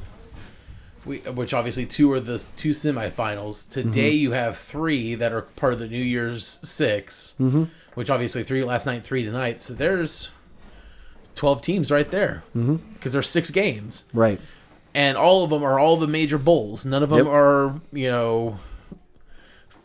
we, 1.06 1.18
which 1.20 1.54
obviously 1.54 1.86
two 1.86 2.12
are 2.12 2.20
the 2.20 2.38
two 2.58 2.72
semifinals. 2.72 3.70
Today 3.70 4.10
you 4.12 4.32
have 4.32 4.58
three 4.58 5.14
that 5.16 5.32
are 5.32 5.44
part 5.44 5.74
of 5.74 5.80
the 5.80 5.88
New 5.88 6.02
Year's 6.04 6.60
6 6.64 7.36
mm-hmm. 7.40 7.64
which 7.94 8.10
obviously 8.10 8.44
three 8.44 8.64
last 8.64 8.88
night, 8.88 9.04
three 9.04 9.24
tonight. 9.24 9.62
So 9.62 9.74
there's 9.74 10.32
twelve 11.36 11.62
teams 11.62 11.92
right 11.92 12.10
there 12.10 12.44
because 12.54 12.68
mm-hmm. 12.68 13.10
there's 13.10 13.30
six 13.30 13.52
games, 13.52 14.06
Right. 14.14 14.42
and 14.96 15.16
all 15.16 15.44
of 15.44 15.50
them 15.52 15.64
are 15.64 15.80
all 15.80 15.98
the 15.98 16.08
major 16.08 16.38
bowls. 16.40 16.86
None 16.86 17.04
of 17.04 17.10
them 17.10 17.20
Yep. 17.20 17.28
are 17.28 17.82
you 17.94 18.10
know. 18.10 18.60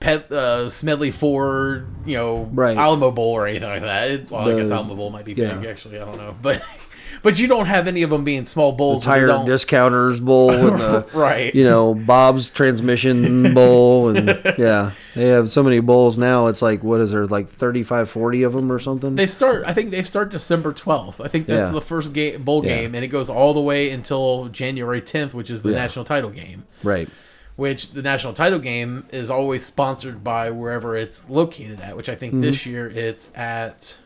Pet, 0.01 0.31
uh, 0.31 0.69
Smedley 0.69 1.11
Ford, 1.11 1.87
you 2.05 2.17
know, 2.17 2.51
Right. 2.53 2.77
Alamo 2.77 3.11
Bowl 3.11 3.33
or 3.33 3.47
anything 3.47 3.69
like 3.69 3.83
that. 3.83 4.11
It's, 4.11 4.31
well, 4.31 4.49
I 4.49 4.61
guess 4.61 4.71
Alamo 4.71 4.95
Bowl 4.95 5.11
might 5.11 5.25
be 5.25 5.33
yeah. 5.35 5.55
big, 5.55 5.69
actually. 5.69 5.99
I 6.01 6.05
don't 6.05 6.19
know, 6.19 6.37
but 6.41 6.63
but 7.23 7.39
you 7.39 7.47
don't 7.49 7.67
have 7.67 7.89
any 7.89 8.03
of 8.03 8.11
them 8.11 8.23
being 8.23 8.45
small 8.45 8.73
bowls. 8.73 9.03
they 9.05 9.11
Tire 9.11 9.45
discounters 9.45 10.21
bowl 10.21 10.51
and 10.51 10.79
the 10.79 11.07
right? 11.15 11.53
you 11.55 11.65
know 11.65 11.95
Bob's 11.95 12.51
transmission 12.51 13.55
bowl 13.55 14.15
and 14.15 14.29
yeah 14.59 14.93
they 15.15 15.29
have 15.29 15.51
so 15.51 15.63
many 15.63 15.81
bowls 15.81 16.19
now 16.19 16.47
it's 16.49 16.61
like 16.63 16.85
what 16.85 17.01
is 17.01 17.13
there 17.13 17.27
like 17.27 17.49
35 17.49 18.11
40 18.11 18.43
of 18.43 18.53
them 18.53 18.71
or 18.71 18.79
something 18.79 19.15
They 19.17 19.27
start. 19.27 19.65
I 19.67 19.73
think 19.73 19.91
they 19.93 20.03
start 20.03 20.31
December 20.31 20.73
twelfth. 20.73 21.21
I 21.21 21.29
think 21.29 21.47
that's 21.47 21.71
Yeah. 21.71 21.75
the 21.75 21.81
first 21.81 22.13
game 22.13 22.43
bowl 22.43 22.65
Yeah. 22.65 22.77
game, 22.83 22.95
and 22.95 23.03
it 23.03 23.09
goes 23.09 23.29
all 23.31 23.55
the 23.55 23.61
way 23.61 23.91
until 23.91 24.49
January 24.49 25.01
tenth, 25.01 25.33
which 25.35 25.51
is 25.51 25.63
the 25.63 25.73
national 25.73 26.05
title 26.05 26.31
game. 26.31 26.65
right 26.83 27.09
Which 27.57 27.93
the 27.93 28.03
national 28.03 28.35
title 28.35 28.59
game 28.59 29.07
is 29.11 29.31
always 29.31 29.65
sponsored 29.65 30.23
by 30.23 30.51
wherever 30.51 30.95
it's 30.95 31.31
located 31.31 31.81
at. 31.81 31.97
Which 31.97 32.09
I 32.09 32.15
think 32.15 32.41
this 32.43 32.57
Mm-hmm. 32.59 32.71
year 32.71 32.89
it's 32.91 33.35
at 33.37 33.97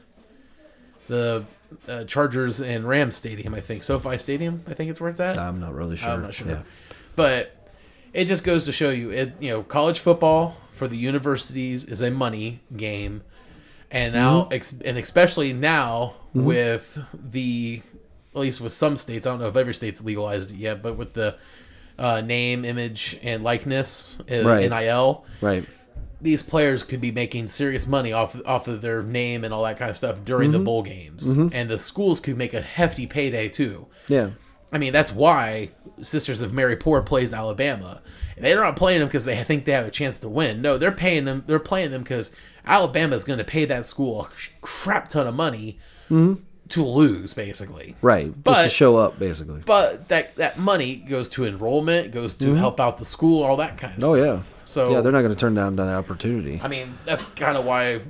the 1.09 1.45
uh, 1.89 2.05
Chargers 2.05 2.61
and 2.61 2.85
Rams 2.89 3.17
Stadium. 3.17 3.55
I 3.55 3.61
think 3.61 3.83
SoFi 3.83 4.19
Stadium. 4.19 4.63
I 4.69 4.75
think 4.75 4.91
it's 4.91 5.01
where 5.01 5.11
it's 5.11 5.21
at. 5.21 5.39
I'm 5.39 5.59
not 5.61 5.75
really 5.75 5.97
sure 5.97 6.11
I'm 6.11 6.23
not 6.23 6.35
sure. 6.35 6.49
yeah 6.49 6.63
But 7.17 7.57
it 8.13 8.27
just 8.27 8.45
goes 8.45 8.65
to 8.67 8.73
show 8.73 8.91
you, 8.91 9.11
it 9.11 9.35
you 9.41 9.51
know, 9.51 9.63
college 9.63 9.99
football 9.99 10.57
for 10.71 10.87
the 10.89 10.97
universities 10.97 11.85
is 11.85 12.01
a 12.01 12.11
money 12.11 12.61
game, 12.77 13.23
and 13.91 14.15
now, 14.15 14.43
Mm-hmm. 14.43 14.53
ex- 14.53 14.81
and 14.85 14.97
especially 14.99 15.53
now 15.53 16.15
with 16.33 16.99
the, 17.13 17.83
at 18.35 18.41
least 18.41 18.61
with 18.61 18.73
some 18.73 18.97
states, 18.97 19.27
I 19.27 19.31
don't 19.31 19.41
know 19.41 19.49
if 19.49 19.57
every 19.57 19.75
state's 19.75 20.03
legalized 20.05 20.51
it 20.53 20.57
yet, 20.57 20.83
but 20.83 20.97
with 20.97 21.15
the 21.15 21.37
uh, 22.01 22.21
name, 22.23 22.65
image, 22.65 23.19
and 23.23 23.45
likeness, 23.45 24.19
uh, 24.31 24.43
Right. 24.43 24.69
NIL, 24.69 25.25
right 25.41 25.65
these 26.23 26.43
players 26.43 26.83
could 26.85 27.01
be 27.01 27.11
making 27.11 27.49
serious 27.49 27.87
money 27.87 28.13
off 28.13 28.37
off 28.45 28.69
of 28.69 28.83
their 28.83 29.03
name 29.03 29.43
and 29.43 29.55
all 29.55 29.63
that 29.65 29.79
kind 29.79 29.89
of 29.91 29.97
stuff 29.97 30.23
during 30.23 30.51
the 30.53 30.59
Mm-hmm. 30.59 30.65
bowl 30.65 30.83
games, 30.83 31.27
and 31.29 31.71
the 31.71 31.79
schools 31.79 32.21
could 32.21 32.37
make 32.37 32.53
a 32.53 32.61
hefty 32.61 33.07
payday 33.07 33.49
too. 33.49 33.87
yeah 34.09 34.31
I 34.73 34.79
mean, 34.79 34.93
that's 34.93 35.13
why 35.13 35.71
Sisters 36.01 36.43
of 36.43 36.53
Mary 36.53 36.77
Poor 36.77 37.01
plays 37.03 37.33
Alabama. 37.33 38.03
They're 38.39 38.63
not 38.63 38.77
playing 38.77 39.01
them 39.01 39.09
because 39.09 39.25
they 39.25 39.43
think 39.43 39.65
they 39.65 39.73
have 39.73 39.87
a 39.87 39.91
chance 39.91 40.21
to 40.21 40.29
win. 40.29 40.63
No, 40.63 40.79
they're 40.79 40.93
paying 40.93 41.25
them. 41.25 41.43
They're 41.47 41.59
playing 41.59 41.91
them 41.91 42.03
because 42.05 42.31
Alabama 42.65 43.17
is 43.17 43.25
going 43.25 43.41
to 43.41 43.45
pay 43.45 43.65
that 43.65 43.85
school 43.85 44.23
a 44.27 44.29
crap 44.61 45.09
ton 45.09 45.27
of 45.27 45.35
money 45.35 45.79
to 46.71 46.85
lose, 46.85 47.35
basically. 47.35 47.97
right 48.03 48.33
just 48.45 48.63
to 48.63 48.69
show 48.71 48.97
up 48.97 49.19
basically 49.19 49.63
But 49.67 50.09
that 50.09 50.37
that 50.37 50.59
money 50.59 50.97
goes 50.97 51.29
to 51.31 51.45
enrollment, 51.45 52.13
goes 52.13 52.37
to 52.37 52.55
help 52.55 52.81
out 52.81 52.99
the 52.99 53.05
school, 53.05 53.43
all 53.43 53.57
that 53.57 53.77
kind 53.79 53.97
of 53.97 54.05
oh 54.05 54.15
stuff. 54.17 54.27
Oh 54.29 54.35
yeah 54.35 54.43
So 54.65 54.93
yeah 54.93 55.01
they're 55.01 55.13
not 55.13 55.23
going 55.23 55.35
to 55.35 55.41
turn 55.41 55.55
down 55.55 55.77
that 55.77 55.89
opportunity 55.89 56.61
I 56.63 56.69
mean, 56.69 56.99
that's 57.05 57.27
kind 57.27 57.57
of 57.57 57.65
why. 57.65 58.01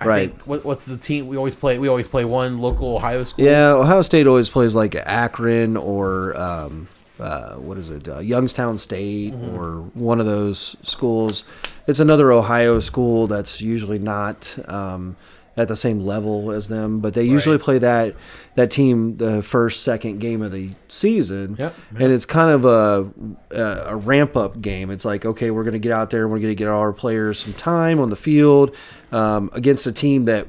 I 0.00 0.04
Right. 0.06 0.30
think 0.30 0.42
what, 0.46 0.64
what's 0.64 0.84
the 0.84 0.96
team 0.96 1.26
we 1.26 1.36
always 1.36 1.56
play? 1.56 1.76
We 1.80 1.88
always 1.88 2.06
play 2.06 2.24
one 2.24 2.60
local 2.60 2.96
Ohio 2.96 3.24
school. 3.24 3.44
yeah 3.44 3.72
Ohio 3.72 4.02
State 4.02 4.26
always 4.28 4.48
plays 4.48 4.72
like 4.74 4.94
Akron 4.94 5.76
or 5.76 6.36
um, 6.38 6.86
uh, 7.18 7.54
what 7.54 7.78
is 7.78 7.90
it 7.90 8.08
uh, 8.08 8.20
Youngstown 8.20 8.78
State 8.78 9.32
Mm-hmm. 9.34 9.56
or 9.56 9.80
one 9.94 10.20
of 10.20 10.26
those 10.26 10.76
schools 10.84 11.42
it's 11.88 11.98
another 11.98 12.30
Ohio 12.30 12.78
school 12.78 13.26
that's 13.26 13.60
usually 13.60 13.98
not 13.98 14.56
um, 14.68 15.16
at 15.58 15.68
the 15.68 15.76
same 15.76 16.00
level 16.00 16.50
as 16.52 16.68
them, 16.68 17.00
but 17.00 17.12
they 17.14 17.24
usually 17.24 17.56
Right. 17.56 17.64
play 17.64 17.78
that 17.78 18.14
that 18.54 18.70
team 18.70 19.16
the 19.18 19.42
first 19.42 19.82
second 19.82 20.20
game 20.20 20.40
of 20.40 20.52
the 20.52 20.70
season, 20.88 21.56
Yep. 21.58 21.74
and 21.98 22.12
it's 22.12 22.24
kind 22.24 22.50
of 22.50 22.64
a 22.64 23.10
a, 23.50 23.92
a 23.92 23.96
ramp 23.96 24.36
up 24.36 24.60
game. 24.62 24.90
It's 24.90 25.04
like 25.04 25.26
okay, 25.26 25.50
we're 25.50 25.64
going 25.64 25.72
to 25.74 25.78
get 25.78 25.92
out 25.92 26.10
there, 26.10 26.22
and 26.22 26.30
we're 26.32 26.38
going 26.38 26.52
to 26.52 26.54
get 26.54 26.68
our 26.68 26.92
players 26.92 27.40
some 27.40 27.52
time 27.54 27.98
on 28.00 28.08
the 28.08 28.16
field 28.16 28.74
um, 29.12 29.50
against 29.52 29.86
a 29.86 29.92
team 29.92 30.24
that 30.26 30.46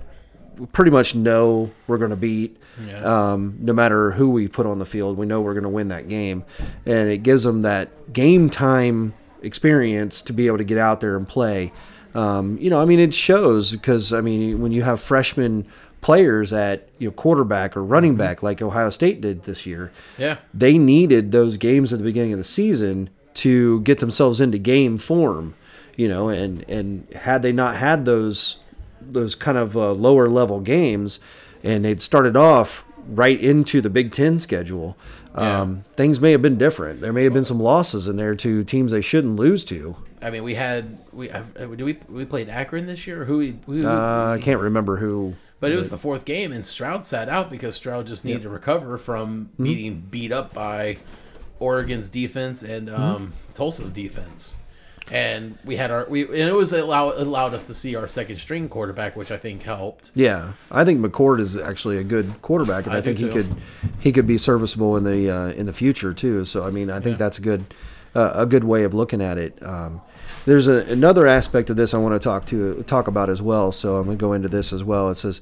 we 0.57 0.65
pretty 0.67 0.91
much 0.91 1.15
know 1.15 1.71
we're 1.87 1.97
going 1.97 2.11
to 2.11 2.15
beat. 2.15 2.55
Yeah. 2.87 3.31
Um, 3.33 3.57
no 3.59 3.73
matter 3.73 4.11
who 4.11 4.29
we 4.29 4.47
put 4.47 4.65
on 4.65 4.79
the 4.79 4.85
field, 4.85 5.17
we 5.17 5.25
know 5.25 5.41
we're 5.41 5.53
going 5.53 5.63
to 5.63 5.69
win 5.69 5.89
that 5.89 6.07
game, 6.07 6.45
and 6.85 7.09
it 7.09 7.23
gives 7.23 7.43
them 7.43 7.63
that 7.63 8.13
game 8.13 8.49
time 8.49 9.13
experience 9.41 10.21
to 10.21 10.33
be 10.33 10.47
able 10.47 10.57
to 10.59 10.63
get 10.63 10.77
out 10.77 11.01
there 11.01 11.17
and 11.17 11.27
play. 11.27 11.71
Um, 12.15 12.57
you 12.59 12.69
know, 12.69 12.81
I 12.81 12.85
mean, 12.85 12.99
it 12.99 13.13
shows 13.13 13.71
because 13.71 14.13
I 14.13 14.21
mean, 14.21 14.61
when 14.61 14.71
you 14.71 14.83
have 14.83 14.99
freshmen 14.99 15.65
players 16.01 16.53
at 16.53 16.87
you 16.97 17.09
know 17.09 17.11
quarterback 17.11 17.75
or 17.75 17.83
running 17.83 18.15
back 18.15 18.41
like 18.41 18.61
Ohio 18.61 18.89
State 18.89 19.21
did 19.21 19.43
this 19.43 19.65
year. 19.65 19.91
Yeah. 20.17 20.37
They 20.53 20.77
needed 20.77 21.31
those 21.31 21.57
games 21.57 21.91
at 21.91 21.99
the 21.99 22.05
beginning 22.05 22.33
of 22.33 22.37
the 22.37 22.43
season 22.43 23.09
to 23.35 23.81
get 23.81 23.99
themselves 23.99 24.41
into 24.41 24.57
game 24.57 24.97
form, 24.97 25.55
you 25.95 26.07
know, 26.07 26.29
and 26.29 26.67
and 26.69 27.07
had 27.13 27.41
they 27.41 27.51
not 27.51 27.75
had 27.75 28.05
those 28.05 28.57
those 29.01 29.35
kind 29.35 29.57
of 29.57 29.75
uh, 29.75 29.91
lower 29.91 30.29
level 30.29 30.59
games 30.59 31.19
and 31.63 31.83
they'd 31.83 32.01
started 32.01 32.35
off 32.37 32.85
right 33.07 33.39
into 33.39 33.81
the 33.81 33.89
Big 33.89 34.11
10 34.11 34.39
schedule, 34.39 34.95
Yeah. 35.35 35.61
um, 35.61 35.83
things 35.95 36.19
may 36.19 36.31
have 36.31 36.41
been 36.41 36.57
different. 36.57 37.01
There 37.01 37.13
may 37.13 37.23
have 37.23 37.33
been 37.33 37.45
some 37.45 37.59
losses 37.59 38.07
in 38.07 38.15
there 38.17 38.35
to 38.35 38.63
teams 38.63 38.91
they 38.91 39.01
shouldn't 39.01 39.35
lose 39.35 39.63
to. 39.65 39.95
I 40.21 40.29
mean, 40.31 40.43
we 40.43 40.55
had 40.55 40.97
we 41.13 41.29
uh, 41.29 41.43
do 41.75 41.85
we 41.85 41.97
we 42.09 42.25
played 42.25 42.49
Akron 42.49 42.87
this 42.87 43.05
year? 43.07 43.25
Who 43.25 43.37
we, 43.37 43.57
who, 43.65 43.87
Uh, 43.87 44.35
I 44.37 44.41
can't 44.41 44.59
remember 44.59 44.97
who 44.97 45.35
But 45.61 45.71
it 45.71 45.75
was 45.75 45.89
the 45.89 45.97
fourth 45.97 46.25
game, 46.25 46.51
and 46.51 46.65
Stroud 46.65 47.05
sat 47.05 47.29
out 47.29 47.49
because 47.49 47.75
Stroud 47.75 48.07
just 48.07 48.25
needed 48.25 48.41
to 48.43 48.49
recover 48.49 48.97
from 48.97 49.49
Mm-hmm. 49.53 49.63
being 49.63 50.03
beat 50.09 50.31
up 50.31 50.53
by 50.53 50.97
Oregon's 51.59 52.09
defense 52.09 52.63
and 52.63 52.87
Mm-hmm. 52.89 53.01
um, 53.03 53.33
Tulsa's 53.53 53.91
defense. 53.91 54.57
And 55.11 55.57
we 55.65 55.75
had 55.75 55.89
our 55.91 56.05
we 56.07 56.23
and 56.23 56.33
it 56.35 56.53
was 56.53 56.71
allow, 56.71 57.11
allowed 57.13 57.53
us 57.53 57.65
to 57.67 57.73
see 57.73 57.95
our 57.95 58.07
second 58.07 58.37
string 58.37 58.69
quarterback, 58.69 59.15
which 59.15 59.31
I 59.31 59.37
think 59.37 59.63
helped. 59.63 60.11
Yeah, 60.13 60.53
I 60.69 60.85
think 60.85 60.99
McCord 61.01 61.39
is 61.39 61.57
actually 61.57 61.97
a 61.97 62.03
good 62.03 62.41
quarterback, 62.41 62.85
and 62.85 62.93
I, 62.93 62.99
I 62.99 63.01
think 63.01 63.17
he 63.17 63.29
could 63.29 63.55
he 63.99 64.11
could 64.11 64.27
be 64.27 64.37
serviceable 64.37 64.95
in 64.97 65.03
the 65.03 65.29
uh, 65.29 65.47
in 65.49 65.65
the 65.65 65.73
future 65.73 66.13
too. 66.13 66.45
So 66.45 66.65
I 66.65 66.69
mean, 66.69 66.91
I 66.91 66.99
think 66.99 67.15
Yeah. 67.15 67.17
that's 67.25 67.39
a 67.39 67.41
good 67.41 67.73
uh, 68.15 68.31
a 68.35 68.45
good 68.45 68.63
way 68.63 68.83
of 68.83 68.93
looking 68.93 69.21
at 69.21 69.37
it. 69.37 69.61
Um, 69.65 70.01
there's 70.45 70.67
a, 70.67 70.77
another 70.85 71.27
aspect 71.27 71.69
of 71.69 71.75
this 71.75 71.93
I 71.93 71.97
want 71.97 72.13
to 72.13 72.19
talk 72.23 72.45
to 72.47 72.83
talk 72.83 73.07
about 73.07 73.29
as 73.29 73.41
well. 73.41 73.71
So 73.71 73.97
I'm 73.97 74.05
going 74.05 74.17
to 74.17 74.21
go 74.21 74.33
into 74.33 74.47
this 74.49 74.71
as 74.71 74.83
well. 74.83 75.09
It 75.09 75.15
says. 75.15 75.41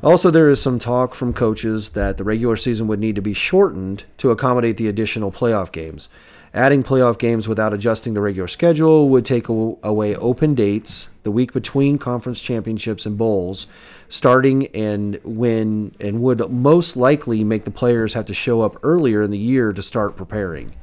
Also, 0.00 0.30
there 0.30 0.48
is 0.48 0.62
some 0.62 0.78
talk 0.78 1.16
from 1.16 1.32
coaches 1.34 1.90
that 1.90 2.18
the 2.18 2.22
regular 2.22 2.56
season 2.56 2.86
would 2.86 3.00
need 3.00 3.16
to 3.16 3.20
be 3.20 3.34
shortened 3.34 4.04
to 4.18 4.30
accommodate 4.30 4.76
the 4.76 4.86
additional 4.86 5.32
playoff 5.32 5.72
games. 5.72 6.08
Adding 6.54 6.82
playoff 6.82 7.18
games 7.18 7.46
without 7.46 7.74
adjusting 7.74 8.14
the 8.14 8.20
regular 8.20 8.48
schedule 8.48 9.08
would 9.10 9.24
take 9.24 9.48
away 9.48 10.16
open 10.16 10.54
dates, 10.54 11.10
the 11.22 11.30
week 11.30 11.52
between 11.52 11.98
conference 11.98 12.40
championships 12.40 13.04
and 13.04 13.18
bowls, 13.18 13.66
starting 14.08 14.66
and 14.68 15.20
when 15.24 15.94
and 16.00 16.22
would 16.22 16.50
most 16.50 16.96
likely 16.96 17.44
make 17.44 17.64
the 17.64 17.70
players 17.70 18.14
have 18.14 18.24
to 18.26 18.34
show 18.34 18.62
up 18.62 18.78
earlier 18.82 19.22
in 19.22 19.30
the 19.30 19.38
year 19.38 19.72
to 19.72 19.82
start 19.82 20.16
preparing. 20.16 20.74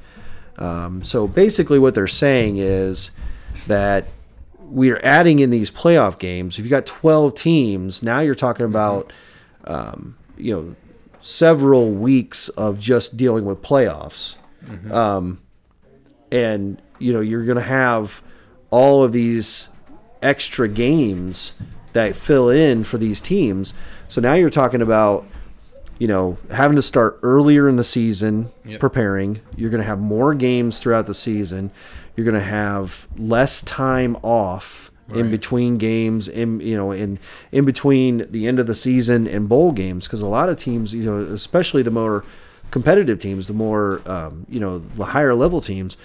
Um, 0.58 1.04
so 1.04 1.28
basically, 1.28 1.80
what 1.80 1.96
they're 1.96 2.08
saying 2.08 2.58
is 2.58 3.10
that 3.68 4.06
we're 4.60 5.02
adding 5.04 5.40
in 5.40 5.50
these 5.50 5.72
playoff 5.72 6.20
games. 6.20 6.58
If 6.58 6.66
you 6.66 6.70
got 6.70 6.86
12 6.86 7.36
teams, 7.36 8.04
now 8.04 8.20
you're 8.20 8.36
talking 8.36 8.66
about, 8.66 9.12
um, 9.66 10.18
you 10.38 10.54
know, 10.56 10.76
several 11.22 11.92
weeks 11.92 12.50
of 12.50 12.80
just 12.80 13.18
dealing 13.18 13.46
with 13.46 13.62
playoffs. 13.62 14.36
Um, 14.92 15.42
and, 16.32 16.82
you 17.00 17.14
know, 17.14 17.22
you're 17.22 17.46
going 17.46 17.58
to 17.58 17.62
have 17.62 18.22
all 18.72 19.04
of 19.04 19.12
these 19.14 19.70
extra 20.22 20.68
games 20.68 21.54
that 21.94 22.16
fill 22.16 22.50
in 22.50 22.84
for 22.84 22.98
these 22.98 23.22
teams. 23.22 23.74
So 24.08 24.20
now 24.22 24.34
you're 24.34 24.50
talking 24.50 24.82
about, 24.82 25.26
you 25.98 26.08
know, 26.08 26.38
having 26.52 26.76
to 26.76 26.82
start 26.82 27.20
earlier 27.24 27.70
in 27.70 27.78
the 27.78 27.84
season 27.84 28.52
Yep. 28.66 28.80
preparing. 28.80 29.42
You're 29.56 29.70
going 29.70 29.82
to 29.82 29.88
have 29.88 30.00
more 30.00 30.34
games 30.34 30.80
throughout 30.80 31.06
the 31.08 31.14
season. 31.14 31.72
You're 32.16 32.26
going 32.26 32.34
to 32.36 32.42
have 32.42 33.08
less 33.18 33.62
time 33.62 34.18
off 34.24 34.92
in 35.14 35.30
between 35.30 35.78
games 35.78 36.28
in 36.28 36.60
you 36.62 36.76
know 36.76 36.92
in 36.92 37.20
in 37.52 37.64
between 37.64 38.26
the 38.32 38.48
end 38.48 38.60
of 38.60 38.66
the 38.66 38.74
season 38.74 39.28
and 39.28 39.48
bowl 39.48 39.72
games 39.72 40.08
because 40.08 40.20
a 40.20 40.26
lot 40.26 40.50
of 40.50 40.58
teams 40.58 40.96
you 40.96 41.04
know 41.04 41.20
especially 41.32 41.84
the 41.84 41.92
more 41.92 42.26
competitive 42.72 43.20
teams 43.20 43.48
the 43.48 43.54
more 43.54 44.02
um, 44.06 44.46
you 44.50 44.60
know 44.60 44.80
the 44.80 45.06
higher 45.06 45.34
level 45.36 45.62
teams 45.62 45.98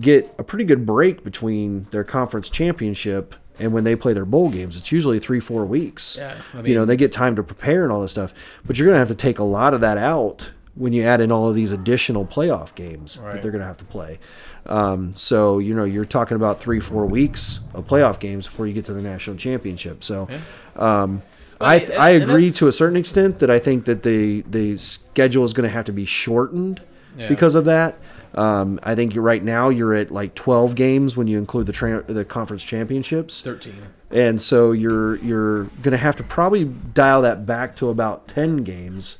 get 0.00 0.32
a 0.38 0.44
pretty 0.44 0.64
good 0.64 0.84
break 0.84 1.24
between 1.24 1.84
their 1.90 2.04
conference 2.04 2.48
championship 2.50 3.34
and 3.58 3.72
when 3.72 3.84
they 3.84 3.96
play 3.96 4.12
their 4.12 4.26
bowl 4.26 4.50
games. 4.50 4.76
It's 4.76 4.92
usually 4.92 5.18
three 5.18 5.40
four 5.40 5.64
weeks. 5.64 6.16
Yeah, 6.18 6.36
I 6.54 6.60
you 6.62 6.74
know 6.74 6.84
they 6.84 6.96
get 6.96 7.12
time 7.12 7.36
to 7.36 7.42
prepare 7.42 7.84
and 7.84 7.92
all 7.92 8.02
this 8.02 8.12
stuff 8.12 8.34
but 8.66 8.76
you're 8.78 8.86
going 8.86 8.94
to 8.96 8.98
have 8.98 9.08
to 9.08 9.14
take 9.14 9.38
a 9.38 9.44
lot 9.44 9.72
of 9.74 9.80
that 9.80 9.98
out 9.98 10.52
when 10.74 10.92
you 10.92 11.02
add 11.04 11.22
in 11.22 11.32
all 11.32 11.48
of 11.48 11.54
these 11.54 11.72
additional 11.72 12.26
playoff 12.26 12.74
games 12.74 13.16
that 13.16 13.40
they're 13.40 13.50
going 13.50 13.62
to 13.62 13.66
have 13.66 13.78
to 13.78 13.84
play. 13.86 14.18
Um, 14.66 15.14
so 15.16 15.58
you 15.58 15.74
know 15.74 15.84
you're 15.84 16.04
talking 16.04 16.34
about 16.36 16.60
three 16.60 16.80
four 16.80 17.06
weeks 17.06 17.60
of 17.72 17.86
playoff 17.86 18.18
games 18.18 18.46
before 18.46 18.66
you 18.66 18.74
get 18.74 18.84
to 18.86 18.92
the 18.92 19.00
national 19.00 19.36
championship. 19.36 20.02
So 20.04 20.28
um, 20.74 21.22
I, 21.60 21.86
I 21.98 22.10
agree 22.10 22.50
to 22.50 22.68
a 22.68 22.72
certain 22.72 22.96
extent 22.96 23.38
that 23.38 23.50
I 23.50 23.58
think 23.58 23.84
that 23.86 24.02
the 24.02 24.42
the 24.42 24.76
schedule 24.76 25.44
is 25.44 25.52
going 25.52 25.68
to 25.68 25.72
have 25.72 25.84
to 25.86 25.92
be 25.92 26.04
shortened 26.04 26.82
Yeah. 27.16 27.28
because 27.28 27.54
of 27.54 27.64
that. 27.66 27.96
Um, 28.34 28.78
I 28.82 28.94
think 28.94 29.14
right 29.16 29.42
now 29.42 29.70
you're 29.70 29.94
at 29.94 30.10
like 30.10 30.34
12 30.34 30.74
games 30.74 31.16
when 31.16 31.26
you 31.26 31.38
include 31.38 31.66
the 31.66 31.72
tra- 31.72 32.02
the 32.06 32.24
conference 32.24 32.62
championships, 32.64 33.40
Thirteen. 33.40 33.76
and 34.10 34.42
so 34.42 34.72
you're 34.72 35.16
you're 35.16 35.64
going 35.82 35.92
to 35.92 35.96
have 35.96 36.16
to 36.16 36.22
probably 36.22 36.64
dial 36.64 37.22
that 37.22 37.46
back 37.46 37.76
to 37.76 37.88
about 37.88 38.28
10 38.28 38.58
games. 38.58 39.16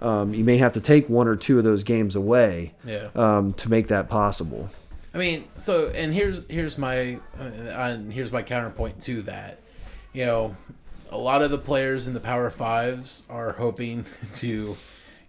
Um, 0.00 0.32
you 0.34 0.44
may 0.44 0.56
have 0.58 0.72
to 0.72 0.80
take 0.80 1.08
one 1.10 1.28
or 1.28 1.36
two 1.36 1.58
of 1.58 1.64
those 1.64 1.82
games 1.84 2.16
away 2.16 2.72
Yeah. 2.86 3.08
um, 3.14 3.52
to 3.54 3.68
make 3.68 3.88
that 3.88 4.08
possible. 4.08 4.70
I 5.12 5.18
mean, 5.18 5.44
so 5.56 5.88
and 5.88 6.14
here's 6.14 6.42
here's 6.48 6.78
my 6.78 7.18
uh, 7.38 7.44
and 7.44 8.12
here's 8.12 8.32
my 8.32 8.42
counterpoint 8.42 9.00
to 9.02 9.22
that. 9.22 9.60
You 10.14 10.24
know, 10.26 10.56
a 11.14 11.18
lot 11.18 11.42
of 11.42 11.50
the 11.50 11.58
players 11.58 12.08
in 12.08 12.14
the 12.14 12.20
Power 12.20 12.50
Fives 12.50 13.22
are 13.30 13.52
hoping 13.52 14.04
to 14.34 14.76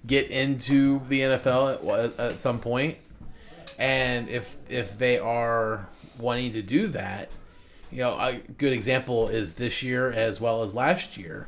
get 0.06 0.30
into 0.30 1.02
the 1.08 1.22
NFL 1.22 2.04
at, 2.04 2.20
at 2.20 2.40
some 2.40 2.60
point, 2.60 2.98
and 3.78 4.28
if 4.28 4.58
if 4.70 4.98
they 4.98 5.20
are 5.20 5.88
wanting 6.18 6.54
to 6.54 6.62
do 6.62 6.88
that, 6.88 7.30
you 7.92 8.00
know, 8.00 8.18
a 8.18 8.42
good 8.58 8.74
example 8.74 9.30
is 9.30 9.54
this 9.54 9.84
year 9.84 10.12
as 10.12 10.42
well 10.42 10.64
as 10.64 10.74
last 10.74 11.18
year. 11.18 11.48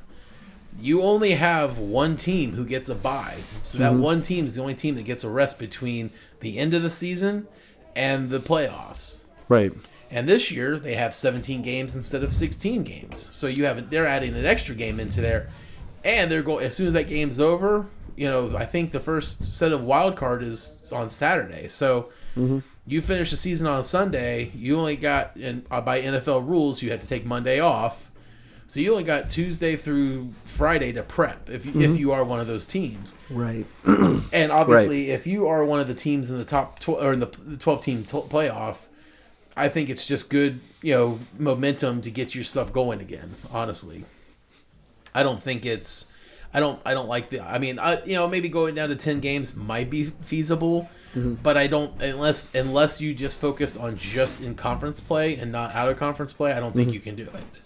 You 0.80 1.02
only 1.02 1.32
have 1.32 1.80
one 1.80 2.16
team 2.18 2.54
who 2.54 2.64
gets 2.64 2.88
a 2.88 2.94
bye, 2.94 3.40
so 3.64 3.80
that 3.80 3.94
mm-hmm. 3.94 4.02
one 4.02 4.22
team 4.22 4.46
is 4.46 4.54
the 4.54 4.62
only 4.62 4.76
team 4.76 4.94
that 4.96 5.04
gets 5.04 5.24
a 5.24 5.30
rest 5.30 5.58
between 5.58 6.12
the 6.42 6.60
end 6.60 6.76
of 6.76 6.84
the 6.84 6.92
season 6.92 7.48
and 7.96 8.30
the 8.30 8.40
playoffs. 8.40 9.24
Right. 9.50 9.74
And 10.10 10.28
this 10.28 10.52
year 10.52 10.78
they 10.78 10.96
have 10.96 11.14
17 11.14 11.62
games 11.62 11.96
instead 11.96 12.24
of 12.24 12.34
16 12.34 12.84
games. 12.84 13.20
So 13.36 13.48
you 13.48 13.66
have 13.66 13.90
they're 13.90 14.08
adding 14.08 14.36
an 14.36 14.46
extra 14.46 14.74
game 14.76 15.00
into 15.00 15.22
there, 15.22 15.50
and 16.04 16.32
they're 16.32 16.42
going 16.42 16.66
as 16.66 16.76
soon 16.76 16.88
as 16.88 16.94
that 16.94 17.08
game's 17.08 17.40
over. 17.40 17.88
You 18.16 18.28
know, 18.28 18.58
I 18.58 18.66
think 18.66 18.92
the 18.94 19.00
first 19.00 19.44
set 19.44 19.72
of 19.72 19.84
wild 19.84 20.16
card 20.16 20.42
is 20.42 20.76
on 20.92 21.10
Saturday. 21.10 21.68
So 21.68 22.10
you 22.88 23.02
finish 23.02 23.32
the 23.32 23.38
season 23.38 23.68
on 23.68 23.84
Sunday. 23.84 24.52
You 24.56 24.78
only 24.80 24.96
got 24.96 25.36
and 25.36 25.66
uh, 25.70 25.82
by 25.82 26.02
NFL 26.02 26.48
rules 26.48 26.82
you 26.82 26.90
had 26.92 27.02
to 27.02 27.08
take 27.08 27.26
Monday 27.26 27.60
off. 27.60 28.10
So 28.70 28.80
you 28.82 28.92
only 28.92 29.04
got 29.06 29.30
Tuesday 29.30 29.78
through 29.78 30.34
Friday 30.44 30.92
to 30.92 31.02
prep 31.02 31.50
if 31.50 31.66
you, 31.66 31.80
if 31.80 31.98
you 31.98 32.12
are 32.12 32.24
one 32.26 32.42
of 32.42 32.48
those 32.48 32.66
teams. 32.66 33.16
Right. 33.30 33.66
And 34.34 34.52
obviously, 34.52 35.12
if 35.12 35.26
you 35.26 35.48
are 35.48 35.64
one 35.64 35.80
of 35.80 35.88
the 35.88 35.94
teams 35.94 36.30
in 36.30 36.38
the 36.38 36.44
top 36.46 36.80
tw- 36.80 36.90
or 36.90 37.14
in 37.14 37.20
the 37.22 37.32
the 37.46 37.58
twelve 37.58 37.82
team 37.82 38.04
t- 38.04 38.12
playoff, 38.12 38.88
I 39.58 39.70
think 39.70 39.90
it's 39.90 40.06
just 40.06 40.30
good, 40.30 40.60
you 40.82 40.94
know, 40.94 41.20
momentum 41.38 42.02
to 42.02 42.12
get 42.12 42.36
your 42.36 42.44
stuff 42.44 42.72
going 42.72 43.02
again. 43.02 43.36
Honestly, 43.52 44.06
I 45.14 45.24
don't 45.24 45.42
think 45.42 45.66
it's. 45.66 46.08
I 46.54 46.60
don't. 46.60 46.80
I 46.86 46.94
don't 46.94 47.10
like 47.10 47.30
the. 47.30 47.42
I 47.42 47.58
mean, 47.58 47.80
I, 47.80 48.04
you 48.04 48.14
know, 48.14 48.28
maybe 48.28 48.50
going 48.50 48.76
down 48.76 48.90
to 48.90 48.96
ten 48.96 49.20
games 49.20 49.56
might 49.56 49.90
be 49.90 50.06
feasible, 50.22 50.90
mm-hmm. 51.14 51.34
but 51.36 51.58
I 51.58 51.68
don't 51.68 52.02
unless 52.02 52.54
unless 52.56 53.02
you 53.02 53.14
just 53.14 53.40
focus 53.40 53.76
on 53.76 53.98
just 53.98 54.42
in 54.42 54.56
conference 54.56 55.00
play 55.00 55.36
and 55.36 55.52
not 55.52 55.74
out 55.76 55.90
of 55.90 55.98
conference 55.98 56.32
play. 56.32 56.54
I 56.54 56.60
don't 56.60 56.74
think 56.74 56.90
mm-hmm. 56.90 56.94
you 56.94 57.00
can 57.00 57.16
do 57.16 57.24
it. 57.24 57.62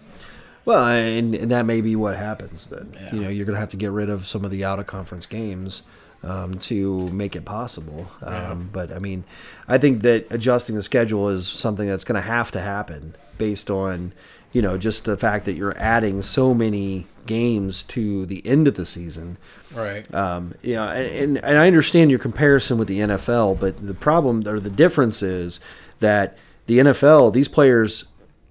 Well, 0.63 0.85
and, 0.85 1.33
and 1.33 1.51
that 1.51 1.65
may 1.65 1.81
be 1.81 1.95
what 1.95 2.17
happens 2.17 2.67
then. 2.67 2.93
Yeah. 2.93 3.15
You 3.15 3.21
know, 3.21 3.29
you're 3.29 3.45
going 3.45 3.55
to 3.55 3.59
have 3.59 3.69
to 3.69 3.77
get 3.77 3.89
rid 3.89 4.09
of 4.09 4.27
some 4.27 4.45
of 4.45 4.51
the 4.51 4.63
out 4.63 4.79
of 4.79 4.85
conference 4.85 5.25
games 5.25 5.81
um, 6.23 6.55
to 6.55 7.07
make 7.09 7.35
it 7.35 7.45
possible. 7.45 8.07
Um, 8.21 8.33
Yeah. 8.33 8.53
But 8.71 8.91
I 8.93 8.99
mean, 8.99 9.23
I 9.67 9.77
think 9.77 10.01
that 10.01 10.27
adjusting 10.31 10.75
the 10.75 10.83
schedule 10.83 11.29
is 11.29 11.47
something 11.47 11.87
that's 11.87 12.03
going 12.03 12.21
to 12.21 12.27
have 12.27 12.51
to 12.51 12.61
happen 12.61 13.15
based 13.37 13.69
on, 13.69 14.13
you 14.51 14.61
know, 14.61 14.77
just 14.77 15.05
the 15.05 15.17
fact 15.17 15.45
that 15.45 15.53
you're 15.53 15.77
adding 15.77 16.21
so 16.21 16.53
many 16.53 17.07
games 17.25 17.83
to 17.83 18.25
the 18.25 18.45
end 18.45 18.67
of 18.67 18.75
the 18.75 18.85
season. 18.85 19.37
Right. 19.73 20.11
Um, 20.13 20.53
you 20.61 20.75
know, 20.75 20.85
and, 20.89 21.07
and, 21.07 21.45
and 21.45 21.57
I 21.57 21.67
understand 21.67 22.09
your 22.09 22.19
comparison 22.19 22.77
with 22.77 22.87
the 22.87 22.99
NFL, 22.99 23.59
but 23.59 23.85
the 23.85 23.93
problem 23.93 24.47
or 24.47 24.59
the 24.59 24.69
difference 24.69 25.21
is 25.21 25.59
that 25.99 26.37
the 26.67 26.79
NFL, 26.79 27.33
these 27.33 27.47
players, 27.47 28.05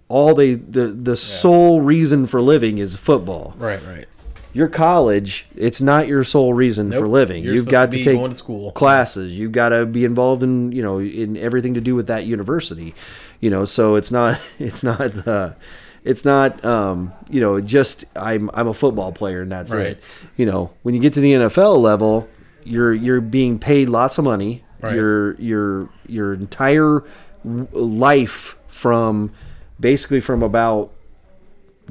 all 0.09 0.35
they 0.35 0.54
the 0.54 0.88
the 0.88 1.16
sole 1.16 1.83
reason 1.83 2.26
for 2.26 2.42
living 2.42 2.78
is 2.78 2.96
football. 2.96 3.54
Right. 3.56 3.80
Right. 3.87 4.09
Your 4.52 4.66
college, 4.68 5.46
it's 5.54 5.80
not 5.80 6.08
your 6.08 6.24
sole 6.24 6.52
reason 6.54 6.90
for 6.90 7.06
living. 7.06 7.44
You're 7.44 7.54
You've 7.54 7.68
got 7.68 7.90
to 7.92 7.98
to, 7.98 8.02
take 8.04 8.16
going 8.18 8.32
to 8.32 8.36
school. 8.36 8.72
classes. 8.72 9.32
You've 9.38 9.52
got 9.52 9.68
to 9.68 9.86
be 9.86 10.04
involved 10.04 10.42
in 10.42 10.72
you 10.72 10.82
know 10.82 10.98
in 11.00 11.36
everything 11.36 11.74
to 11.74 11.80
do 11.80 11.94
with 11.94 12.08
that 12.08 12.26
university. 12.26 12.94
You 13.40 13.50
know, 13.50 13.64
so 13.64 13.94
it's 13.94 14.10
not 14.10 14.40
it's 14.58 14.82
not 14.82 14.98
the 14.98 15.54
it's 16.02 16.24
not 16.24 16.64
um, 16.64 17.12
you 17.28 17.40
know 17.40 17.60
just 17.60 18.04
I'm 18.16 18.50
I'm 18.54 18.66
a 18.66 18.74
football 18.74 19.12
player 19.12 19.42
and 19.42 19.52
that's 19.52 19.72
Right. 19.72 19.86
it. 19.88 20.02
You 20.36 20.46
know, 20.46 20.70
when 20.82 20.94
you 20.94 21.00
get 21.00 21.12
to 21.14 21.20
the 21.20 21.32
NFL 21.32 21.80
level, 21.80 22.28
you're 22.64 22.92
you're 22.92 23.20
being 23.20 23.58
paid 23.58 23.88
lots 23.88 24.18
of 24.18 24.24
money. 24.24 24.64
Right. 24.80 24.94
Your 24.96 25.34
your 25.34 25.88
your 26.08 26.32
entire 26.34 27.04
life 27.44 28.56
from 28.68 29.32
basically 29.78 30.20
from 30.20 30.42
about 30.42 30.90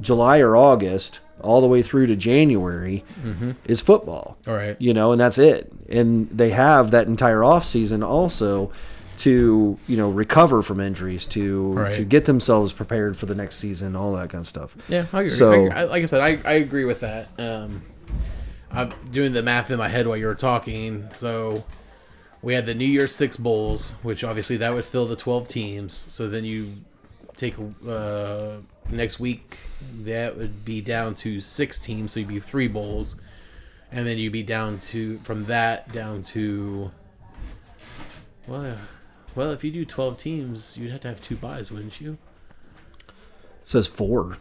July 0.00 0.38
or 0.40 0.56
August 0.56 1.20
all 1.42 1.60
the 1.60 1.66
way 1.66 1.82
through 1.82 2.06
to 2.06 2.16
January 2.16 3.04
is 3.64 3.80
football. 3.80 4.36
All 4.46 4.54
right. 4.54 4.76
You 4.80 4.94
know, 4.94 5.12
and 5.12 5.20
that's 5.20 5.38
it. 5.38 5.72
And 5.88 6.28
they 6.30 6.50
have 6.50 6.90
that 6.92 7.06
entire 7.06 7.42
off 7.44 7.64
season 7.64 8.02
also 8.02 8.70
to, 9.18 9.78
you 9.86 9.96
know, 9.96 10.08
recover 10.08 10.62
from 10.62 10.80
injuries, 10.80 11.26
to 11.26 11.72
Right. 11.72 11.92
to 11.94 12.04
get 12.04 12.24
themselves 12.24 12.72
prepared 12.72 13.16
for 13.18 13.26
the 13.26 13.34
next 13.34 13.56
season, 13.56 13.94
all 13.94 14.12
that 14.14 14.30
kind 14.30 14.40
of 14.40 14.46
stuff. 14.46 14.74
Yeah, 14.88 15.06
I 15.12 15.18
agree. 15.20 15.28
So- 15.28 15.66
I, 15.66 15.80
I, 15.80 15.82
like 15.84 16.02
I 16.02 16.06
said, 16.06 16.20
I, 16.22 16.48
I 16.48 16.54
agree 16.54 16.84
with 16.84 17.00
that. 17.00 17.28
Um, 17.38 17.82
I'm 18.72 18.92
doing 19.10 19.32
the 19.32 19.42
math 19.42 19.70
in 19.70 19.78
my 19.78 19.88
head 19.88 20.06
while 20.06 20.16
you 20.16 20.26
were 20.26 20.34
talking. 20.34 21.08
So 21.10 21.64
we 22.40 22.54
had 22.54 22.64
the 22.66 22.74
New 22.74 22.86
Year's 22.86 23.14
Six 23.14 23.36
Bowls, 23.36 23.94
which 24.02 24.24
obviously 24.24 24.56
that 24.58 24.72
would 24.72 24.84
fill 24.84 25.06
the 25.06 25.16
12 25.16 25.48
teams. 25.48 26.06
So 26.08 26.28
then 26.28 26.44
you 26.44 26.74
take 27.36 27.56
uh, 27.86 28.56
next 28.92 29.20
week, 29.20 29.58
that 30.02 30.36
would 30.36 30.64
be 30.64 30.80
down 30.80 31.14
to 31.16 31.40
six 31.40 31.78
teams. 31.78 32.12
So 32.12 32.20
you'd 32.20 32.28
be 32.28 32.40
three 32.40 32.68
bowls. 32.68 33.20
And 33.92 34.06
then 34.06 34.18
you'd 34.18 34.32
be 34.32 34.42
down 34.42 34.78
to, 34.80 35.18
from 35.24 35.46
that 35.46 35.92
down 35.92 36.22
to, 36.22 36.92
well, 38.46 38.76
well, 39.34 39.50
if 39.50 39.64
you 39.64 39.70
do 39.70 39.84
12 39.84 40.16
teams, 40.16 40.76
you'd 40.76 40.92
have 40.92 41.00
to 41.00 41.08
have 41.08 41.20
two 41.20 41.36
byes, 41.36 41.70
wouldn't 41.70 42.00
you? 42.00 42.18
It 43.08 43.14
says 43.64 43.86
four. 43.86 44.38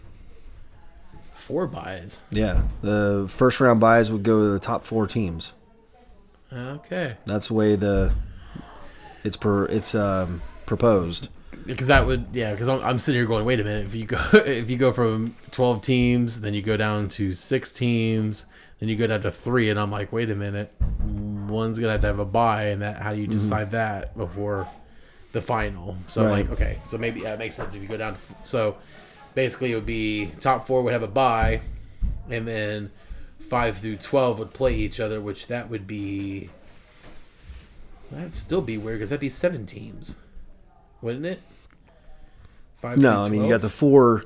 Four 1.36 1.68
byes. 1.68 2.24
Yeah. 2.30 2.64
The 2.82 3.26
first 3.28 3.60
round 3.60 3.80
byes 3.80 4.12
would 4.12 4.24
go 4.24 4.40
to 4.40 4.50
the 4.50 4.60
top 4.60 4.84
four 4.84 5.08
teams. 5.08 5.54
Okay. 6.52 7.18
That's 7.26 7.48
the 7.48 7.54
way 7.54 7.76
the 7.76 8.14
it's 9.24 9.38
per 9.38 9.66
it's 9.66 9.94
um 9.96 10.42
proposed. 10.66 11.30
Because 11.70 11.88
that 11.88 12.06
would 12.06 12.28
yeah 12.34 12.52
because 12.52 12.68
I'm, 12.68 12.84
I'm 12.84 12.98
sitting 12.98 13.20
here 13.20 13.28
going 13.28 13.46
wait 13.46 13.60
a 13.60 13.64
minute 13.64 13.86
if 13.86 13.96
you 13.96 14.06
go 14.06 14.18
if 14.34 14.70
you 14.70 14.78
go 14.78 14.92
from 14.92 15.36
12 15.52 15.82
teams 15.82 16.42
then 16.42 16.54
you 16.54 16.62
go 16.62 16.76
down 16.76 17.08
to 17.10 17.34
six 17.34 17.72
teams 17.72 18.48
then 18.80 18.90
you 18.90 18.96
go 18.96 19.06
down 19.06 19.22
to 19.22 19.32
three 19.32 19.70
and 19.70 19.80
i'm 19.80 19.92
like 19.92 20.12
wait 20.12 20.32
a 20.32 20.36
minute 20.36 20.74
one's 21.48 21.78
gonna 21.78 21.92
have 21.92 22.02
to 22.02 22.08
have 22.08 22.20
a 22.20 22.26
bye 22.26 22.66
and 22.66 22.82
that 22.82 23.02
how 23.02 23.14
do 23.14 23.20
you 23.20 23.26
mm-hmm. 23.26 23.34
decide 23.34 23.72
that 23.72 24.18
before 24.18 24.68
the 25.32 25.42
final? 25.42 25.98
So 26.08 26.24
I'm 26.24 26.30
Right. 26.30 26.50
like 26.50 26.52
okay 26.52 26.80
so 26.84 26.98
maybe 26.98 27.22
yeah, 27.22 27.36
makes 27.36 27.56
sense 27.56 27.76
if 27.76 27.82
you 27.82 27.88
go 27.88 27.98
down 27.98 28.16
to 28.16 28.20
so 28.44 28.78
basically 29.36 29.72
it 29.72 29.76
would 29.76 29.86
be 29.86 30.32
top 30.40 30.66
four 30.66 30.82
would 30.82 30.94
have 30.94 31.04
a 31.04 31.08
bye 31.08 31.62
and 32.30 32.48
then 32.48 32.92
five 33.40 33.78
through 33.78 33.98
12 33.98 34.40
would 34.40 34.54
play 34.54 34.76
each 34.76 35.00
other 35.00 35.20
which 35.22 35.48
that 35.48 35.70
would 35.70 35.88
be 35.88 36.50
that'd 38.12 38.34
still 38.34 38.62
be 38.62 38.78
weird 38.78 39.00
because 39.00 39.10
that'd 39.10 39.20
be 39.22 39.30
seven 39.30 39.66
teams 39.66 40.18
wouldn't 41.02 41.26
it 41.26 41.42
Five 42.82 42.98
No, 42.98 43.24
I 43.24 43.30
mean 43.30 43.44
you 43.44 43.50
got 43.50 43.62
the 43.62 43.70
four 43.70 44.26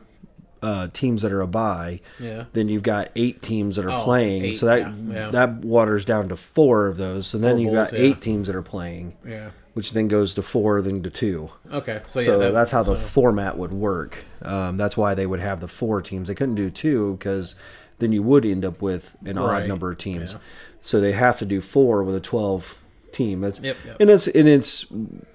uh, 0.62 0.88
teams 0.94 1.22
that 1.24 1.32
are 1.32 1.42
a 1.42 1.48
bye. 1.48 2.00
yeah 2.20 2.46
Then 2.54 2.70
you've 2.70 2.84
got 2.84 3.10
eight 3.16 3.42
teams 3.42 3.76
that 3.76 3.86
are 3.86 3.92
Oh, 3.92 4.04
playing. 4.04 4.46
eight, 4.46 4.54
so 4.54 4.66
that 4.68 4.80
yeah, 4.96 5.13
yeah. 5.13 5.30
that 5.32 5.56
waters 5.56 6.06
down 6.06 6.30
to 6.30 6.36
four 6.38 6.88
of 6.88 6.98
those. 6.98 7.28
So 7.28 7.38
then 7.38 7.58
you've 7.60 7.74
bowls, 7.74 7.92
got 7.92 8.00
yeah. 8.00 8.06
eight 8.06 8.22
teams 8.22 8.48
that 8.48 8.56
are 8.56 8.62
playing, 8.62 9.16
yeah 9.26 9.50
which 9.74 9.94
then 9.94 10.08
goes 10.08 10.36
to 10.36 10.42
four, 10.44 10.84
then 10.84 11.02
to 11.02 11.10
two. 11.10 11.50
okay 11.72 12.00
so, 12.06 12.20
So, 12.20 12.32
yeah 12.34 12.38
that- 12.46 12.54
that's 12.54 12.70
how 12.72 12.84
the 12.84 12.96
format 12.96 13.58
would 13.58 13.74
work. 13.74 14.20
Um, 14.44 14.78
that's 14.78 14.96
why 14.96 15.16
they 15.16 15.26
would 15.26 15.39
have 15.39 15.62
the 15.62 15.68
four 15.68 16.00
teams. 16.02 16.28
They 16.28 16.36
couldn't 16.36 16.54
do 16.56 16.70
two 16.70 17.13
because 17.18 17.56
then 17.98 18.12
you 18.12 18.22
would 18.22 18.46
end 18.46 18.63
up 18.63 18.84
with 18.84 19.16
an 19.26 19.38
Right, 19.39 19.63
odd 19.63 19.68
number 19.68 19.92
of 19.92 19.98
teams. 19.98 20.36
So 20.80 21.02
they 21.02 21.13
have 21.13 21.39
to 21.39 21.46
do 21.46 21.60
four 21.60 22.04
with 22.04 22.13
a 22.16 22.20
twelve 22.20 22.78
team. 23.13 23.41
That's 23.41 23.60
Yep, 23.60 23.78
yep. 23.86 23.97
and 23.99 24.10
it's 24.10 24.28
and 24.28 24.47
it's 24.47 24.86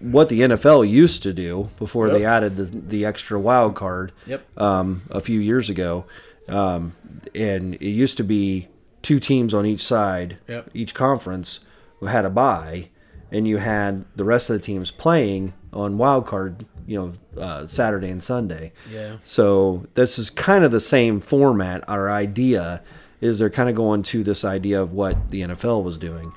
what 0.01 0.29
the 0.29 0.41
NFL 0.41 0.89
used 0.89 1.23
to 1.23 1.33
do 1.33 1.71
before 1.79 2.11
they 2.11 2.25
added 2.25 2.57
the 2.57 2.65
the 2.65 3.05
extra 3.07 3.39
wild 3.41 3.75
card 3.75 4.13
yep 4.27 4.45
um, 4.61 5.03
a 5.11 5.21
few 5.21 5.41
years 5.41 5.71
ago. 5.71 6.05
Um, 6.49 6.95
and 7.35 7.75
it 7.75 7.83
used 7.91 8.17
to 8.19 8.25
be 8.25 8.69
two 9.03 9.19
teams 9.21 9.53
on 9.55 9.67
each 9.67 9.83
side, 9.83 10.39
Yep. 10.49 10.71
each 10.75 10.95
conference 10.95 11.61
who 12.01 12.07
had 12.07 12.25
a 12.25 12.31
bye, 12.31 12.89
and 13.31 13.47
you 13.47 13.59
had 13.59 14.05
the 14.17 14.25
rest 14.25 14.49
of 14.51 14.55
the 14.55 14.63
teams 14.63 14.91
playing 14.91 15.53
on 15.73 15.99
wild 15.99 16.27
card, 16.27 16.65
you 16.87 16.97
know, 16.99 17.43
uh, 17.43 17.67
Saturday 17.67 18.09
and 18.09 18.23
Sunday. 18.23 18.73
Yeah. 18.91 19.17
So 19.23 19.87
this 19.95 20.19
is 20.19 20.31
kind 20.31 20.65
of 20.65 20.71
the 20.71 20.81
same 20.81 21.21
format. 21.21 21.85
Our 21.89 22.11
idea 22.11 22.83
is 23.21 23.39
they're 23.41 23.51
kind 23.51 23.69
of 23.69 23.75
going 23.75 24.03
to 24.05 24.25
this 24.25 24.45
idea 24.45 24.81
of 24.81 24.93
what 24.93 25.31
the 25.31 25.43
NFL 25.43 25.83
was 25.85 25.99
doing. 25.99 26.33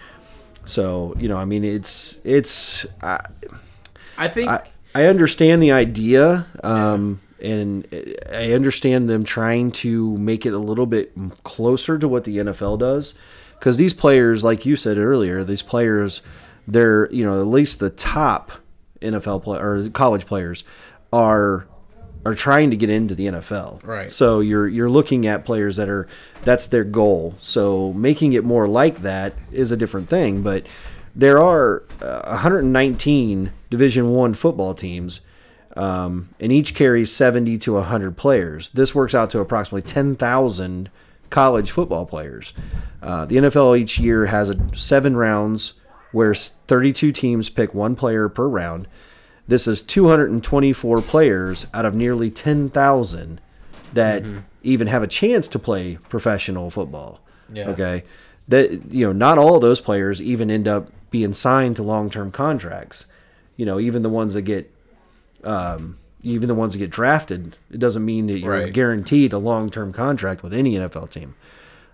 So 0.66 1.16
you 1.18 1.28
know, 1.28 1.38
I 1.38 1.46
mean, 1.46 1.64
it's 1.64 2.20
it's. 2.24 2.86
I, 3.02 3.26
i 4.18 4.28
think 4.28 4.50
I, 4.50 4.68
I 4.94 5.06
understand 5.06 5.64
the 5.64 5.72
idea, 5.72 6.48
um, 6.64 7.22
and 7.42 7.88
I 8.32 8.54
understand 8.54 9.10
them 9.10 9.24
trying 9.24 9.72
to 9.72 10.18
make 10.18 10.46
it 10.46 10.54
a 10.54 10.60
little 10.60 10.86
bit 10.86 11.14
closer 11.44 11.98
to 11.98 12.08
what 12.08 12.26
the 12.26 12.38
NFL 12.38 12.80
does, 12.80 13.16
because 13.60 13.78
these 13.78 13.94
players, 13.94 14.44
like 14.44 14.66
you 14.66 14.76
said 14.76 14.98
earlier, 14.98 15.44
these 15.44 15.62
players, 15.62 16.22
they're 16.68 17.12
you 17.12 17.26
know 17.26 17.40
at 17.40 17.48
least 17.48 17.80
the 17.80 17.90
top 17.90 18.52
NFL 19.02 19.44
play 19.44 19.60
or 19.60 19.90
college 19.90 20.26
players 20.26 20.64
are 21.12 21.68
are 22.26 22.36
trying 22.36 22.72
to 22.72 22.78
get 22.78 22.90
into 22.90 23.16
the 23.16 23.28
NFL. 23.28 23.84
Right. 23.84 24.10
So 24.10 24.40
you're 24.40 24.68
you're 24.68 24.90
looking 24.90 25.26
at 25.28 25.46
players 25.46 25.76
that 25.78 25.90
are 25.90 26.08
that's 26.44 26.68
their 26.68 26.84
goal. 26.84 27.36
So 27.40 27.94
making 27.94 28.34
it 28.34 28.44
more 28.44 28.68
like 28.68 29.02
that 29.02 29.34
is 29.52 29.72
a 29.72 29.78
different 29.78 30.10
thing, 30.10 30.42
but 30.42 30.66
there 31.16 31.42
are 31.42 31.84
uh, 32.02 32.22
119 32.26 33.52
Division 33.70 34.12
1 34.12 34.34
football 34.34 34.74
teams. 34.74 35.22
Um, 35.78 36.30
and 36.40 36.52
each 36.52 36.76
carries 36.76 37.14
70 37.14 37.58
to 37.60 37.74
100 37.74 38.18
players. 38.18 38.70
This 38.72 38.94
works 38.94 39.16
out 39.16 39.30
to 39.30 39.40
approximately 39.40 39.90
10,000 39.90 40.90
college 41.30 41.72
football 41.72 42.06
players. 42.06 42.54
Uh, 43.02 43.26
the 43.26 43.38
NFL 43.38 43.80
each 43.80 43.98
year 43.98 44.26
has 44.26 44.50
a, 44.50 44.58
seven 44.76 45.16
rounds 45.16 45.74
where 46.12 46.36
32 46.36 47.14
teams 47.14 47.50
pick 47.50 47.74
one 47.74 47.96
player 47.96 48.28
per 48.30 48.48
round. 48.48 48.88
This 49.48 49.68
is 49.68 49.82
224 49.82 51.02
players 51.02 51.66
out 51.74 51.86
of 51.86 51.94
nearly 51.94 52.30
10,000 52.32 53.42
that 53.94 54.24
even 54.64 54.88
have 54.88 55.04
a 55.04 55.08
chance 55.08 55.48
to 55.50 55.60
play 55.60 55.98
professional 56.10 56.70
football. 56.70 57.20
Yeah. 57.52 57.70
Okay. 57.70 58.04
That 58.48 58.92
you 58.94 59.06
know, 59.06 59.12
not 59.14 59.38
all 59.38 59.56
of 59.56 59.62
those 59.62 59.82
players 59.82 60.22
even 60.22 60.50
end 60.50 60.68
up 60.68 60.90
being 61.10 61.34
signed 61.34 61.76
to 61.78 61.84
long-term 61.84 62.32
contracts. 62.32 63.08
You 63.58 63.66
know, 63.66 63.80
even 63.80 64.02
the 64.04 64.10
ones 64.10 64.34
that 64.34 64.44
get 64.44 64.72
um, 65.44 65.98
even 66.24 66.48
the 66.48 66.56
ones 66.56 66.74
that 66.74 66.80
get 66.80 66.90
drafted, 66.92 67.58
it 67.72 67.80
doesn't 67.80 68.06
mean 68.06 68.28
that 68.28 68.40
you're 68.40 68.52
Right. 68.52 68.74
guaranteed 68.74 69.34
a 69.34 69.38
long-term 69.40 69.92
contract 69.92 70.44
with 70.44 70.54
any 70.54 70.76
NFL 70.76 71.10
team. 71.10 71.34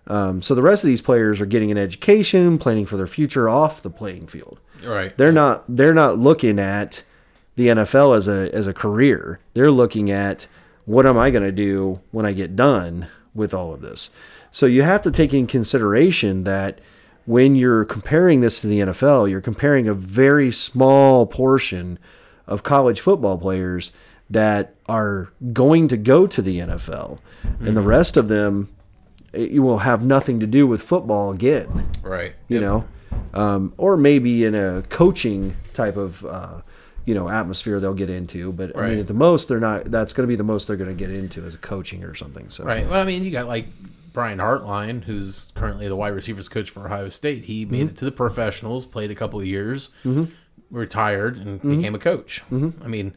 Um, 0.05 0.41
so 0.41 0.53
the 0.55 0.61
rest 0.61 0.83
of 0.83 0.87
these 0.89 1.01
players 1.01 1.41
are 1.41 1.45
getting 1.45 1.71
an 1.71 1.77
education, 1.77 2.57
planning 2.57 2.85
for 2.85 2.97
their 2.97 3.07
future 3.07 3.49
off 3.49 3.81
the 3.81 3.89
playing 3.89 4.27
field. 4.27 4.59
right 4.85 5.17
They're 5.17 5.31
not 5.31 5.63
they're 5.67 5.93
not 5.93 6.17
looking 6.19 6.59
at 6.59 7.03
the 7.57 7.67
NFL 7.67 8.15
as 8.15 8.27
a 8.29 8.49
as 8.55 8.65
a 8.67 8.73
career. 8.73 9.39
They're 9.53 9.69
looking 9.71 10.09
at 10.09 10.47
what 10.85 11.05
am 11.05 11.17
I 11.17 11.29
going 11.31 11.43
to 11.43 11.51
do 11.51 11.99
when 12.11 12.25
I 12.25 12.31
get 12.31 12.55
done 12.55 13.07
with 13.35 13.53
all 13.53 13.73
of 13.73 13.81
this. 13.81 14.09
So 14.51 14.65
you 14.65 14.83
have 14.83 15.01
to 15.01 15.11
take 15.11 15.33
in 15.33 15.45
consideration 15.47 16.45
that 16.45 16.79
when 17.25 17.55
you're 17.55 17.83
comparing 17.83 18.39
this 18.39 18.61
to 18.61 18.67
the 18.67 18.79
NFL, 18.79 19.29
you're 19.29 19.41
comparing 19.41 19.87
a 19.89 19.93
very 19.93 20.49
small 20.51 21.25
portion 21.25 21.99
of 22.47 22.63
college 22.63 23.01
football 23.01 23.37
players 23.37 23.91
that 24.29 24.73
are 24.87 25.29
going 25.51 25.89
to 25.89 25.97
go 25.97 26.25
to 26.27 26.41
the 26.41 26.59
NFL, 26.59 27.19
and 27.59 27.75
the 27.75 27.81
rest 27.81 28.15
of 28.17 28.29
them 28.29 28.69
it, 29.33 29.51
you 29.51 29.61
will 29.61 29.79
have 29.79 30.03
nothing 30.05 30.39
to 30.39 30.47
do 30.47 30.65
with 30.65 30.81
football 30.81 31.31
again 31.31 31.89
right 32.01 32.33
you 32.47 32.59
Yep. 32.59 32.61
know, 32.61 32.85
um, 33.33 33.73
or 33.77 33.97
maybe 33.97 34.45
in 34.45 34.55
a 34.55 34.83
coaching 34.89 35.55
type 35.73 35.97
of 35.97 36.25
uh, 36.25 36.61
you 37.07 37.15
know 37.15 37.27
atmosphere 37.29 37.79
they'll 37.79 37.95
get 37.95 38.11
into. 38.11 38.51
But 38.51 38.77
I 38.77 38.89
mean, 38.89 38.99
at 38.99 39.07
the 39.07 39.15
most, 39.15 39.47
they're 39.47 39.59
not. 39.59 39.85
That's 39.85 40.13
going 40.13 40.27
to 40.27 40.31
be 40.31 40.35
the 40.35 40.43
most 40.43 40.67
they're 40.67 40.77
going 40.77 40.95
to 40.95 41.03
get 41.05 41.09
into 41.09 41.43
as 41.43 41.55
a 41.55 41.57
coaching 41.57 42.03
or 42.03 42.13
something. 42.13 42.49
So 42.49 42.63
right 42.63 42.87
well 42.87 43.01
i 43.01 43.03
mean 43.03 43.23
you 43.23 43.31
got 43.31 43.47
like 43.47 43.65
brian 44.13 44.39
hartline 44.39 45.03
who's 45.03 45.51
currently 45.55 45.87
the 45.87 45.95
wide 45.95 46.09
receivers 46.13 46.49
coach 46.49 46.69
for 46.71 46.85
ohio 46.85 47.07
state 47.07 47.43
he 47.45 47.65
made 47.65 47.79
Mm-hmm. 47.81 47.89
it 47.89 47.97
to 47.97 48.05
the 48.05 48.11
professionals 48.11 48.83
played 48.85 49.11
a 49.11 49.15
couple 49.15 49.39
of 49.39 49.45
years 49.45 49.91
retired 50.71 51.37
and 51.37 51.59
Mm-hmm. 51.61 51.77
became 51.77 51.95
a 51.95 51.99
coach 51.99 52.43
i 52.51 52.87
mean 52.87 53.13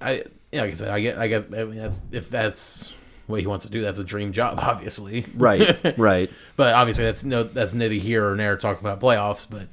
i 0.00 0.24
yeah, 0.52 0.62
like 0.62 0.70
i 0.70 0.74
said 0.74 0.88
i 0.88 1.00
get 1.00 1.18
i 1.18 1.28
guess 1.28 1.44
I 1.44 1.64
mean, 1.64 1.76
that's 1.78 2.00
if 2.12 2.28
that's 2.30 2.92
what 3.26 3.40
he 3.40 3.46
wants 3.46 3.64
to 3.66 3.70
do 3.70 3.80
that's 3.80 3.98
a 3.98 4.04
dream 4.04 4.32
job 4.32 4.58
obviously 4.62 5.24
right, 5.34 5.98
right, 5.98 6.30
but 6.56 6.74
obviously 6.74 7.04
that's 7.04 7.24
no 7.24 7.44
that's 7.44 7.74
neither 7.74 7.94
here 7.94 8.28
or 8.30 8.36
there 8.36 8.56
talking 8.56 8.80
about 8.86 9.00
playoffs 9.00 9.46
but 9.48 9.68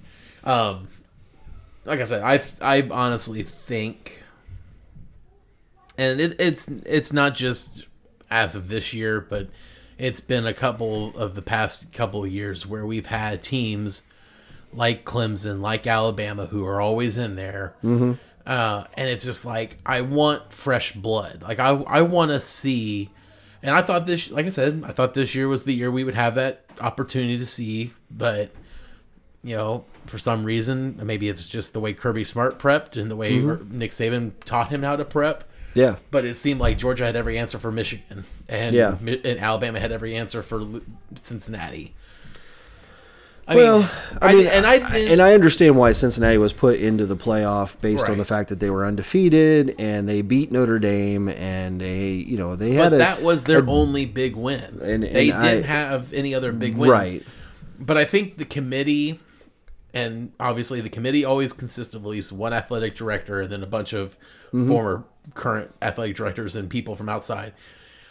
um 0.49 0.87
like 1.85 1.99
i 1.99 2.03
said 2.03 2.21
i 2.23 2.41
i 2.61 2.87
honestly 2.89 3.43
think 3.43 4.23
and 5.97 6.19
it, 6.19 6.35
it's 6.39 6.67
it's 6.67 7.13
not 7.13 7.35
just 7.35 7.85
as 8.29 8.55
of 8.55 8.67
this 8.67 8.93
year, 8.93 9.21
but 9.21 9.47
it's 9.97 10.19
been 10.19 10.45
a 10.45 10.53
couple 10.53 11.15
of 11.17 11.35
the 11.35 11.41
past 11.41 11.93
couple 11.93 12.23
of 12.23 12.31
years 12.31 12.65
where 12.65 12.85
we've 12.85 13.05
had 13.05 13.41
teams 13.41 14.03
like 14.73 15.05
Clemson, 15.05 15.61
like 15.61 15.87
Alabama, 15.87 16.47
who 16.47 16.65
are 16.65 16.81
always 16.81 17.17
in 17.17 17.35
there. 17.35 17.75
Mm-hmm. 17.83 18.13
Uh, 18.45 18.85
and 18.95 19.07
it's 19.07 19.23
just 19.23 19.45
like 19.45 19.77
I 19.85 20.01
want 20.01 20.51
fresh 20.53 20.93
blood. 20.93 21.41
Like 21.41 21.59
I 21.59 21.69
I 21.69 22.01
want 22.01 22.31
to 22.31 22.41
see. 22.41 23.09
And 23.63 23.73
I 23.73 23.81
thought 23.81 24.05
this, 24.05 24.29
like 24.29 24.45
I 24.45 24.49
said, 24.49 24.83
I 24.85 24.91
thought 24.91 25.15
this 25.15 25.33
year 25.33 25.47
was 25.47 25.63
the 25.63 25.73
year 25.73 25.89
we 25.89 26.03
would 26.03 26.13
have 26.13 26.35
that 26.35 26.65
opportunity 26.79 27.39
to 27.39 27.45
see. 27.47 27.93
But 28.11 28.51
you 29.43 29.55
know, 29.55 29.85
for 30.07 30.17
some 30.17 30.43
reason, 30.45 30.99
maybe 31.03 31.27
it's 31.29 31.47
just 31.47 31.73
the 31.73 31.79
way 31.79 31.93
Kirby 31.93 32.23
Smart 32.23 32.59
prepped 32.59 32.99
and 32.99 33.09
the 33.09 33.15
way 33.15 33.39
mm-hmm. 33.39 33.77
Nick 33.77 33.91
Saban 33.91 34.31
taught 34.45 34.69
him 34.69 34.83
how 34.83 34.95
to 34.95 35.05
prep. 35.05 35.43
Yeah. 35.73 35.97
But 36.11 36.23
it 36.25 36.37
seemed 36.37 36.59
like 36.59 36.77
Georgia 36.77 37.05
had 37.05 37.15
every 37.15 37.37
answer 37.37 37.59
for 37.59 37.71
Michigan, 37.71 38.23
and, 38.47 38.75
Yeah. 38.75 38.97
Mi- 39.01 39.21
and 39.25 39.39
Alabama 39.39 39.79
had 39.79 39.91
every 39.91 40.15
answer 40.15 40.41
for 40.41 40.63
Cincinnati. 41.15 41.93
I 43.47 43.55
Well, 43.55 43.79
mean, 43.81 43.89
I 44.21 44.33
mean, 44.33 44.47
and 44.47 44.65
I 44.65 44.75
and 44.97 45.21
I 45.21 45.33
understand 45.35 45.75
why 45.75 45.91
Cincinnati 45.91 46.39
was 46.39 46.51
put 46.51 46.79
into 46.79 47.05
the 47.05 47.15
playoff 47.15 47.79
based 47.79 48.09
on 48.09 48.17
the 48.17 48.25
fact 48.25 48.49
that 48.49 48.59
they 48.59 48.71
were 48.71 48.83
undefeated 48.83 49.75
and 49.77 50.09
they 50.09 50.23
beat 50.23 50.51
Notre 50.51 50.79
Dame 50.79 51.29
and 51.29 51.79
they, 51.79 52.09
you 52.13 52.37
know, 52.37 52.55
they 52.55 52.75
but 52.75 52.83
had 52.85 52.93
a 52.93 52.97
that 52.97 53.21
was 53.21 53.43
their 53.43 53.63
only 53.69 54.07
big 54.07 54.35
win. 54.35 54.79
and- 54.81 55.03
they 55.03 55.29
and 55.29 55.43
didn't 55.43 55.63
I- 55.65 55.67
have 55.67 56.11
any 56.11 56.33
other 56.33 56.51
big 56.53 56.75
wins. 56.75 56.91
right. 56.91 57.23
But 57.79 57.97
I 57.97 58.05
think 58.05 58.37
the 58.37 58.45
committee, 58.45 59.19
and 59.95 60.31
obviously 60.39 60.79
the 60.81 60.89
committee 60.89 61.25
always 61.25 61.53
consists 61.53 61.95
of 61.95 62.03
at 62.03 62.07
least 62.09 62.31
one 62.31 62.53
athletic 62.53 62.93
director 62.95 63.41
and 63.41 63.49
then 63.51 63.63
a 63.63 63.67
bunch 63.67 63.93
of 63.93 64.17
Mm-hmm. 64.53 64.67
former 64.69 65.03
current 65.33 65.73
athletic 65.81 66.15
directors 66.15 66.55
and 66.55 66.69
people 66.69 66.95
from 66.95 67.09
outside. 67.09 67.53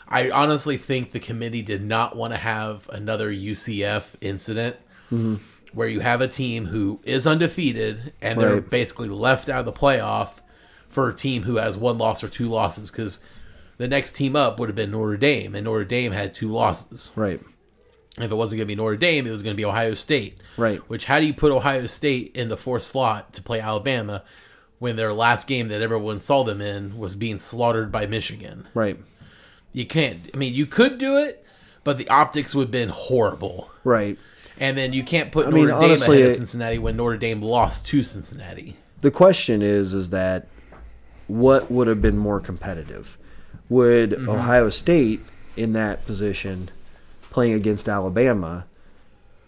I 0.08 0.28
honestly 0.30 0.76
think 0.76 1.12
the 1.12 1.20
committee 1.20 1.62
did 1.62 1.82
not 1.82 2.16
want 2.16 2.32
to 2.34 2.38
have 2.38 2.86
another 2.92 3.32
UCF 3.32 4.14
incident 4.20 4.76
Mm-hmm. 5.12 5.36
where 5.72 5.88
you 5.88 6.00
have 6.00 6.20
a 6.20 6.28
team 6.28 6.66
who 6.66 7.00
is 7.04 7.26
undefeated 7.26 8.12
and 8.20 8.38
they're 8.40 8.60
basically 8.60 9.08
left 9.08 9.48
out 9.48 9.60
of 9.60 9.64
the 9.66 9.72
playoff 9.72 10.40
for 10.88 11.08
a 11.08 11.14
team 11.14 11.44
who 11.44 11.56
has 11.56 11.78
one 11.78 11.96
loss 11.98 12.22
or 12.22 12.28
two 12.28 12.48
losses 12.48 12.90
because 12.90 13.24
the 13.78 13.88
next 13.88 14.12
team 14.12 14.36
up 14.36 14.58
would 14.60 14.68
have 14.68 14.76
been 14.76 14.90
Notre 14.90 15.16
Dame, 15.16 15.54
and 15.54 15.64
Notre 15.64 15.84
Dame 15.84 16.12
had 16.12 16.34
two 16.34 16.50
losses 16.50 17.10
Right. 17.16 17.40
If 18.18 18.30
it 18.30 18.34
wasn't 18.34 18.58
going 18.58 18.68
to 18.68 18.74
be 18.74 18.76
Notre 18.76 18.96
Dame, 18.96 19.26
it 19.26 19.30
was 19.30 19.42
going 19.42 19.54
to 19.54 19.60
be 19.60 19.64
Ohio 19.64 19.94
State. 19.94 20.38
Right. 20.56 20.78
Which, 20.88 21.06
how 21.06 21.18
do 21.18 21.26
you 21.26 21.34
put 21.34 21.50
Ohio 21.50 21.86
State 21.86 22.32
in 22.34 22.48
the 22.48 22.56
fourth 22.56 22.84
slot 22.84 23.32
to 23.34 23.42
play 23.42 23.60
Alabama 23.60 24.22
when 24.78 24.96
their 24.96 25.12
last 25.12 25.48
game 25.48 25.68
that 25.68 25.82
everyone 25.82 26.20
saw 26.20 26.44
them 26.44 26.60
in 26.60 26.96
was 26.98 27.14
being 27.14 27.38
slaughtered 27.38 27.90
by 27.90 28.06
Michigan? 28.06 28.68
Right. 28.72 28.98
You 29.72 29.84
can't. 29.84 30.30
I 30.32 30.36
mean, 30.36 30.54
you 30.54 30.66
could 30.66 30.98
do 30.98 31.16
it, 31.16 31.44
but 31.82 31.98
the 31.98 32.08
optics 32.08 32.54
would 32.54 32.64
have 32.64 32.70
been 32.70 32.90
horrible. 32.90 33.70
Right. 33.82 34.16
And 34.58 34.78
then 34.78 34.92
you 34.92 35.02
can't 35.02 35.32
put 35.32 35.48
mean, 35.48 35.66
Notre 35.66 35.80
Dame 35.80 35.90
honestly, 35.90 36.18
ahead 36.18 36.30
of 36.30 36.36
Cincinnati 36.36 36.78
when 36.78 36.96
Notre 36.96 37.16
Dame 37.16 37.42
lost 37.42 37.86
to 37.88 38.04
Cincinnati. 38.04 38.76
The 39.00 39.10
question 39.10 39.60
is, 39.62 39.92
is 39.92 40.10
that 40.10 40.46
what 41.26 41.70
would 41.70 41.88
have 41.88 42.00
been 42.00 42.16
more 42.16 42.38
competitive? 42.38 43.18
Would 43.68 44.10
Mm-hmm. 44.10 44.28
Ohio 44.28 44.70
State 44.70 45.22
in 45.56 45.72
that 45.72 46.06
position 46.06 46.70
playing 47.34 47.52
against 47.52 47.88
Alabama 47.88 48.64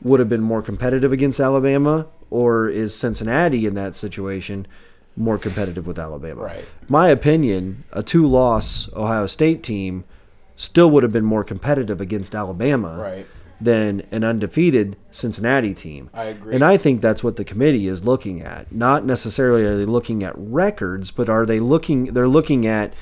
would 0.03 0.19
have 0.19 0.29
been 0.29 0.43
more 0.43 0.61
competitive 0.61 1.13
against 1.13 1.39
Alabama, 1.39 2.09
or 2.31 2.69
is 2.69 2.93
Cincinnati 2.93 3.65
in 3.65 3.75
that 3.75 3.95
situation 3.95 4.67
more 5.17 5.39
competitive 5.39 5.87
with 5.87 5.97
Alabama? 5.97 6.43
Right. 6.43 6.65
My 6.89 7.09
opinion, 7.11 7.85
a 7.93 8.03
two-loss 8.03 8.93
Ohio 8.93 9.27
State 9.27 9.63
team 9.63 10.03
still 10.57 10.91
would 10.91 11.05
have 11.05 11.13
been 11.13 11.25
more 11.25 11.45
competitive 11.45 12.01
against 12.01 12.35
Alabama 12.35 12.99
Right. 12.99 13.27
than 13.61 14.03
an 14.11 14.25
undefeated 14.25 14.97
Cincinnati 15.13 15.73
team. 15.73 16.11
I 16.13 16.25
agree. 16.25 16.57
And 16.57 16.65
I 16.65 16.77
think 16.77 17.01
that's 17.01 17.23
what 17.23 17.37
the 17.37 17.45
committee 17.45 17.87
is 17.87 18.05
looking 18.05 18.43
at. 18.43 18.73
Not 18.73 19.07
necessarily 19.07 19.65
are 19.65 19.77
they 19.77 19.85
looking 19.85 20.25
at 20.25 20.35
records, 20.37 21.13
but 21.13 21.29
are 21.29 21.47
they 21.47 21.61
looking 21.61 22.07
they're 22.07 22.27
looking 22.29 22.67
at 22.67 22.93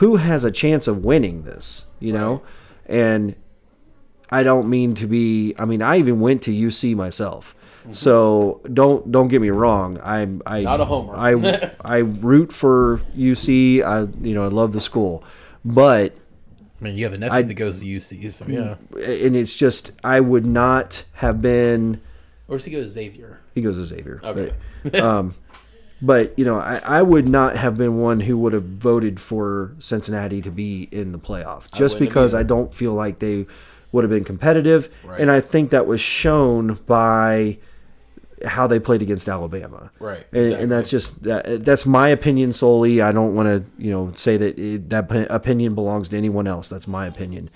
who 0.00 0.16
has 0.16 0.44
a 0.44 0.50
chance 0.50 0.88
of 0.88 1.04
winning 1.04 1.42
this, 1.42 1.84
you 2.00 2.12
know? 2.14 2.40
And 2.86 3.34
I 4.30 4.42
don't 4.42 4.68
mean 4.68 4.94
to 4.96 5.06
be 5.06 5.54
I 5.58 5.64
mean 5.64 5.82
I 5.82 5.98
even 5.98 6.20
went 6.20 6.42
to 6.42 6.50
UC 6.50 6.94
myself. 6.94 7.54
So 7.90 8.60
don't 8.70 9.10
don't 9.10 9.28
get 9.28 9.40
me 9.40 9.50
wrong. 9.50 9.98
I'm 10.02 10.42
I 10.44 10.58
Mm-hmm. 10.58 10.64
Not 10.64 10.80
a 10.80 10.84
homer. 10.84 11.14
I 11.16 11.72
I 11.96 11.98
root 11.98 12.52
for 12.52 13.00
UC. 13.16 13.82
I 13.82 14.00
you 14.22 14.34
know 14.34 14.44
I 14.44 14.48
love 14.48 14.72
the 14.72 14.80
school, 14.80 15.24
but 15.64 16.14
I 16.80 16.84
mean, 16.84 16.96
you 16.96 17.04
have 17.04 17.12
a 17.12 17.18
nephew 17.18 17.34
I- 17.38 17.42
that 17.42 17.54
goes 17.54 17.80
to 17.80 17.86
UC, 17.86 18.30
so 18.30 18.46
yeah. 18.46 18.76
and 19.02 19.34
it's 19.34 19.56
just 19.56 19.92
I 20.04 20.20
would 20.20 20.44
not 20.44 21.04
have 21.14 21.40
been. 21.42 22.00
Or 22.46 22.56
does 22.56 22.64
he 22.64 22.70
go 22.70 22.80
to 22.82 22.88
Xavier? 22.88 23.40
He 23.54 23.62
goes 23.62 23.76
to 23.76 23.84
Xavier. 23.84 24.20
Okay. 24.22 24.52
But, 24.84 24.94
um, 25.00 25.34
but 26.00 26.38
you 26.38 26.44
know, 26.44 26.58
I, 26.58 26.80
I 26.84 27.02
would 27.02 27.28
not 27.28 27.56
have 27.56 27.76
been 27.76 27.98
one 27.98 28.20
who 28.20 28.38
would 28.38 28.52
have 28.52 28.64
voted 28.64 29.18
for 29.20 29.74
Cincinnati 29.80 30.40
to 30.42 30.50
be 30.50 30.88
in 30.92 31.12
the 31.12 31.18
playoff 31.18 31.70
just 31.72 31.96
wouldn't 31.96 32.10
because. 32.10 32.34
I 32.34 32.42
don't 32.44 32.72
feel 32.72 32.92
like 32.92 33.18
they 33.18 33.46
would 33.92 34.04
have 34.04 34.10
been 34.10 34.24
competitive, 34.24 34.90
Right. 35.04 35.20
and 35.20 35.30
I 35.30 35.40
think 35.40 35.70
that 35.70 35.86
was 35.86 36.00
shown 36.00 36.78
by 36.86 37.58
how 38.44 38.66
they 38.68 38.78
played 38.78 39.02
against 39.02 39.28
Alabama. 39.28 39.90
Right, 39.98 40.24
And, 40.32 40.40
exactly. 40.42 40.62
and 40.62 40.70
that's 40.72 40.90
just 40.90 41.22
that, 41.24 41.64
that's 41.64 41.84
my 41.86 42.08
opinion 42.10 42.52
solely. 42.52 43.00
I 43.00 43.10
don't 43.12 43.34
want 43.34 43.48
to 43.48 43.82
you 43.82 43.90
know 43.90 44.12
say 44.14 44.36
that 44.36 44.58
it, 44.58 44.90
that 44.90 45.08
p- 45.10 45.26
opinion 45.28 45.74
belongs 45.74 46.08
to 46.10 46.16
anyone 46.16 46.46
else. 46.46 46.68
That's 46.68 46.86
my 46.86 47.06
opinion. 47.06 47.50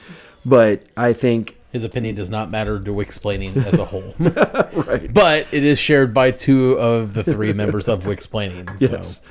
But 0.45 0.83
I 0.97 1.13
think 1.13 1.57
His 1.71 1.85
opinion 1.85 2.17
does 2.17 2.31
not 2.31 2.51
matter 2.51 2.81
to 2.81 2.91
Wicksplaining 2.91 3.65
as 3.65 3.79
a 3.79 3.85
whole. 3.85 4.13
right. 4.19 5.13
But 5.15 5.47
it 5.53 5.63
is 5.63 5.79
shared 5.79 6.13
by 6.13 6.33
two 6.33 6.73
of 6.73 7.15
the 7.15 7.23
three 7.23 7.53
members 7.53 7.87
of 7.89 8.03
Wicksplaining. 8.03 8.69
Yes. 8.81 9.21
So 9.21 9.23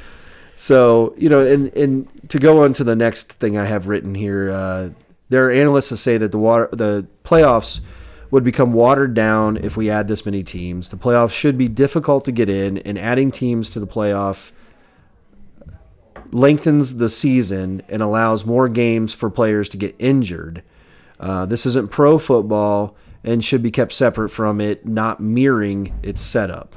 So 0.55 1.13
you 1.17 1.27
know, 1.27 1.45
and 1.45 1.75
and 1.75 2.07
to 2.29 2.39
go 2.39 2.63
on 2.63 2.71
to 2.73 2.85
the 2.85 2.95
next 2.95 3.33
thing 3.33 3.57
I 3.57 3.65
have 3.65 3.87
written 3.89 4.15
here, 4.15 4.51
uh, 4.51 4.89
there 5.31 5.45
are 5.47 5.51
analysts 5.51 5.89
that 5.89 5.97
say 5.97 6.17
that 6.17 6.31
the 6.31 6.37
water 6.37 6.67
the 6.73 7.07
playoffs 7.23 7.79
would 8.31 8.43
become 8.43 8.73
watered 8.73 9.13
down 9.13 9.55
if 9.57 9.77
we 9.77 9.89
add 9.89 10.07
this 10.07 10.25
many 10.25 10.43
teams. 10.43 10.89
The 10.89 10.97
playoffs 10.97 11.31
should 11.31 11.57
be 11.57 11.69
difficult 11.69 12.25
to 12.25 12.33
get 12.33 12.49
in, 12.49 12.77
and 12.79 12.99
adding 12.99 13.31
teams 13.31 13.69
to 13.71 13.79
the 13.79 13.87
playoff 13.87 14.51
lengthens 16.31 16.97
the 16.97 17.09
season 17.09 17.81
and 17.87 18.01
allows 18.01 18.45
more 18.45 18.67
games 18.67 19.13
for 19.13 19.29
players 19.29 19.69
to 19.69 19.77
get 19.77 19.95
injured. 19.99 20.63
Uh, 21.17 21.45
this 21.45 21.65
isn't 21.65 21.91
pro 21.91 22.17
football 22.17 22.95
and 23.23 23.43
should 23.43 23.63
be 23.63 23.71
kept 23.71 23.93
separate 23.93 24.29
from 24.29 24.59
it, 24.59 24.85
not 24.85 25.21
mirroring 25.21 25.97
its 26.03 26.19
setup. 26.19 26.75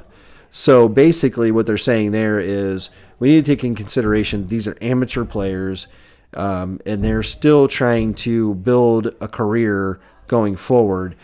So 0.49 0.87
basically, 0.87 1.51
what 1.51 1.65
they're 1.65 1.77
saying 1.77 2.11
there 2.11 2.39
is 2.39 2.89
we 3.19 3.29
need 3.29 3.43
to 3.43 3.51
take 3.51 3.65
in 3.65 3.75
consideration 3.75 4.47
these 4.47 4.65
are 4.65 4.77
amateur 4.81 5.25
players, 5.25 5.87
um, 6.35 6.79
and 6.85 7.03
they're 7.03 7.23
still 7.23 7.67
trying 7.67 8.13
to 8.15 8.55
build 8.55 9.13
a 9.19 9.27
career 9.27 9.99
going 10.27 10.55
forward. 10.55 11.15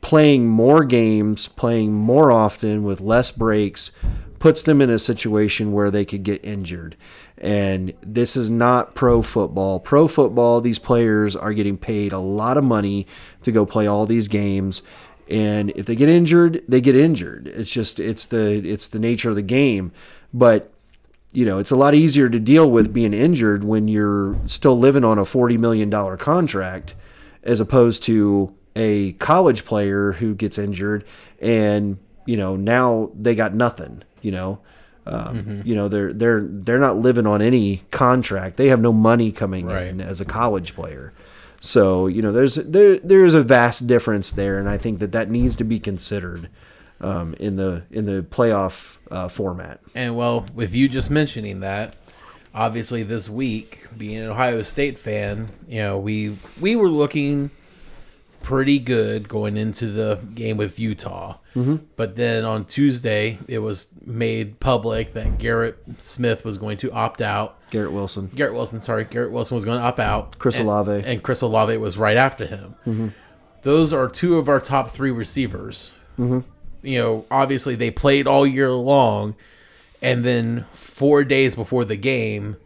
Playing 0.00 0.46
more 0.46 0.84
games, 0.84 1.48
playing 1.48 1.92
more 1.92 2.32
often 2.32 2.82
with 2.82 3.00
less 3.00 3.30
breaks, 3.30 3.90
puts 4.38 4.62
them 4.62 4.80
in 4.80 4.90
a 4.90 4.98
situation 4.98 5.72
where 5.72 5.90
they 5.90 6.04
could 6.04 6.22
get 6.22 6.44
injured. 6.44 6.96
And 7.36 7.92
this 8.02 8.36
is 8.36 8.50
not 8.50 8.94
pro 8.94 9.22
football. 9.22 9.80
Pro 9.80 10.08
football, 10.08 10.60
these 10.60 10.78
players 10.78 11.36
are 11.36 11.52
getting 11.52 11.76
paid 11.76 12.12
a 12.12 12.18
lot 12.18 12.56
of 12.56 12.64
money 12.64 13.06
to 13.42 13.52
go 13.52 13.66
play 13.66 13.86
all 13.86 14.06
these 14.06 14.28
games 14.28 14.82
and 15.30 15.70
if 15.76 15.86
they 15.86 15.94
get 15.94 16.08
injured 16.08 16.62
they 16.66 16.80
get 16.80 16.96
injured 16.96 17.48
it's 17.48 17.70
just 17.70 18.00
it's 18.00 18.26
the 18.26 18.66
it's 18.66 18.86
the 18.86 18.98
nature 18.98 19.30
of 19.30 19.36
the 19.36 19.42
game 19.42 19.92
but 20.32 20.72
you 21.32 21.44
know 21.44 21.58
it's 21.58 21.70
a 21.70 21.76
lot 21.76 21.94
easier 21.94 22.28
to 22.28 22.38
deal 22.40 22.70
with 22.70 22.92
being 22.92 23.12
injured 23.12 23.62
when 23.64 23.86
you're 23.88 24.36
still 24.46 24.78
living 24.78 25.04
on 25.04 25.18
a 25.18 25.24
40 25.24 25.56
million 25.58 25.90
dollar 25.90 26.16
contract 26.16 26.94
as 27.42 27.60
opposed 27.60 28.02
to 28.04 28.54
a 28.76 29.12
college 29.14 29.64
player 29.64 30.12
who 30.12 30.34
gets 30.34 30.56
injured 30.58 31.04
and 31.40 31.98
you 32.26 32.36
know 32.36 32.56
now 32.56 33.10
they 33.18 33.34
got 33.34 33.54
nothing 33.54 34.02
you 34.22 34.30
know? 34.32 34.58
Um, 35.06 35.62
you 35.64 35.74
know 35.74 35.88
they're 35.88 36.12
they're 36.12 36.42
they're 36.46 36.78
not 36.78 36.98
living 36.98 37.26
on 37.26 37.40
any 37.40 37.82
contract. 37.90 38.58
They 38.58 38.66
have 38.68 38.80
no 38.80 38.92
money 38.92 39.32
coming 39.32 39.64
Right. 39.64 39.86
in 39.86 40.02
as 40.02 40.20
a 40.20 40.24
college 40.26 40.74
player. 40.74 41.14
So 41.60 42.08
you 42.08 42.20
know, 42.20 42.30
there's 42.30 42.56
there 42.56 42.98
there 42.98 43.24
is 43.24 43.32
a 43.32 43.42
vast 43.42 43.86
difference 43.86 44.30
there, 44.32 44.58
and 44.58 44.68
I 44.68 44.76
think 44.76 44.98
that 44.98 45.12
that 45.12 45.30
needs 45.30 45.56
to 45.56 45.64
be 45.64 45.80
considered 45.80 46.50
um, 47.00 47.34
in 47.34 47.56
the 47.56 47.82
in 47.90 48.06
the 48.06 48.22
playoff 48.22 48.98
uh, 49.10 49.28
format. 49.28 49.80
And 49.94 50.16
well, 50.16 50.44
with 50.54 50.74
you 50.74 50.88
just 50.88 51.10
mentioning 51.10 51.60
that, 51.60 51.94
obviously 52.54 53.02
this 53.02 53.28
week, 53.28 53.86
being 53.96 54.18
an 54.18 54.28
Ohio 54.28 54.62
State 54.62 54.98
fan, 54.98 55.48
you 55.68 55.80
know, 55.80 55.98
we 55.98 56.36
we 56.60 56.76
were 56.76 56.88
looking 56.88 57.50
pretty 58.42 58.78
good 58.78 59.28
going 59.28 59.56
into 59.56 59.86
the 59.86 60.18
game 60.34 60.56
with 60.56 60.78
Utah. 60.78 61.36
Mm-hmm. 61.54 61.76
But 61.96 62.16
then 62.16 62.44
on 62.44 62.64
Tuesday, 62.64 63.38
it 63.48 63.58
was 63.58 63.88
made 64.04 64.60
public 64.60 65.12
that 65.14 65.38
Garrett 65.38 65.78
Smith 65.98 66.44
was 66.44 66.56
going 66.56 66.76
to 66.78 66.92
opt 66.92 67.20
out. 67.20 67.56
Garrett 67.70 67.92
Wilson. 67.92 68.30
Garrett 68.34 68.54
Wilson, 68.54 68.80
sorry, 68.80 69.04
Garrett 69.04 69.32
Wilson 69.32 69.54
was 69.54 69.64
going 69.64 69.78
to 69.78 69.84
opt 69.84 69.98
out. 69.98 70.38
Chris 70.38 70.56
and, 70.56 70.66
Olave. 70.66 70.90
Mm-hmm. 70.90 71.08
and 71.08 71.22
Chris 71.22 71.42
Olave 71.42 71.76
was 71.78 71.98
right 71.98 72.16
after 72.16 72.46
him. 72.46 73.12
Those 73.62 73.92
are 73.92 74.08
two 74.08 74.38
of 74.38 74.48
our 74.48 74.60
top 74.60 74.90
three 74.90 75.10
receivers. 75.10 75.90
Mm-hmm. 76.18 76.40
You 76.82 76.98
know, 76.98 77.24
obviously 77.30 77.74
they 77.74 77.90
played 77.90 78.26
all 78.26 78.46
year 78.46 78.70
long, 78.70 79.34
and 80.00 80.24
then 80.24 80.64
four 80.72 81.24
days 81.24 81.54
before 81.54 81.84
the 81.84 81.96
game, 81.96 82.56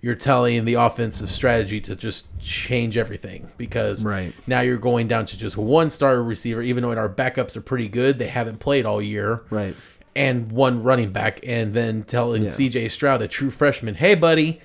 you're 0.00 0.14
telling 0.14 0.64
the 0.66 0.74
offensive 0.74 1.30
strategy 1.30 1.80
to 1.80 1.96
just 1.96 2.26
change 2.38 2.96
everything 2.96 3.50
because 3.56 4.04
Right. 4.04 4.32
now 4.46 4.60
you're 4.60 4.76
going 4.76 5.08
down 5.08 5.26
to 5.26 5.36
just 5.36 5.56
one 5.56 5.90
star 5.90 6.22
receiver, 6.22 6.62
even 6.62 6.82
though 6.82 6.92
our 6.92 7.08
backups 7.08 7.56
are 7.56 7.60
pretty 7.60 7.88
good. 7.88 8.18
They 8.18 8.28
haven't 8.28 8.60
played 8.60 8.86
all 8.86 9.02
year 9.02 9.40
Right. 9.50 9.74
and 10.14 10.52
one 10.52 10.82
running 10.84 11.10
back, 11.10 11.40
and 11.44 11.74
then 11.74 12.04
telling 12.04 12.44
Yeah. 12.44 12.48
CJ 12.50 12.88
Stroud, 12.88 13.20
a 13.20 13.26
true 13.26 13.50
freshman, 13.50 13.96
"Hey, 13.96 14.14
buddy, 14.14 14.60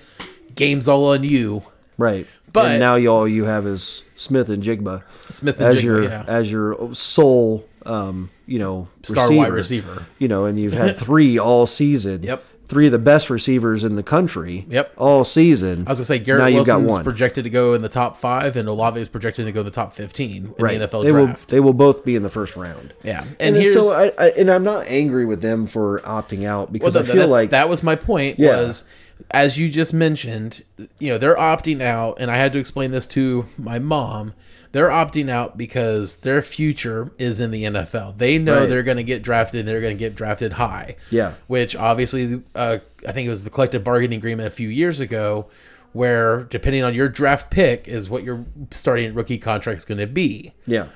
game's 0.54 0.86
all 0.86 1.06
on 1.06 1.24
you." 1.24 1.62
Right. 1.98 2.26
But- 2.52 2.66
and 2.72 2.80
now 2.80 2.94
you 2.96 3.08
all 3.08 3.26
you 3.26 3.44
have 3.46 3.66
is 3.66 4.02
Smith 4.14 4.48
and 4.48 4.62
Jigba 4.62 5.02
Smith 5.30 5.56
and 5.58 5.66
as 5.68 5.78
Jigba, 5.78 5.82
your 5.82 6.02
yeah. 6.04 6.24
as 6.28 6.52
your 6.52 6.94
sole 6.94 7.64
um, 7.86 8.30
you 8.46 8.58
know 8.58 8.88
star 9.02 9.24
receiver. 9.24 9.42
wide 9.42 9.52
receiver. 9.52 10.06
You 10.18 10.28
know, 10.28 10.44
and 10.46 10.58
you've 10.58 10.72
had 10.72 10.96
three 10.98 11.38
all 11.38 11.66
season. 11.66 12.22
Yep. 12.22 12.44
Three 12.68 12.86
of 12.86 12.92
the 12.92 12.98
best 12.98 13.28
receivers 13.28 13.84
in 13.84 13.96
the 13.96 14.02
country. 14.02 14.64
Yep. 14.70 14.94
All 14.96 15.24
season. 15.24 15.84
I 15.86 15.90
was 15.90 15.98
gonna 15.98 16.06
say 16.06 16.18
now 16.18 16.24
Garrett 16.24 16.42
got 16.44 16.52
Wilson's 16.54 16.90
one. 16.90 17.04
projected 17.04 17.44
to 17.44 17.50
go 17.50 17.74
in 17.74 17.82
the 17.82 17.88
top 17.90 18.16
five, 18.16 18.56
and 18.56 18.66
Olave 18.66 18.98
is 18.98 19.08
projected 19.08 19.44
to 19.44 19.52
go 19.52 19.60
in 19.60 19.66
the 19.66 19.72
top 19.72 19.92
fifteen 19.92 20.46
in 20.46 20.54
right. 20.58 20.78
the 20.78 20.88
NFL 20.88 21.04
they 21.04 21.10
draft. 21.10 21.50
will 21.50 21.54
they 21.54 21.60
will 21.60 21.74
both 21.74 22.04
be 22.04 22.16
in 22.16 22.22
the 22.22 22.30
first 22.30 22.56
round. 22.56 22.94
yeah, 23.02 23.22
And, 23.22 23.34
and, 23.40 23.56
here's 23.56 23.74
so 23.74 23.90
I, 23.90 24.10
I 24.18 24.30
and 24.30 24.50
I'm 24.50 24.64
not 24.64 24.86
angry 24.86 25.26
with 25.26 25.42
them 25.42 25.66
for 25.66 26.00
opting 26.00 26.44
out 26.44 26.68
well, 26.68 26.72
because 26.72 26.94
no, 26.94 27.00
I 27.00 27.04
feel 27.04 27.28
like 27.28 27.50
that 27.50 27.68
was 27.68 27.82
my 27.82 27.96
point. 27.96 28.38
Yeah. 28.38 28.62
Was 28.62 28.84
as 29.30 29.58
you 29.58 29.68
just 29.68 29.94
mentioned, 29.94 30.64
you 30.98 31.10
know, 31.10 31.18
they're 31.18 31.36
opting 31.36 31.80
out, 31.80 32.16
and 32.18 32.30
I 32.30 32.36
had 32.36 32.52
to 32.54 32.58
explain 32.58 32.90
this 32.90 33.06
to 33.08 33.46
my 33.56 33.78
mom. 33.78 34.34
They're 34.72 34.88
opting 34.88 35.28
out 35.30 35.56
because 35.58 36.16
their 36.16 36.40
future 36.42 37.12
is 37.18 37.40
in 37.40 37.50
the 37.50 37.64
NFL. 37.64 38.16
They 38.18 38.38
know 38.38 38.60
Right. 38.60 38.68
they're 38.68 38.82
going 38.82 38.96
to 38.96 39.04
get 39.04 39.22
drafted. 39.22 39.60
and 39.60 39.68
They're 39.68 39.80
going 39.82 39.96
to 39.96 39.98
get 39.98 40.14
drafted 40.14 40.54
high. 40.54 40.96
Yeah. 41.10 41.34
Which 41.46 41.76
obviously, 41.76 42.42
uh, 42.54 42.78
I 43.06 43.12
think 43.12 43.26
it 43.26 43.30
was 43.30 43.44
the 43.44 43.50
collective 43.50 43.84
bargaining 43.84 44.16
agreement 44.18 44.48
a 44.48 44.50
few 44.50 44.68
years 44.68 44.98
ago, 44.98 45.46
where 45.92 46.44
depending 46.44 46.82
on 46.82 46.94
your 46.94 47.08
draft 47.08 47.50
pick 47.50 47.86
is 47.86 48.08
what 48.08 48.22
your 48.24 48.46
starting 48.70 49.12
rookie 49.12 49.36
contract 49.38 49.78
is 49.78 49.84
going 49.84 49.98
to 49.98 50.06
be. 50.06 50.52
yeah. 50.66 50.86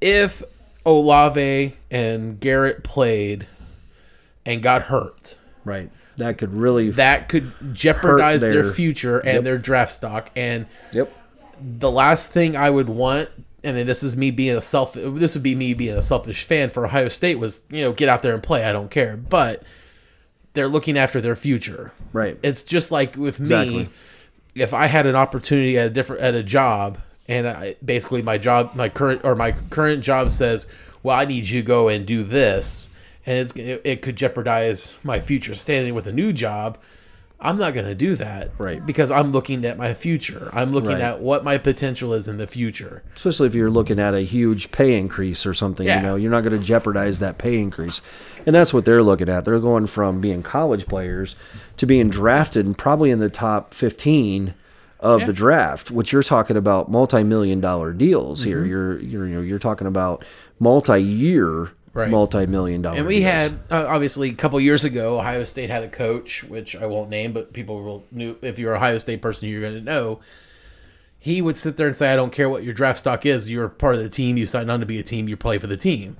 If 0.00 0.42
Olave 0.86 1.74
and 1.90 2.40
Garrett 2.40 2.84
played 2.84 3.46
and 4.46 4.62
got 4.62 4.82
hurt, 4.82 5.36
Right. 5.64 5.90
That 6.16 6.36
could 6.38 6.52
really 6.54 6.90
that 6.92 7.28
could 7.28 7.52
jeopardize 7.72 8.42
their, 8.42 8.62
their- 8.64 8.72
future 8.72 9.18
and 9.18 9.44
their 9.46 9.58
draft 9.58 9.90
stock. 9.92 10.30
And 10.36 10.66
Yep. 10.92 11.10
The 11.64 11.90
last 11.90 12.30
thing 12.30 12.56
I 12.56 12.68
would 12.70 12.88
want, 12.88 13.30
and 13.62 13.76
then 13.76 13.86
this 13.86 14.02
is 14.02 14.16
me 14.16 14.30
being 14.30 14.56
a 14.56 14.60
self, 14.60 14.92
this 14.94 15.34
would 15.34 15.42
be 15.42 15.54
me 15.54 15.72
being 15.74 15.96
a 15.96 16.02
selfish 16.02 16.44
fan 16.44 16.68
for 16.70 16.84
Ohio 16.84 17.08
State 17.08 17.38
was, 17.38 17.62
you 17.70 17.82
know, 17.82 17.92
get 17.92 18.08
out 18.08 18.22
there 18.22 18.34
and 18.34 18.42
play. 18.42 18.64
I 18.64 18.72
don't 18.72 18.90
care, 18.90 19.16
but 19.16 19.62
they're 20.52 20.68
looking 20.68 20.98
after 20.98 21.20
their 21.20 21.36
future. 21.36 21.92
Right. 22.12 22.38
It's 22.42 22.64
just 22.64 22.90
like 22.92 23.16
with 23.16 23.40
me, 23.40 23.46
Exactly. 23.46 23.88
if 24.54 24.74
I 24.74 24.86
had 24.86 25.06
an 25.06 25.16
opportunity 25.16 25.78
at 25.78 25.86
a 25.86 25.90
different 25.90 26.22
at 26.22 26.34
a 26.34 26.42
job, 26.42 26.98
and 27.26 27.48
I, 27.48 27.76
basically 27.82 28.20
my 28.20 28.36
job, 28.36 28.74
my 28.74 28.88
current 28.90 29.22
or 29.24 29.34
my 29.34 29.52
current 29.52 30.02
job 30.04 30.30
says, 30.30 30.66
well, 31.02 31.18
I 31.18 31.24
need 31.24 31.48
you 31.48 31.62
to 31.62 31.66
go 31.66 31.88
and 31.88 32.04
do 32.06 32.22
this, 32.22 32.90
and 33.24 33.38
it's 33.38 33.52
it, 33.56 33.80
it 33.84 34.02
could 34.02 34.16
jeopardize 34.16 34.94
my 35.02 35.20
future 35.20 35.54
standing 35.54 35.94
with 35.94 36.06
a 36.06 36.12
new 36.12 36.32
job. 36.34 36.76
I'm 37.44 37.58
not 37.58 37.74
going 37.74 37.86
to 37.86 37.94
do 37.94 38.16
that, 38.16 38.50
Right. 38.58 38.84
Because 38.84 39.10
I'm 39.10 39.30
looking 39.30 39.64
at 39.64 39.76
my 39.78 39.92
future. 39.94 40.48
I'm 40.52 40.70
looking 40.70 40.92
Right. 40.92 41.00
at 41.00 41.20
what 41.20 41.44
my 41.44 41.58
potential 41.58 42.12
is 42.14 42.26
in 42.26 42.38
the 42.38 42.46
future. 42.46 43.02
especially 43.14 43.46
if 43.46 43.54
you're 43.54 43.70
looking 43.70 43.98
at 44.00 44.14
a 44.14 44.22
huge 44.22 44.72
pay 44.72 44.98
increase 44.98 45.44
or 45.46 45.52
something 45.54 45.86
Yeah. 45.86 46.00
you 46.00 46.06
know 46.06 46.16
you're 46.16 46.30
not 46.30 46.42
going 46.42 46.58
to 46.58 46.64
jeopardize 46.66 47.18
that 47.20 47.36
pay 47.38 47.58
increase 47.58 48.00
and 48.46 48.54
that's 48.54 48.72
what 48.74 48.84
they're 48.84 49.02
looking 49.02 49.28
at 49.28 49.44
they're 49.44 49.60
going 49.60 49.86
from 49.86 50.20
being 50.20 50.42
college 50.42 50.86
players 50.86 51.36
to 51.76 51.86
being 51.86 52.08
drafted 52.08 52.66
and 52.66 52.76
probably 52.76 53.10
in 53.10 53.18
the 53.20 53.28
top 53.30 53.72
15 53.74 54.54
of 55.00 55.20
Yeah. 55.20 55.26
the 55.26 55.32
draft 55.34 55.90
which 55.90 56.12
you're 56.12 56.22
talking 56.22 56.56
about 56.56 56.90
multi-million 56.90 57.60
dollar 57.60 57.92
deals 57.92 58.42
here 58.44 58.60
mm-hmm. 58.60 58.70
you're 58.70 58.98
you're 59.00 59.26
you 59.26 59.34
know 59.34 59.40
you're 59.42 59.58
talking 59.58 59.86
about 59.86 60.24
multi-year 60.58 61.70
Right. 61.94 62.10
multi-million 62.10 62.82
dollar 62.82 62.96
And 62.98 63.06
we 63.06 63.20
deals. 63.20 63.32
had 63.32 63.52
uh, 63.70 63.86
obviously 63.88 64.28
a 64.30 64.34
couple 64.34 64.60
years 64.60 64.84
ago, 64.84 65.18
Ohio 65.20 65.44
State 65.44 65.70
had 65.70 65.84
a 65.84 65.88
coach, 65.88 66.42
which 66.42 66.74
I 66.74 66.86
won't 66.86 67.08
name, 67.08 67.32
but 67.32 67.52
people 67.52 67.82
will 67.84 68.04
knew 68.10 68.36
if 68.42 68.58
you're 68.58 68.72
an 68.74 68.78
Ohio 68.82 68.98
State 68.98 69.22
person, 69.22 69.48
you're 69.48 69.60
going 69.60 69.74
to 69.74 69.80
know. 69.80 70.18
He 71.20 71.40
would 71.40 71.56
sit 71.56 71.76
there 71.76 71.86
and 71.86 71.94
say, 71.96 72.12
"I 72.12 72.16
don't 72.16 72.32
care 72.32 72.50
what 72.50 72.64
your 72.64 72.74
draft 72.74 72.98
stock 72.98 73.24
is. 73.24 73.48
You're 73.48 73.68
part 73.68 73.94
of 73.94 74.02
the 74.02 74.08
team. 74.10 74.36
You 74.36 74.46
signed 74.46 74.70
on 74.70 74.80
to 74.80 74.86
be 74.86 74.98
a 74.98 75.02
team. 75.04 75.28
You 75.28 75.36
play 75.36 75.56
for 75.58 75.66
the 75.68 75.76
team." 75.76 76.16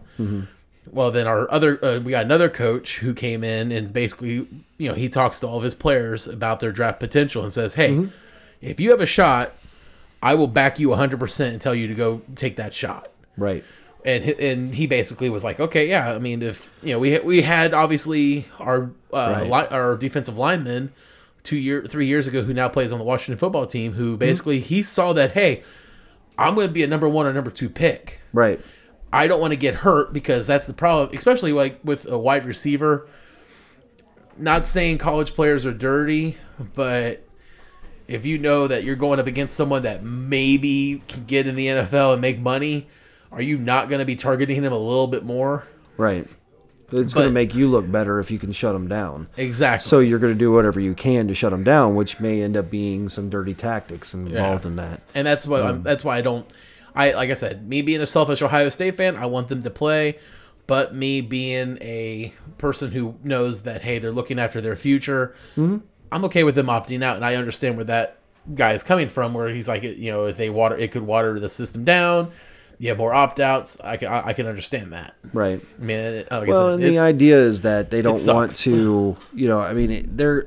Well, 0.91 1.11
then 1.11 1.27
our 1.27 1.51
other 1.51 1.85
uh, 1.85 1.99
we 1.99 2.11
got 2.12 2.25
another 2.25 2.49
coach 2.49 2.99
who 3.01 3.12
came 3.12 3.43
in 3.43 3.72
and 3.72 3.93
basically, 3.93 4.47
you 4.79 4.89
know, 4.89 4.95
he 4.95 5.09
talks 5.09 5.41
to 5.41 5.49
all 5.49 5.57
of 5.59 5.64
his 5.64 5.75
players 5.75 6.27
about 6.29 6.61
their 6.61 6.72
draft 6.72 7.01
potential 7.01 7.43
and 7.43 7.53
says, 7.53 7.75
"Hey, 7.75 8.07
if 8.62 8.79
you 8.81 8.91
have 8.93 9.01
a 9.01 9.07
shot, 9.07 9.53
I 10.22 10.35
will 10.37 10.47
back 10.47 10.79
you 10.79 10.91
100% 10.91 11.49
and 11.49 11.61
tell 11.61 11.75
you 11.75 11.89
to 11.89 11.95
go 11.95 12.22
take 12.37 12.57
that 12.57 12.72
shot." 12.75 13.11
right 13.37 13.64
and 14.05 14.24
and 14.24 14.74
he 14.74 14.86
basically 14.86 15.30
was 15.30 15.42
like, 15.44 15.61
okay, 15.61 15.88
yeah. 15.88 16.12
I 16.14 16.18
mean, 16.18 16.42
if 16.42 16.70
you 16.82 16.92
know, 16.92 16.98
we 16.98 17.18
we 17.20 17.42
had 17.42 17.72
obviously 17.74 18.46
our 18.59 18.90
uh, 19.12 19.46
Right. 19.48 19.50
li- 19.50 19.76
our 19.76 19.96
defensive 19.96 20.36
lineman 20.36 20.92
two 21.42 21.57
year 21.57 21.84
three 21.88 22.07
years 22.07 22.26
ago 22.26 22.42
who 22.42 22.52
now 22.55 22.68
plays 22.68 22.92
on 22.92 22.98
the 22.98 23.05
Washington 23.05 23.38
football 23.38 23.66
team. 23.66 23.92
Who 23.94 24.16
basically 24.16 24.61
he 24.61 24.82
saw 24.82 25.12
that 25.14 25.32
hey, 25.32 25.62
I'm 26.38 26.55
going 26.55 26.66
to 26.68 26.72
be 26.72 26.82
a 26.82 26.86
number 26.86 27.09
one 27.09 27.26
or 27.26 27.32
number 27.32 27.50
two 27.50 27.68
pick. 27.70 28.20
right 28.32 28.61
I 29.12 29.28
don't 29.28 29.40
want 29.40 29.52
to 29.52 29.57
get 29.59 29.76
hurt 29.76 30.12
because 30.12 30.46
that's 30.48 30.66
the 30.66 30.72
problem, 30.74 31.16
especially 31.16 31.52
like 31.52 31.78
with 31.84 32.05
a 32.11 32.18
wide 32.18 32.44
receiver. 32.44 33.07
Not 34.36 34.66
saying 34.66 34.98
college 34.98 35.34
players 35.34 35.64
are 35.64 35.72
dirty, 35.72 36.36
but 36.74 37.22
if 38.09 38.26
you 38.26 38.36
know 38.38 38.66
that 38.66 38.82
you're 38.82 38.96
going 38.96 39.20
up 39.20 39.28
against 39.28 39.57
someone 39.57 39.82
that 39.84 40.02
maybe 40.02 41.00
can 41.07 41.24
get 41.26 41.46
in 41.46 41.55
the 41.55 41.68
NFL 41.68 42.12
and 42.14 42.20
make 42.20 42.40
money, 42.40 42.88
are 43.35 43.43
you 43.43 43.59
not 43.59 43.89
going 43.89 43.99
to 43.99 44.05
be 44.05 44.16
targeting 44.16 44.62
him 44.62 44.72
a 44.72 44.78
little 44.78 45.07
bit 45.07 45.24
more? 45.24 45.66
right 45.97 46.26
it's 46.93 47.14
going 47.14 47.26
to 47.26 47.32
make 47.32 47.55
you 47.55 47.66
look 47.66 47.91
better 47.91 48.20
if 48.20 48.30
you 48.30 48.39
can 48.39 48.53
shut 48.53 48.72
them 48.72 48.89
down 48.89 49.28
Exactly. 49.37 49.85
so 49.89 50.01
you're 50.01 50.18
going 50.18 50.32
to 50.32 50.39
do 50.39 50.53
whatever 50.53 50.78
you 50.80 50.95
can 50.95 51.26
to 51.28 51.35
shut 51.35 51.51
them 51.51 51.64
down 51.64 51.95
which 51.95 52.20
may 52.20 52.43
end 52.43 52.57
up 52.57 52.70
being 52.70 53.09
some 53.09 53.28
dirty 53.30 53.55
tactics 53.55 54.12
involved 54.14 54.64
Yeah. 54.64 54.68
in 54.70 54.76
that 54.76 55.01
and 55.14 55.26
that's 55.26 55.47
what 55.47 55.62
I'm, 55.62 55.76
um, 55.76 55.82
that's 55.82 56.05
why 56.05 56.18
I 56.18 56.20
don't. 56.20 56.47
I 56.95 57.11
like 57.12 57.30
I 57.30 57.35
said, 57.35 57.68
me 57.68 57.82
being 57.82 58.01
a 58.01 58.07
selfish 58.07 58.41
Ohio 58.43 58.68
State 58.68 58.95
fan, 58.95 59.16
I 59.16 59.26
want 59.26 59.49
them 59.49 59.62
to 59.64 59.70
play. 59.70 60.18
But 60.68 60.95
me 60.95 61.20
being 61.20 61.76
a 61.80 62.32
person 62.59 62.93
who 62.93 63.16
knows 63.24 63.62
that 63.62 63.82
hey, 63.82 63.99
they're 63.99 64.12
looking 64.12 64.39
after 64.39 64.61
their 64.61 64.76
future, 64.76 65.35
mm-hmm. 65.57 65.78
I'm 66.12 66.24
okay 66.26 66.45
with 66.45 66.55
them 66.55 66.66
opting 66.68 67.03
out, 67.03 67.16
and 67.16 67.24
I 67.24 67.35
understand 67.35 67.74
where 67.76 67.85
that 67.87 68.18
guy 68.55 68.72
is 68.74 68.85
coming 68.85 69.09
from. 69.09 69.35
Where 69.35 69.49
he's 69.49 69.66
like, 69.66 69.82
you 69.82 70.12
know, 70.12 70.24
if 70.26 70.37
they 70.37 70.51
water, 70.51 70.76
it 70.76 70.93
could 70.93 71.03
water 71.03 71.41
the 71.41 71.49
system 71.49 71.85
down. 71.85 72.30
Have 72.83 72.99
more 72.99 73.14
opt 73.14 73.41
outs. 73.41 73.81
I 73.83 73.97
can 73.97 74.09
I, 74.09 74.29
I 74.29 74.33
can 74.33 74.47
understand 74.47 74.93
that. 74.93 75.14
right 75.33 75.61
I 75.81 75.83
mean, 75.83 75.97
it- 75.99 76.29
like 76.31 76.49
I 76.49 76.51
Well, 76.51 76.77
said, 76.79 76.85
and 76.87 76.97
the 76.97 77.01
idea 77.01 77.39
is 77.39 77.62
that 77.62 77.91
they 77.91 78.03
don't 78.03 78.20
want 78.27 78.53
to, 78.53 79.16
you 79.35 79.49
know, 79.49 79.61
I 79.61 79.72
mean, 79.75 79.91
it- 79.91 80.16
they're 80.16 80.47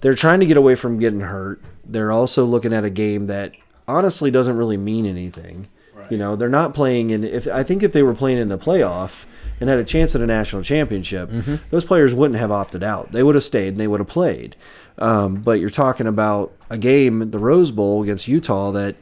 they're 0.00 0.14
trying 0.14 0.40
to 0.40 0.46
get 0.46 0.56
away 0.56 0.74
from 0.74 0.98
getting 0.98 1.20
hurt. 1.20 1.60
They're 1.84 2.12
also 2.12 2.44
looking 2.44 2.72
at 2.72 2.84
a 2.84 2.90
game 2.90 3.26
that 3.26 3.52
honestly 3.88 4.30
doesn't 4.30 4.56
really 4.56 4.76
mean 4.76 5.06
anything. 5.06 5.68
You 6.10 6.18
know, 6.18 6.36
they're 6.36 6.50
not 6.50 6.74
playing 6.74 7.08
in. 7.10 7.24
If 7.24 7.48
I 7.48 7.62
think 7.62 7.82
if 7.82 7.94
they 7.94 8.02
were 8.02 8.12
playing 8.14 8.36
in 8.36 8.48
the 8.50 8.58
playoff 8.58 9.24
and 9.58 9.70
had 9.70 9.78
a 9.78 9.84
chance 9.84 10.14
at 10.14 10.20
a 10.20 10.26
national 10.26 10.62
championship, 10.62 11.30
Mm-hmm. 11.30 11.54
those 11.70 11.84
players 11.86 12.12
wouldn't 12.14 12.38
have 12.38 12.52
opted 12.52 12.82
out. 12.82 13.12
They 13.12 13.22
would 13.22 13.34
have 13.34 13.44
stayed 13.44 13.68
and 13.68 13.80
they 13.80 13.86
would 13.86 14.00
have 14.00 14.08
played. 14.08 14.54
Um, 14.98 15.36
but 15.36 15.60
you're 15.60 15.70
talking 15.70 16.06
about 16.06 16.52
a 16.68 16.76
game, 16.76 17.30
the 17.30 17.38
Rose 17.38 17.70
Bowl 17.70 18.02
against 18.02 18.28
Utah, 18.28 18.70
that 18.72 18.96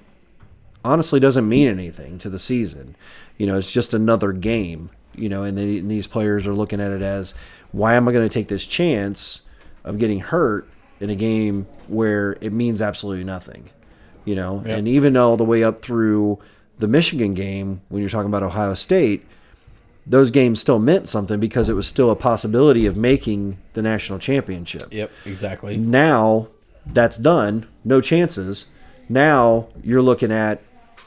honestly 0.84 1.20
doesn't 1.20 1.48
mean 1.48 1.68
anything 1.68 2.18
to 2.18 2.28
the 2.30 2.38
season. 2.38 2.96
You 3.38 3.46
know, 3.46 3.56
it's 3.56 3.72
just 3.72 3.94
another 3.94 4.32
game. 4.32 4.90
You 5.14 5.28
know, 5.28 5.42
and, 5.44 5.58
they, 5.58 5.78
and 5.78 5.90
these 5.90 6.06
players 6.06 6.46
are 6.46 6.54
looking 6.54 6.80
at 6.80 6.90
it 6.90 7.02
as, 7.02 7.34
why 7.70 7.94
am 7.94 8.08
I 8.08 8.12
going 8.12 8.26
to 8.26 8.32
take 8.32 8.48
this 8.48 8.64
chance 8.64 9.42
of 9.84 9.98
getting 9.98 10.20
hurt 10.20 10.66
in 11.00 11.10
a 11.10 11.14
game 11.14 11.66
where 11.86 12.38
it 12.40 12.50
means 12.52 12.80
absolutely 12.80 13.24
nothing? 13.24 13.68
You 14.24 14.34
know, 14.36 14.62
Yep. 14.64 14.78
and 14.78 14.88
even 14.88 15.16
all 15.16 15.36
the 15.36 15.44
way 15.44 15.62
up 15.62 15.82
through 15.82 16.38
the 16.78 16.88
Michigan 16.88 17.34
game, 17.34 17.82
when 17.90 18.00
you're 18.00 18.08
talking 18.08 18.28
about 18.28 18.42
Ohio 18.42 18.72
State, 18.72 19.26
those 20.06 20.30
games 20.30 20.60
still 20.60 20.78
meant 20.78 21.06
something 21.08 21.38
because 21.38 21.68
it 21.68 21.74
was 21.74 21.86
still 21.86 22.10
a 22.10 22.16
possibility 22.16 22.86
of 22.86 22.96
making 22.96 23.58
the 23.74 23.82
national 23.82 24.18
championship. 24.18 24.92
Yep, 24.92 25.10
exactly. 25.26 25.76
Now 25.76 26.48
that's 26.86 27.16
done, 27.18 27.66
no 27.84 28.00
chances. 28.00 28.66
Now 29.08 29.68
you're 29.84 30.02
looking 30.02 30.32
at 30.32 30.62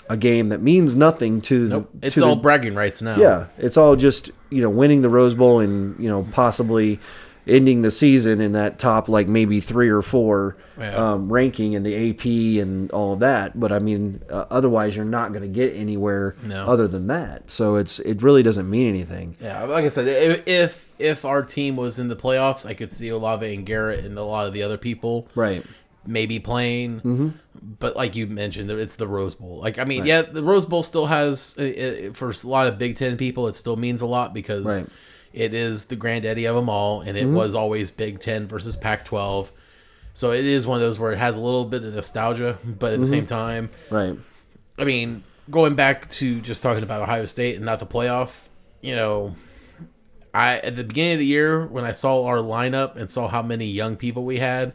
a 0.10 0.18
game 0.18 0.50
that 0.50 0.62
means 0.62 0.96
nothing 0.96 1.42
to 1.42 1.68
Nope. 1.68 1.90
the. 1.94 2.08
It's 2.08 2.16
to 2.16 2.24
all 2.26 2.36
the, 2.36 2.42
bragging 2.42 2.76
rights 2.76 3.02
now. 3.02 3.18
yeah, 3.18 3.48
it's 3.58 3.78
all 3.78 3.96
just 3.96 4.32
you 4.50 4.62
know 4.62 4.70
winning 4.70 5.02
the 5.02 5.10
Rose 5.10 5.34
Bowl 5.34 5.60
and 5.60 6.00
you 6.00 6.08
know 6.10 6.28
possibly 6.32 7.00
ending 7.48 7.84
the 7.84 7.92
season 7.92 8.42
in 8.42 8.54
that 8.54 8.80
top 8.80 9.08
like 9.08 9.28
maybe 9.28 9.60
three 9.60 9.88
or 9.88 10.02
four 10.02 10.58
Yeah. 10.80 10.96
um, 10.96 11.32
ranking 11.32 11.74
in 11.74 11.84
the 11.84 12.10
AP 12.10 12.26
and 12.60 12.90
all 12.90 13.14
of 13.14 13.20
that. 13.20 13.60
But 13.60 13.72
I 13.72 13.78
mean, 13.78 14.22
uh, 14.32 14.46
otherwise 14.50 14.96
you're 14.96 15.06
not 15.06 15.30
going 15.32 15.44
to 15.44 15.48
get 15.48 15.76
anywhere 15.76 16.36
No. 16.44 16.66
other 16.66 16.88
than 16.88 17.06
that. 17.06 17.52
So 17.52 17.76
it's 17.76 18.00
it 18.00 18.24
really 18.24 18.42
doesn't 18.42 18.68
mean 18.68 18.88
anything. 18.90 19.36
Yeah, 19.40 19.62
like 19.66 19.86
I 19.86 19.90
said, 19.90 20.08
if 20.48 20.90
if 20.98 21.24
our 21.24 21.44
team 21.44 21.76
was 21.76 22.00
in 22.00 22.08
the 22.08 22.16
playoffs, 22.16 22.66
I 22.66 22.74
could 22.74 22.92
see 22.92 23.10
Olave 23.10 23.54
and 23.54 23.64
Garrett 23.64 24.04
and 24.06 24.18
a 24.18 24.24
lot 24.24 24.48
of 24.48 24.54
the 24.54 24.64
other 24.64 24.78
people 24.78 25.28
Right. 25.36 25.64
Maybe 26.08 26.40
playing. 26.40 26.98
Mm-hmm. 27.02 27.30
But 27.80 27.96
like 27.96 28.16
you 28.16 28.28
mentioned, 28.28 28.70
it's 28.72 28.96
the 28.96 29.08
Rose 29.08 29.34
Bowl. 29.34 29.60
Like 29.60 29.80
I 29.80 29.84
mean, 29.86 30.06
yeah, 30.06 30.22
the 30.22 30.44
Rose 30.44 30.66
Bowl 30.66 30.84
still 30.84 31.08
has 31.08 31.54
for 32.14 32.30
a 32.30 32.48
lot 32.48 32.68
of 32.68 32.78
Big 32.78 32.96
Ten 32.96 33.18
people, 33.18 33.48
it 33.48 33.54
still 33.54 33.76
means 33.76 34.02
a 34.02 34.06
lot 34.06 34.34
because 34.34 34.66
Right. 34.66 34.88
it 35.34 35.54
is 35.54 35.86
the 35.86 35.96
granddaddy 35.96 36.46
of 36.46 36.56
them 36.56 36.70
all, 36.70 37.02
and 37.02 37.18
it 37.18 37.28
was 37.28 37.56
always 37.56 37.92
Big 37.92 38.20
Ten 38.20 38.48
versus 38.48 38.76
Pac-12. 38.76 39.50
So 40.14 40.32
it 40.32 40.46
is 40.46 40.66
one 40.66 40.78
of 40.78 40.82
those 40.82 40.98
where 41.00 41.12
it 41.12 41.18
has 41.18 41.36
a 41.36 41.40
little 41.42 41.66
bit 41.66 41.84
of 41.84 41.94
nostalgia, 41.94 42.58
but 42.66 42.94
at 42.94 43.00
the 43.00 43.06
same 43.06 43.26
time, 43.26 43.70
Right. 43.90 44.18
I 44.78 44.84
mean, 44.84 45.24
going 45.50 45.76
back 45.76 46.10
to 46.10 46.40
just 46.42 46.62
talking 46.64 46.84
about 46.84 47.02
Ohio 47.02 47.26
State 47.26 47.56
and 47.56 47.66
not 47.66 47.80
the 47.80 47.86
playoff, 47.86 48.32
you 48.82 48.96
know, 48.96 49.36
I 50.34 50.58
at 50.60 50.76
the 50.76 50.84
beginning 50.84 51.14
of 51.14 51.20
the 51.20 51.26
year 51.26 51.66
when 51.66 51.86
I 51.86 51.94
saw 51.94 52.26
our 52.26 52.38
lineup 52.38 52.96
and 52.98 53.10
saw 53.10 53.28
how 53.28 53.42
many 53.42 53.66
young 53.66 53.96
people 53.96 54.24
we 54.26 54.38
had, 54.38 54.74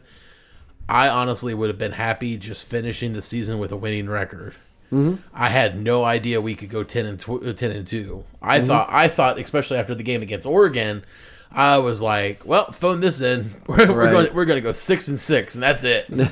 I 0.89 1.07
honestly 1.09 1.53
would 1.53 1.69
have 1.69 1.77
been 1.77 1.93
happy 1.93 2.37
just 2.37 2.67
finishing 2.67 3.13
the 3.13 3.21
season 3.21 3.59
with 3.59 3.71
a 3.71 3.77
winning 3.77 4.09
record. 4.09 4.55
Mm-hmm. 4.91 5.21
I 5.33 5.49
had 5.49 5.81
no 5.81 6.03
idea 6.03 6.41
we 6.41 6.55
could 6.55 6.69
go 6.69 6.83
ten 6.83 7.05
and 7.05 7.19
tw- 7.19 7.45
uh, 7.45 7.53
ten 7.53 7.71
and 7.71 7.87
two. 7.87 8.25
I 8.41 8.59
thought 8.61 8.89
I 8.91 9.07
thought 9.07 9.39
especially 9.39 9.77
after 9.77 9.95
the 9.95 10.03
game 10.03 10.21
against 10.21 10.45
Oregon, 10.45 11.05
I 11.49 11.77
was 11.77 12.01
like, 12.01 12.45
well, 12.45 12.71
phone 12.73 12.99
this 12.99 13.21
in. 13.21 13.55
We're, 13.67 13.87
we're 13.87 14.11
going 14.11 14.33
we're 14.33 14.45
going 14.45 14.57
to 14.57 14.61
go 14.61 14.73
six 14.73 15.07
and 15.07 15.19
six, 15.19 15.55
and 15.55 15.63
that's 15.63 15.83
it. 15.83 16.09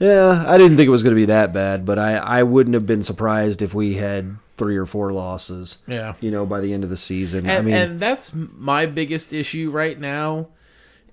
Yeah, 0.00 0.44
I 0.46 0.58
didn't 0.58 0.76
think 0.76 0.86
it 0.86 0.90
was 0.90 1.02
going 1.02 1.14
to 1.14 1.20
be 1.20 1.26
that 1.26 1.52
bad, 1.52 1.84
but 1.84 1.98
I, 1.98 2.16
I 2.16 2.42
wouldn't 2.44 2.74
have 2.74 2.86
been 2.86 3.02
surprised 3.02 3.62
if 3.62 3.74
we 3.74 3.94
had 3.94 4.36
three 4.56 4.76
or 4.76 4.86
four 4.86 5.12
losses. 5.12 5.78
Yeah. 5.88 6.14
You 6.20 6.30
know, 6.30 6.46
by 6.46 6.60
the 6.60 6.72
end 6.72 6.84
of 6.84 6.90
the 6.90 6.96
season. 6.96 7.48
and, 7.50 7.58
I 7.58 7.62
mean, 7.62 7.74
and 7.74 8.00
that's 8.00 8.32
my 8.32 8.86
biggest 8.86 9.32
issue 9.32 9.70
right 9.70 9.98
now 9.98 10.48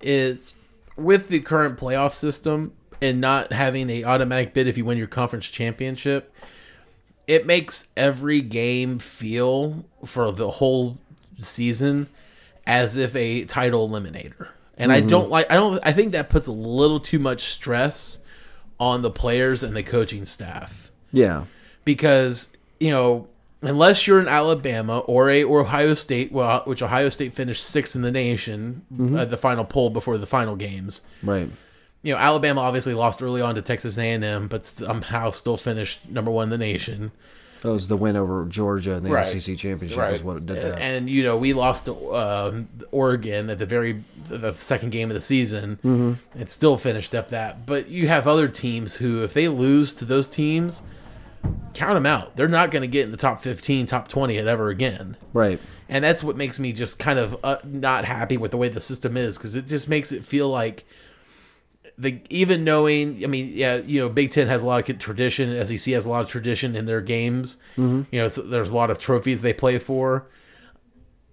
is 0.02 0.54
with 0.96 1.30
the 1.30 1.40
current 1.40 1.78
playoff 1.78 2.14
system 2.14 2.74
and 3.02 3.20
not 3.20 3.52
having 3.52 3.90
a 3.90 4.04
automatic 4.04 4.54
bid 4.54 4.68
if 4.68 4.78
you 4.78 4.86
win 4.86 4.98
your 4.98 5.08
conference 5.08 5.50
championship 5.50 6.34
it 7.28 7.46
makes 7.46 7.92
every 7.98 8.42
game 8.42 9.00
feel 9.00 9.86
for 10.06 10.32
the 10.32 10.52
whole 10.52 10.98
season 11.38 12.08
as 12.68 12.98
if 12.98 13.16
a 13.16 13.46
title 13.46 13.88
eliminator. 13.90 14.50
And 14.78 14.92
i 14.92 15.00
mm-hmm. 15.00 15.08
don't 15.08 15.30
like 15.30 15.50
i 15.50 15.56
don't 15.56 15.80
i 15.84 15.94
think 15.94 16.12
that 16.12 16.30
puts 16.30 16.48
a 16.48 16.52
little 16.52 17.00
too 17.00 17.20
much 17.20 17.44
stress 17.44 18.20
on 18.80 19.02
the 19.02 19.12
players 19.12 19.64
and 19.64 19.76
the 19.76 19.84
coaching 19.84 20.26
staff. 20.26 20.92
Yeah, 21.14 21.46
because 21.86 22.52
you 22.80 22.92
know 22.92 23.28
unless 23.62 24.06
you're 24.08 24.20
in 24.20 24.28
Alabama 24.28 25.00
or 25.00 25.30
a 25.30 25.44
or 25.44 25.62
Ohio 25.62 25.94
State, 25.94 26.32
well, 26.32 26.62
which 26.66 26.82
Ohio 26.82 27.10
State 27.10 27.34
finished 27.34 27.64
sixth 27.66 27.96
in 27.96 28.02
the 28.02 28.12
nation 28.12 28.82
at 29.18 29.30
the 29.32 29.38
final 29.38 29.66
poll 29.66 29.90
before 29.90 30.18
the 30.18 30.26
final 30.28 30.56
games. 30.56 31.02
right. 31.24 31.50
You 32.04 32.14
know, 32.14 32.20
Alabama 32.20 32.62
obviously 32.62 32.94
lost 32.94 33.24
early 33.24 33.42
on 33.42 33.56
to 33.56 33.64
Texas 33.64 33.98
A&M, 33.98 34.48
but 34.48 34.64
somehow 34.64 35.32
still 35.32 35.58
finished 35.58 36.08
number 36.08 36.30
one 36.30 36.44
in 36.44 36.50
the 36.52 36.58
nation. 36.60 37.12
That 37.64 37.72
was 37.72 37.88
the 37.88 37.98
win 37.98 38.16
over 38.16 38.46
Georgia 38.46 38.92
in 38.92 39.04
the 39.04 39.10
Right. 39.10 39.26
SEC 39.26 39.58
championship. 39.58 40.14
Is 40.14 40.22
what 40.22 40.38
it 40.38 40.46
did 40.46 40.58
that. 40.58 40.80
And 40.80 41.10
you 41.10 41.24
know, 41.24 41.36
we 41.36 41.54
lost 41.54 41.86
to 41.86 41.96
uh, 42.10 42.62
Oregon 42.92 43.50
at 43.50 43.58
the 43.58 43.66
very 43.66 44.04
the 44.30 44.52
second 44.54 44.92
game 44.92 45.10
of 45.10 45.16
the 45.16 45.22
season. 45.22 45.80
Mm-hmm. 45.84 46.40
It 46.40 46.52
still 46.52 46.78
finished 46.78 47.16
up 47.16 47.30
that. 47.30 47.66
But 47.66 47.88
you 47.90 48.08
have 48.08 48.28
other 48.28 48.48
teams 48.50 48.94
who, 48.98 49.24
if 49.24 49.34
they 49.34 49.48
lose 49.48 49.96
to 49.96 50.06
those 50.06 50.30
teams, 50.30 50.84
count 51.74 51.96
them 51.96 52.06
out. 52.06 52.36
They're 52.36 52.48
not 52.48 52.72
going 52.72 52.82
to 52.82 52.88
get 52.88 53.06
in 53.06 53.12
the 53.12 53.18
top 53.18 53.42
fifteen, 53.42 53.86
top 53.86 54.08
twenty 54.08 54.38
ever 54.38 54.70
again. 54.70 55.18
right. 55.34 55.60
and 55.90 56.04
that's 56.04 56.24
what 56.24 56.36
makes 56.36 56.60
me 56.60 56.74
just 56.74 56.98
kind 57.00 57.20
of 57.20 57.38
uh, 57.44 57.58
not 57.64 58.06
happy 58.06 58.38
with 58.38 58.52
the 58.52 58.58
way 58.58 58.70
the 58.70 58.82
system 58.82 59.16
is 59.18 59.38
because 59.38 59.56
it 59.56 59.68
just 59.68 59.88
makes 59.88 60.12
it 60.12 60.26
feel 60.26 60.50
like 60.50 60.86
the 61.98 62.20
even 62.30 62.64
knowing 62.66 63.24
i 63.24 63.28
mean 63.28 63.50
yeah 63.54 63.78
you 63.78 64.02
know 64.02 64.10
big 64.10 64.30
ten 64.30 64.48
has 64.48 64.62
a 64.62 64.66
lot 64.66 64.90
of 64.90 65.00
tradition 65.00 65.66
sec 65.66 65.94
has 65.94 66.06
a 66.06 66.10
lot 66.10 66.24
of 66.24 66.28
tradition 66.30 66.76
in 66.76 66.86
their 66.88 67.00
games 67.02 67.58
you 68.12 68.20
know 68.20 68.28
so 68.28 68.42
there's 68.42 68.72
a 68.72 68.76
lot 68.76 68.90
of 68.90 69.00
trophies 69.00 69.42
they 69.42 69.54
play 69.54 69.80
for 69.80 70.28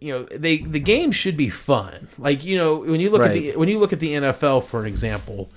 you 0.00 0.12
know 0.12 0.22
they 0.24 0.58
the 0.58 0.78
game 0.78 1.10
should 1.10 1.36
be 1.36 1.48
fun 1.48 2.06
like 2.16 2.44
you 2.44 2.56
know 2.56 2.76
when 2.76 3.00
you 3.00 3.10
look 3.10 3.22
at 3.22 3.32
the 3.32 3.56
when 3.56 3.68
you 3.68 3.78
look 3.78 3.92
at 3.92 3.98
the 3.98 4.12
nfl 4.12 4.62
for 4.62 4.78
an 4.80 4.86
example 4.86 5.50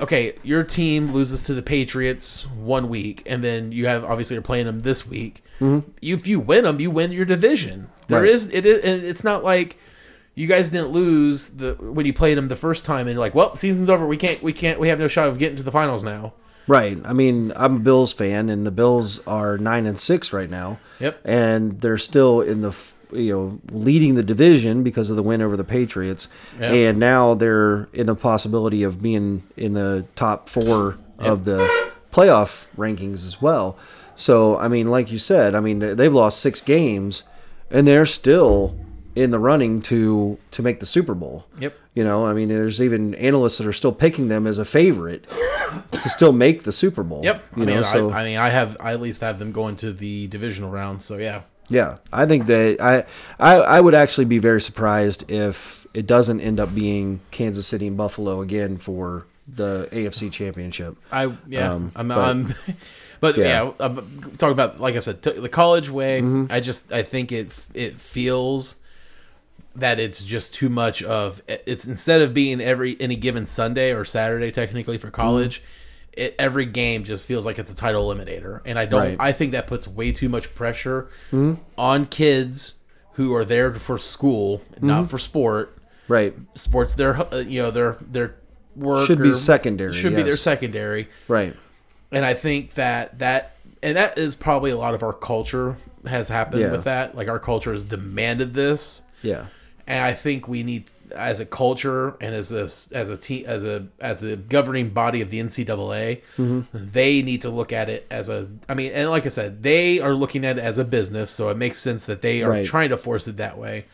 okay, 0.00 0.34
your 0.42 0.62
team 0.64 1.12
loses 1.12 1.42
to 1.44 1.54
the 1.54 1.62
Patriots 1.62 2.46
one 2.48 2.88
week, 2.88 3.22
and 3.26 3.42
then 3.44 3.72
you 3.72 3.86
have 3.86 4.04
obviously 4.04 4.34
you're 4.34 4.42
playing 4.42 4.66
them 4.66 4.80
this 4.80 5.06
week. 5.06 5.44
You, 5.60 5.84
if 6.00 6.26
you 6.26 6.40
win 6.40 6.64
them, 6.64 6.80
you 6.80 6.90
win 6.90 7.12
your 7.12 7.26
division. 7.26 7.90
There 8.08 8.22
Right. 8.22 8.30
is 8.30 8.48
it 8.50 8.64
is, 8.64 8.82
and 8.82 9.04
it's 9.04 9.22
not 9.22 9.44
like 9.44 9.76
you 10.34 10.46
guys 10.46 10.70
didn't 10.70 10.88
lose 10.88 11.48
the 11.48 11.74
when 11.74 12.06
you 12.06 12.14
played 12.14 12.38
them 12.38 12.48
the 12.48 12.56
first 12.56 12.84
time, 12.86 13.00
and 13.06 13.10
you're 13.10 13.20
like, 13.20 13.34
well, 13.34 13.54
season's 13.54 13.90
over. 13.90 14.06
We 14.06 14.16
can't, 14.16 14.42
we 14.42 14.52
can't, 14.54 14.80
we 14.80 14.88
have 14.88 14.98
no 14.98 15.06
shot 15.06 15.28
of 15.28 15.38
getting 15.38 15.56
to 15.56 15.62
the 15.62 15.70
finals 15.72 16.02
now. 16.02 16.32
Right. 16.66 16.98
I 17.04 17.12
mean, 17.12 17.52
I'm 17.56 17.76
a 17.76 17.78
Bills 17.80 18.12
fan, 18.12 18.48
and 18.48 18.64
the 18.66 18.70
Bills 18.70 19.20
are 19.26 19.58
nine 19.58 19.86
and 19.86 19.98
six 19.98 20.32
right 20.32 20.48
now. 20.48 20.78
Yep. 20.98 21.20
And 21.24 21.80
they're 21.82 21.98
still 21.98 22.40
in 22.40 22.62
the 22.62 22.72
you 23.12 23.32
know 23.32 23.60
leading 23.72 24.14
the 24.14 24.22
division 24.22 24.82
because 24.82 25.10
of 25.10 25.16
the 25.16 25.22
win 25.22 25.40
over 25.42 25.56
the 25.56 25.64
Patriots, 25.64 26.28
Yep. 26.60 26.72
and 26.72 26.98
now 26.98 27.34
they're 27.34 27.88
in 27.92 28.06
the 28.06 28.14
possibility 28.14 28.82
of 28.82 29.02
being 29.02 29.42
in 29.56 29.74
the 29.74 30.04
top 30.16 30.48
four 30.48 30.98
of 31.18 31.44
the 31.44 31.68
playoff 32.12 32.66
rankings 32.76 33.26
as 33.26 33.40
well. 33.42 33.76
So 34.16 34.56
I 34.58 34.68
mean, 34.68 34.90
like 34.90 35.10
you 35.10 35.18
said, 35.18 35.54
I 35.54 35.60
mean 35.60 35.78
they've 35.78 36.12
lost 36.12 36.40
six 36.40 36.60
games, 36.60 37.22
and 37.70 37.86
they're 37.86 38.06
still 38.06 38.76
in 39.16 39.30
the 39.32 39.38
running 39.38 39.82
to 39.82 40.38
to 40.52 40.62
make 40.62 40.80
the 40.80 40.86
Super 40.86 41.14
Bowl. 41.14 41.46
Yep. 41.58 41.76
You 41.94 42.04
know, 42.04 42.24
I 42.24 42.32
mean, 42.34 42.48
there's 42.48 42.80
even 42.80 43.14
analysts 43.16 43.58
that 43.58 43.66
are 43.66 43.72
still 43.72 43.92
picking 43.92 44.28
them 44.28 44.46
as 44.46 44.58
a 44.60 44.64
favorite 44.64 45.24
to 45.92 46.08
still 46.08 46.32
make 46.32 46.62
the 46.62 46.72
Super 46.72 47.02
Bowl. 47.02 47.20
Yep. 47.24 47.44
You 47.56 47.62
I 47.62 47.66
know, 47.66 47.74
mean, 47.74 47.84
so 47.84 48.10
I, 48.10 48.20
I 48.20 48.24
mean, 48.24 48.36
I 48.38 48.48
have 48.50 48.76
I 48.78 48.92
at 48.92 49.00
least 49.00 49.20
have 49.22 49.38
them 49.40 49.50
going 49.52 49.74
to 49.76 49.92
the 49.92 50.26
divisional 50.28 50.70
round. 50.70 51.02
So 51.02 51.16
yeah. 51.16 51.42
Yeah, 51.70 51.96
I 52.12 52.26
think 52.26 52.46
that 52.46 52.80
I, 52.80 53.04
I 53.38 53.54
I 53.56 53.80
would 53.80 53.94
actually 53.94 54.26
be 54.26 54.38
very 54.38 54.60
surprised 54.60 55.30
if 55.30 55.86
it 55.94 56.06
doesn't 56.06 56.40
end 56.40 56.60
up 56.60 56.74
being 56.74 57.20
Kansas 57.30 57.66
City 57.66 57.86
and 57.86 57.96
Buffalo 57.96 58.42
again 58.42 58.76
for 58.76 59.26
the 59.48 59.88
AFC 59.90 60.30
Championship. 60.30 60.96
I 61.10 61.32
yeah, 61.48 61.72
Um, 61.72 61.92
I'm, 61.96 62.08
but- 62.08 62.18
I'm 62.18 62.54
but 63.20 63.36
yeah, 63.38 63.70
Yeah. 63.80 64.00
talk 64.38 64.52
about 64.52 64.80
like 64.80 64.96
I 64.96 64.98
said, 65.00 65.22
the 65.22 65.48
college 65.48 65.88
way. 65.90 66.20
Mm-hmm. 66.20 66.46
I 66.52 66.60
just 66.60 66.92
I 66.92 67.02
think 67.02 67.32
it 67.32 67.52
it 67.74 67.96
feels 67.98 68.76
that 69.76 70.00
it's 70.00 70.24
just 70.24 70.52
too 70.52 70.68
much 70.68 71.02
of 71.02 71.40
it's 71.48 71.86
instead 71.86 72.20
of 72.20 72.34
being 72.34 72.60
every 72.60 72.96
any 73.00 73.16
given 73.16 73.46
Sunday 73.46 73.92
or 73.92 74.04
Saturday 74.04 74.50
technically 74.50 74.98
for 74.98 75.10
college. 75.10 75.62
It, 76.12 76.34
every 76.38 76.66
game 76.66 77.04
just 77.04 77.24
feels 77.24 77.46
like 77.46 77.58
it's 77.58 77.70
a 77.70 77.74
title 77.74 78.08
eliminator, 78.08 78.60
and 78.64 78.78
I 78.78 78.84
don't. 78.86 79.00
Right. 79.00 79.16
I 79.20 79.32
think 79.32 79.52
that 79.52 79.66
puts 79.66 79.86
way 79.86 80.10
too 80.12 80.28
much 80.28 80.54
pressure 80.54 81.08
on 81.78 82.06
kids 82.06 82.74
who 83.14 83.34
are 83.34 83.44
there 83.44 83.72
for 83.74 83.96
school, 83.98 84.62
not 84.80 85.08
for 85.08 85.18
sport. 85.18 85.76
Right. 86.08 86.34
Sports, 86.54 86.94
their 86.94 87.16
uh, 87.32 87.38
you 87.38 87.62
know 87.62 87.70
their 87.70 87.96
their 88.00 88.34
work 88.74 89.06
Should 89.06 89.22
be 89.22 89.34
secondary, 89.34 89.92
Should 89.92 90.16
be 90.16 90.22
their 90.22 90.36
secondary 90.36 91.08
Right. 91.28 91.54
and 92.10 92.24
I 92.24 92.34
think 92.34 92.74
that 92.74 93.18
that 93.20 93.56
and 93.82 93.96
that 93.96 94.18
is 94.18 94.34
probably 94.34 94.70
a 94.72 94.76
lot 94.76 94.94
of 94.94 95.02
our 95.02 95.12
culture 95.12 95.76
has 96.06 96.28
happened 96.28 96.62
Yeah. 96.62 96.70
with 96.72 96.84
that. 96.84 97.14
Like 97.14 97.28
our 97.28 97.38
culture 97.38 97.72
has 97.72 97.84
demanded 97.84 98.54
this, 98.54 99.02
Yeah. 99.22 99.46
And 99.90 100.04
I 100.04 100.12
think 100.12 100.46
we 100.46 100.62
need, 100.62 100.88
as 101.10 101.40
a 101.40 101.44
culture 101.44 102.16
and 102.20 102.32
as 102.32 102.52
a 102.52 102.64
as 102.96 103.08
a 103.08 103.16
team 103.16 103.44
as 103.46 103.64
a 103.64 103.88
as 103.98 104.20
the 104.20 104.36
governing 104.36 104.90
body 104.90 105.20
of 105.20 105.30
the 105.30 105.40
NCAA, 105.40 106.22
mm-hmm. 106.38 106.60
they 106.72 107.22
need 107.22 107.42
to 107.42 107.50
look 107.50 107.72
at 107.72 107.90
it 107.90 108.06
as 108.08 108.28
a. 108.28 108.48
I 108.68 108.74
mean, 108.74 108.92
and 108.92 109.10
like 109.10 109.26
I 109.26 109.30
said, 109.30 109.64
they 109.64 109.98
are 109.98 110.14
looking 110.14 110.44
at 110.44 110.58
it 110.58 110.60
as 110.62 110.78
a 110.78 110.84
business, 110.84 111.28
so 111.32 111.48
it 111.48 111.56
makes 111.56 111.78
sense 111.80 112.04
that 112.04 112.22
they 112.22 112.44
are 112.44 112.50
Right. 112.50 112.64
trying 112.64 112.90
to 112.90 112.96
force 112.96 113.26
it 113.26 113.38
that 113.38 113.58
way. 113.58 113.86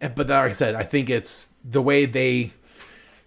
But 0.00 0.28
like 0.28 0.32
I 0.32 0.52
said, 0.52 0.74
I 0.74 0.82
think 0.84 1.10
it's 1.10 1.52
the 1.62 1.82
way 1.82 2.06
they 2.06 2.52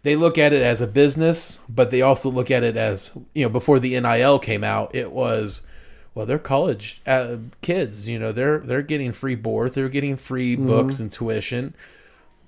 they 0.02 0.16
look 0.16 0.40
at 0.40 0.54
it 0.54 0.64
as 0.64 0.82
a 0.82 0.88
business, 0.88 1.60
but 1.70 1.92
they 1.92 2.02
also 2.02 2.30
look 2.32 2.50
at 2.50 2.64
it 2.64 2.76
as 2.76 3.12
you 3.36 3.46
know 3.46 3.50
before 3.50 3.78
the 3.78 4.00
NIL 4.00 4.40
came 4.40 4.64
out, 4.64 4.96
it 4.96 5.12
was 5.12 5.68
well 6.16 6.26
they're 6.26 6.40
college 6.40 7.02
uh, 7.06 7.38
kids, 7.62 8.08
you 8.08 8.20
know 8.20 8.32
they're 8.32 8.60
they're 8.60 8.82
getting 8.82 9.12
free 9.12 9.36
board, 9.36 9.74
they're 9.74 9.90
getting 9.90 10.16
free 10.16 10.56
books 10.56 11.00
and 11.00 11.12
tuition. 11.12 11.76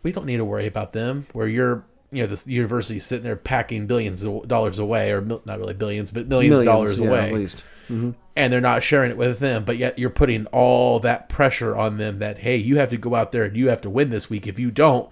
We 0.03 0.11
don't 0.11 0.25
need 0.25 0.37
to 0.37 0.45
worry 0.45 0.67
about 0.67 0.91
them. 0.91 1.27
Where 1.33 1.47
you're 1.47 1.83
you 2.11 2.21
know 2.21 2.27
this 2.27 2.47
university 2.47 2.99
sitting 2.99 3.23
there 3.23 3.35
packing 3.35 3.87
billions 3.87 4.23
of 4.23 4.47
dollars 4.47 4.79
away, 4.79 5.11
or 5.11 5.21
mil- 5.21 5.41
not 5.45 5.59
really 5.59 5.73
billions, 5.73 6.11
but 6.11 6.27
millions, 6.27 6.59
of 6.59 6.65
dollars 6.65 6.99
yeah, 6.99 7.07
away 7.07 7.27
at 7.27 7.33
least. 7.33 7.63
and 7.89 8.53
they're 8.53 8.61
not 8.61 8.83
sharing 8.83 9.11
it 9.11 9.17
with 9.17 9.39
them, 9.39 9.63
but 9.65 9.77
yet 9.77 9.97
you're 9.99 10.09
putting 10.09 10.45
all 10.47 10.99
that 10.99 11.29
pressure 11.29 11.75
on 11.75 11.97
them 11.97 12.19
that 12.19 12.39
hey, 12.39 12.55
you 12.57 12.77
have 12.77 12.89
to 12.89 12.97
go 12.97 13.15
out 13.15 13.31
there 13.31 13.43
and 13.43 13.57
you 13.57 13.69
have 13.69 13.81
to 13.81 13.89
win 13.89 14.09
this 14.09 14.29
week. 14.29 14.47
If 14.47 14.59
you 14.59 14.71
don't, 14.71 15.09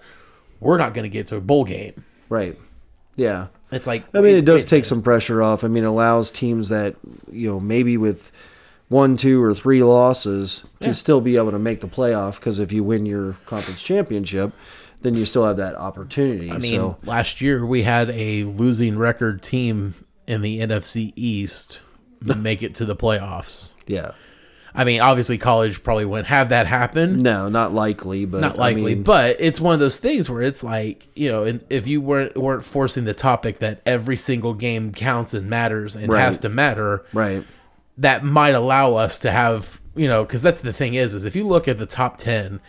we're 0.60 0.78
not 0.78 0.94
going 0.94 1.04
to 1.04 1.10
get 1.10 1.26
to 1.26 1.36
a 1.36 1.40
bowl 1.40 1.64
game. 1.64 2.04
Right. 2.28 2.58
Yeah. 3.16 3.46
It's 3.70 3.86
like 3.86 4.04
I 4.14 4.20
mean, 4.20 4.36
it 4.36 4.44
does 4.44 4.62
wait- 4.62 4.68
take 4.68 4.84
some 4.84 5.02
pressure 5.02 5.42
off. 5.42 5.64
I 5.64 5.68
mean, 5.68 5.84
it 5.84 5.88
allows 5.88 6.30
teams 6.30 6.68
that 6.68 6.96
you 7.30 7.48
know 7.50 7.60
maybe 7.60 7.96
with 7.96 8.30
one, 8.88 9.16
two, 9.16 9.42
or 9.42 9.54
three 9.54 9.82
losses 9.82 10.62
to 10.80 10.88
Yeah. 10.88 10.92
still 10.92 11.20
be 11.20 11.36
able 11.36 11.50
to 11.52 11.58
make 11.58 11.80
the 11.80 11.88
playoff. 11.88 12.36
Because 12.36 12.58
if 12.58 12.72
you 12.72 12.84
win 12.84 13.06
your 13.06 13.36
conference 13.46 13.82
championship, 13.82 14.52
then 15.02 15.14
you 15.14 15.24
still 15.24 15.44
have 15.46 15.56
that 15.56 15.74
opportunity. 15.74 16.50
I 16.50 16.58
mean, 16.58 16.74
so 16.76 16.96
last 17.04 17.40
year 17.40 17.64
we 17.66 17.82
had 17.82 18.10
a 18.10 18.44
losing 18.44 18.98
record 18.98 19.42
team 19.42 19.94
in 20.26 20.42
the 20.42 20.60
NFC 20.60 21.12
East 21.16 21.80
make 22.20 22.62
it 22.62 22.74
to 22.76 22.84
the 22.84 22.96
playoffs. 22.96 23.70
yeah, 23.86 24.12
I 24.76 24.82
mean, 24.84 25.00
obviously 25.00 25.38
college 25.38 25.82
probably 25.84 26.04
wouldn't 26.04 26.26
have 26.28 26.48
that 26.48 26.66
happen. 26.66 27.18
no, 27.18 27.48
not 27.48 27.72
likely, 27.72 28.24
but 28.24 28.40
not 28.40 28.56
I 28.56 28.58
likely, 28.58 28.94
mean, 28.96 29.04
but 29.04 29.36
it's 29.38 29.60
one 29.60 29.74
of 29.74 29.80
those 29.80 29.98
things 29.98 30.28
where 30.28 30.42
it's 30.42 30.64
like 30.64 31.06
you 31.14 31.30
know, 31.30 31.60
if 31.70 31.86
you 31.86 32.00
weren't 32.00 32.36
weren't 32.36 32.64
forcing 32.64 33.04
the 33.04 33.14
topic 33.14 33.60
that 33.60 33.80
every 33.86 34.16
single 34.16 34.52
game 34.54 34.92
counts 34.92 35.32
and 35.32 35.48
matters 35.48 35.94
and 35.94 36.08
Right. 36.12 36.20
has 36.22 36.38
to 36.38 36.48
matter, 36.48 37.04
right, 37.12 37.44
that 37.98 38.24
might 38.24 38.54
allow 38.54 38.94
us 38.94 39.18
to 39.20 39.30
have 39.30 39.80
you 39.96 40.08
know, 40.08 40.24
because 40.24 40.42
that's 40.42 40.60
the 40.60 40.72
thing 40.72 40.94
is, 40.94 41.14
is 41.14 41.24
if 41.24 41.36
you 41.36 41.46
look 41.46 41.68
at 41.68 41.78
the 41.78 41.86
top 41.86 42.16
ten, 42.16 42.60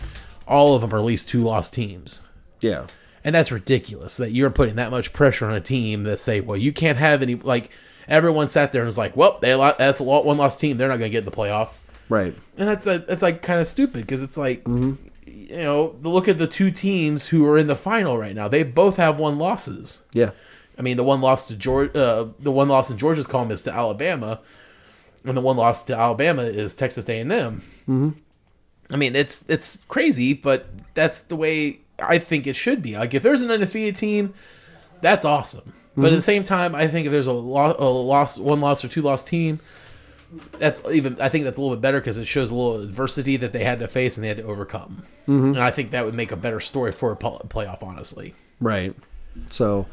all 0.48 0.76
of 0.76 0.82
them 0.82 0.94
are 0.94 0.98
at 1.00 1.04
least 1.06 1.28
two 1.28 1.42
lost 1.42 1.74
teams. 1.74 2.22
yeah, 2.62 2.86
And 3.24 3.34
that's 3.34 3.52
ridiculous 3.52 4.18
that 4.18 4.30
you're 4.30 4.52
putting 4.52 4.76
that 4.76 4.92
much 4.92 5.12
pressure 5.12 5.48
on 5.48 5.56
a 5.56 5.60
team 5.60 6.04
that 6.04 6.20
say, 6.20 6.40
well, 6.40 6.56
you 6.56 6.72
can't 6.72 7.00
have 7.00 7.24
any 7.24 7.34
like 7.34 7.72
everyone 8.08 8.48
sat 8.48 8.72
there 8.72 8.82
and 8.84 8.86
was 8.88 9.00
like, 9.00 9.18
well, 9.18 9.40
they 9.42 9.56
that's 9.80 10.00
a 10.00 10.04
lo- 10.04 10.22
one 10.22 10.38
lost 10.38 10.60
team, 10.60 10.78
they're 10.78 10.88
not 10.88 11.00
going 11.00 11.10
to 11.10 11.12
get 11.12 11.20
in 11.20 11.26
the 11.26 11.32
playoff, 11.32 11.70
right, 12.10 12.36
and 12.58 12.68
that's 12.68 12.86
a, 12.88 13.00
that's 13.00 13.24
like 13.24 13.42
kind 13.42 13.60
of 13.60 13.68
stupid 13.68 14.02
because 14.02 14.22
it's 14.22 14.38
like, 14.38 14.64
Mm-hmm. 14.66 14.94
you 15.26 15.58
know, 15.64 15.96
look 16.04 16.28
at 16.28 16.38
the 16.38 16.48
two 16.48 16.72
teams 16.72 17.28
who 17.28 17.46
are 17.48 17.58
in 17.58 17.68
the 17.68 17.76
final 17.76 18.18
right 18.18 18.36
now. 18.36 18.48
They 18.48 18.64
both 18.64 18.98
have 18.98 19.18
one 19.18 19.38
losses. 19.38 20.02
yeah, 20.14 20.32
I 20.78 20.82
mean, 20.82 20.98
the 20.98 21.04
one 21.04 21.22
loss 21.22 21.48
to 21.50 21.56
Georgia, 21.56 22.00
uh, 22.02 22.28
the 22.40 22.52
one 22.52 22.68
loss 22.68 22.90
in 22.90 22.98
Georgia's 22.98 23.28
column 23.28 23.52
is 23.52 23.62
to 23.64 23.74
Alabama, 23.74 24.40
and 25.24 25.36
the 25.38 25.42
one 25.42 25.58
loss 25.58 25.86
to 25.86 25.98
Alabama 25.98 26.44
is 26.44 26.76
Texas 26.76 27.08
A 27.10 27.20
and 27.20 27.32
M. 27.32 27.62
Mm-hmm. 27.90 28.10
I 28.92 28.98
mean, 28.98 29.16
it's 29.16 29.44
it's 29.50 29.84
crazy, 29.88 30.34
but 30.34 30.68
that's 30.94 31.22
the 31.22 31.36
way 31.36 31.80
I 31.98 32.20
think 32.20 32.46
it 32.46 32.56
should 32.56 32.82
be. 32.82 32.96
Like, 32.98 33.14
if 33.14 33.24
there's 33.24 33.42
an 33.42 33.50
undefeated 33.52 33.96
team, 33.96 34.34
that's 35.02 35.26
awesome. 35.26 35.74
But 35.96 36.02
Mm-hmm. 36.02 36.06
at 36.08 36.16
the 36.18 36.22
same 36.22 36.44
time, 36.44 36.76
I 36.76 36.88
think 36.90 37.06
if 37.06 37.12
there's 37.14 37.26
a, 37.28 37.32
lo- 37.32 37.76
a 37.80 37.86
loss, 37.88 38.38
one 38.38 38.60
loss 38.60 38.84
or 38.84 38.90
two 38.90 39.02
loss 39.02 39.24
team, 39.24 39.62
that's 40.60 40.82
even. 40.92 41.20
I 41.22 41.30
think 41.30 41.44
that's 41.46 41.58
a 41.58 41.62
little 41.62 41.76
bit 41.76 41.82
better 41.82 42.00
because 42.00 42.18
it 42.18 42.26
shows 42.26 42.52
a 42.52 42.56
little 42.56 42.82
adversity 42.82 43.38
that 43.38 43.54
they 43.54 43.64
had 43.64 43.80
to 43.80 43.88
face 43.88 44.18
and 44.18 44.24
they 44.24 44.28
had 44.28 44.38
to 44.38 44.44
overcome. 44.44 45.04
Mm-hmm. 45.28 45.46
And 45.48 45.60
I 45.60 45.72
think 45.72 45.92
that 45.92 46.06
would 46.06 46.16
make 46.16 46.32
a 46.32 46.36
better 46.36 46.60
story 46.60 46.92
for 46.92 47.12
a 47.12 47.16
playoff. 47.16 47.84
Honestly, 47.84 48.34
right. 48.60 48.96
So 49.50 49.86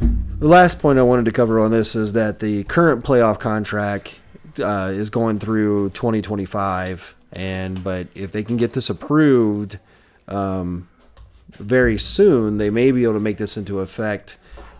the 0.00 0.48
last 0.48 0.80
point 0.80 0.98
I 0.98 1.02
wanted 1.02 1.24
to 1.26 1.32
cover 1.32 1.60
on 1.60 1.70
this 1.70 1.94
is 1.94 2.12
that 2.14 2.40
the 2.40 2.64
current 2.64 3.04
playoff 3.04 3.38
contract 3.38 4.18
uh, 4.58 4.92
is 4.94 5.10
going 5.10 5.38
through 5.38 5.90
2025, 5.90 7.14
and 7.32 7.82
but 7.82 8.08
if 8.14 8.32
they 8.32 8.42
can 8.42 8.56
get 8.56 8.72
this 8.72 8.90
approved 8.90 9.78
um, 10.28 10.88
very 11.50 11.98
soon, 11.98 12.58
they 12.58 12.70
may 12.70 12.90
be 12.90 13.04
able 13.04 13.14
to 13.14 13.20
make 13.20 13.38
this 13.38 13.56
into 13.56 13.80
effect 13.80 14.38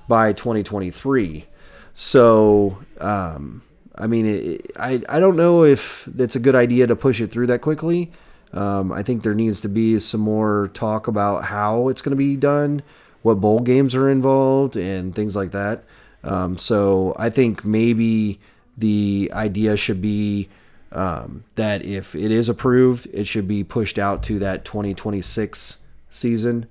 by 0.09 0.33
2023. 0.33 1.47
So, 1.95 2.79
um, 2.99 3.63
I 3.97 4.07
mean, 4.07 4.27
it, 4.27 4.73
I 4.79 5.03
I 5.09 5.21
don't 5.21 5.37
know 5.37 5.65
if 5.65 6.09
it's 6.19 6.37
a 6.37 6.41
good 6.41 6.55
idea 6.55 6.87
to 6.87 6.97
push 6.97 7.21
it 7.21 7.31
through 7.31 7.47
that 7.49 7.61
quickly. 7.61 8.11
Um, 8.53 8.93
I 8.93 9.03
think 9.03 9.23
there 9.23 9.35
needs 9.35 9.61
to 9.63 9.69
be 9.69 9.99
some 9.99 10.21
more 10.21 10.71
talk 10.75 11.09
about 11.09 11.45
how 11.45 11.89
it's 11.89 12.03
going 12.03 12.11
to 12.11 12.17
be 12.17 12.37
done, 12.37 12.83
what 13.23 13.41
bowl 13.41 13.61
games 13.61 13.95
are 13.95 14.09
involved, 14.09 14.77
and 14.77 15.15
things 15.15 15.35
like 15.35 15.51
that. 15.53 15.85
Um, 16.23 16.57
so 16.57 17.15
I 17.19 17.31
think 17.31 17.65
maybe 17.65 18.41
the 18.79 19.31
idea 19.35 19.77
should 19.77 20.01
be 20.01 20.49
um, 20.93 21.45
that 21.57 21.85
if 21.85 22.15
it 22.15 22.31
is 22.31 22.49
approved, 22.49 23.07
it 23.13 23.27
should 23.27 23.49
be 23.49 23.65
pushed 23.65 23.99
out 23.99 24.23
to 24.25 24.39
that 24.39 24.65
2026 24.65 25.79
season, 26.11 26.67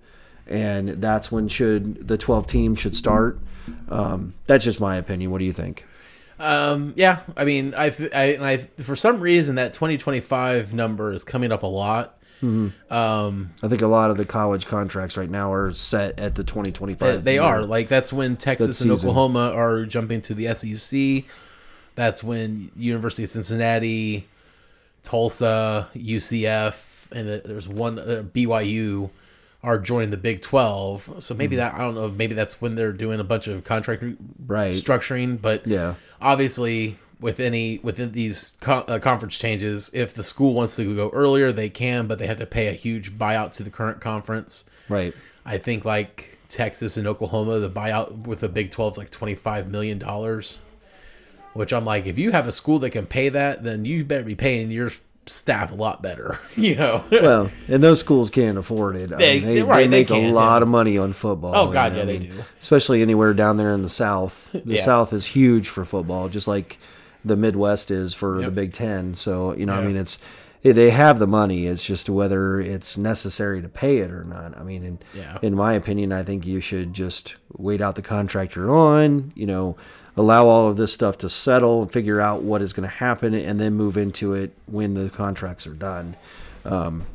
and 0.48 0.90
that's 0.90 1.32
when 1.32 1.50
should 1.50 2.08
the 2.08 2.18
12 2.18 2.48
teams 2.48 2.80
should 2.80 2.96
start. 2.96 3.40
Um, 3.90 4.34
that's 4.48 4.64
just 4.64 4.80
my 4.80 4.96
opinion. 4.96 5.32
What 5.32 5.40
do 5.40 5.46
you 5.46 5.54
think? 5.54 5.86
Um, 6.40 6.94
yeah, 6.96 7.22
I 7.38 7.46
mean, 7.46 7.74
I've, 7.74 8.00
I, 8.14 8.24
and 8.34 8.46
I, 8.46 8.58
for 8.58 8.96
some 8.96 9.20
reason, 9.20 9.56
that 9.56 9.74
2025 9.74 10.74
number 10.74 11.12
is 11.12 11.24
coming 11.24 11.52
up 11.52 11.64
a 11.64 11.68
lot. 11.68 12.18
Hmm. 12.40 12.70
Um, 12.90 13.54
I 13.62 13.70
think 13.70 13.82
a 13.82 13.88
lot 13.88 14.12
of 14.12 14.18
the 14.18 14.26
college 14.26 14.66
contracts 14.66 15.16
right 15.16 15.30
now 15.30 15.54
are 15.54 15.72
set 15.72 16.20
at 16.20 16.36
the 16.36 16.44
2025. 16.44 17.00
they, 17.00 17.18
they 17.22 17.34
year. 17.36 17.44
are 17.44 17.62
like 17.62 17.88
that's 17.88 18.12
when 18.12 18.36
Texas 18.36 18.82
and 18.82 18.92
season. 18.92 19.10
Oklahoma 19.10 19.52
are 19.56 19.86
jumping 19.86 20.22
to 20.24 20.34
the 20.34 20.54
SEC. 20.54 21.24
That's 21.96 22.22
when 22.22 22.72
University 22.76 23.24
of 23.24 23.30
Cincinnati, 23.30 24.28
Tulsa, 25.04 25.88
UCF, 25.96 27.12
and 27.12 27.30
there's 27.46 27.70
one 27.70 28.00
uh, 28.00 28.24
BYU 28.34 29.10
are 29.64 29.80
joining 29.80 30.10
the 30.10 30.18
Big 30.18 30.42
12. 30.42 31.16
So 31.20 31.34
Hmm. 31.34 31.38
maybe 31.38 31.56
that 31.56 31.74
I 31.74 31.78
don't 31.80 31.96
know. 31.96 32.10
Maybe 32.10 32.36
that's 32.36 32.62
when 32.62 32.76
they're 32.76 32.92
doing 32.92 33.20
a 33.20 33.24
bunch 33.24 33.48
of 33.48 33.64
contract 33.64 34.04
Right. 34.46 34.76
structuring. 34.76 35.42
But 35.42 35.66
Yeah. 35.66 35.96
obviously 36.22 36.98
with 37.22 37.40
any 37.40 37.80
within 37.84 38.12
these 38.12 38.52
co- 38.60 38.84
uh, 38.90 39.00
conference 39.00 39.38
changes 39.38 39.90
if 39.94 40.14
the 40.14 40.24
school 40.24 40.54
wants 40.54 40.76
to 40.76 40.94
go 40.94 41.10
earlier 41.14 41.54
they 41.54 41.70
can 41.70 42.06
but 42.06 42.20
they 42.20 42.28
have 42.28 42.36
to 42.36 42.46
pay 42.46 42.68
a 42.68 42.74
huge 42.74 43.18
buyout 43.18 43.54
to 43.54 43.64
the 43.64 43.70
current 43.70 44.02
conference 44.02 44.66
Right. 44.90 45.14
i 45.46 45.58
think 45.58 45.86
like 45.86 46.38
texas 46.50 46.98
and 46.98 47.08
oklahoma 47.08 47.60
the 47.60 47.70
buyout 47.70 48.28
with 48.28 48.42
the 48.42 48.50
big 48.50 48.72
12 48.72 48.94
is 48.96 48.98
like 48.98 49.10
25 49.12 49.72
million 49.72 50.00
dollars 50.00 50.58
which 51.54 51.72
i'm 51.72 51.86
like 51.86 52.06
if 52.08 52.18
you 52.18 52.32
have 52.32 52.46
a 52.46 52.52
school 52.52 52.78
that 52.80 52.90
can 52.90 53.06
pay 53.06 53.30
that 53.30 53.64
then 53.64 53.86
you 53.86 54.04
better 54.04 54.24
be 54.24 54.36
paying 54.36 54.70
your 54.70 54.92
staff 55.26 55.72
a 55.72 55.76
lot 55.76 56.02
better 56.02 56.40
you 56.56 56.76
know 56.76 57.04
Well, 57.12 57.50
and 57.68 57.82
those 57.82 58.00
schools 58.00 58.30
can't 58.30 58.58
afford 58.58 58.96
it. 58.96 59.12
I 59.14 59.18
They- 59.18 59.40
mean, 59.40 59.56
they, 59.56 59.62
right, 59.64 59.78
they 59.78 59.84
they 59.84 59.88
make 59.88 60.10
a 60.10 60.32
lot 60.32 60.58
yeah. 60.58 60.62
of 60.64 60.68
money 60.68 60.98
on 60.98 61.14
football. 61.14 61.56
Oh, 61.56 61.72
God, 61.72 61.94
and, 61.94 61.96
yeah, 61.98 62.04
I 62.04 62.06
they 62.06 62.20
mean, 62.20 62.30
do. 62.32 62.44
Especially 62.62 63.02
anywhere 63.02 63.34
down 63.34 63.58
there 63.58 63.72
in 63.74 63.82
the 63.84 63.90
South. 63.90 64.50
The 64.66 64.76
Yeah. 64.76 64.82
South 64.82 65.14
is 65.14 65.26
huge 65.28 65.70
for 65.70 65.86
football, 65.86 66.28
just 66.30 66.48
like 66.48 66.78
the 67.26 67.36
Midwest 67.38 67.90
is 67.92 68.14
for 68.14 68.42
the 68.42 68.52
Big 68.52 68.74
Ten. 68.74 69.14
So 69.14 69.56
you 69.56 69.66
know, 69.66 69.74
I 69.76 69.82
mean, 69.82 69.96
it's 69.96 70.20
they 70.62 70.90
have 70.92 71.20
the 71.20 71.28
money. 71.28 71.68
It's 71.68 71.84
just 71.86 72.10
whether 72.10 72.60
it's 72.60 72.98
necessary 72.98 73.62
to 73.62 73.70
pay 73.70 73.98
it 74.00 74.12
or 74.12 74.24
not. 74.26 74.58
I 74.58 74.64
mean, 74.64 74.84
in, 74.84 75.00
Yeah. 75.14 75.38
in 75.42 75.56
my 75.56 75.74
opinion, 75.74 76.12
I 76.12 76.24
think 76.24 76.46
you 76.46 76.60
should 76.60 76.94
just 76.94 77.36
wait 77.58 77.80
out 77.82 77.96
the 77.96 78.02
contract 78.02 78.56
you're 78.56 78.72
on. 78.72 79.32
You 79.36 79.46
know, 79.46 79.78
allow 80.16 80.46
all 80.46 80.68
of 80.70 80.78
this 80.78 80.94
stuff 80.94 81.18
to 81.20 81.30
settle 81.30 81.82
and 81.82 81.92
figure 81.92 82.22
out 82.22 82.42
what 82.44 82.62
is 82.62 82.74
going 82.74 82.88
to 82.88 82.96
happen, 82.96 83.34
and 83.34 83.60
then 83.60 83.74
move 83.74 83.98
into 83.98 84.34
it 84.34 84.54
when 84.66 84.94
the 84.94 85.10
contracts 85.10 85.66
are 85.68 85.74
done. 85.74 86.16
Um, 86.66 87.06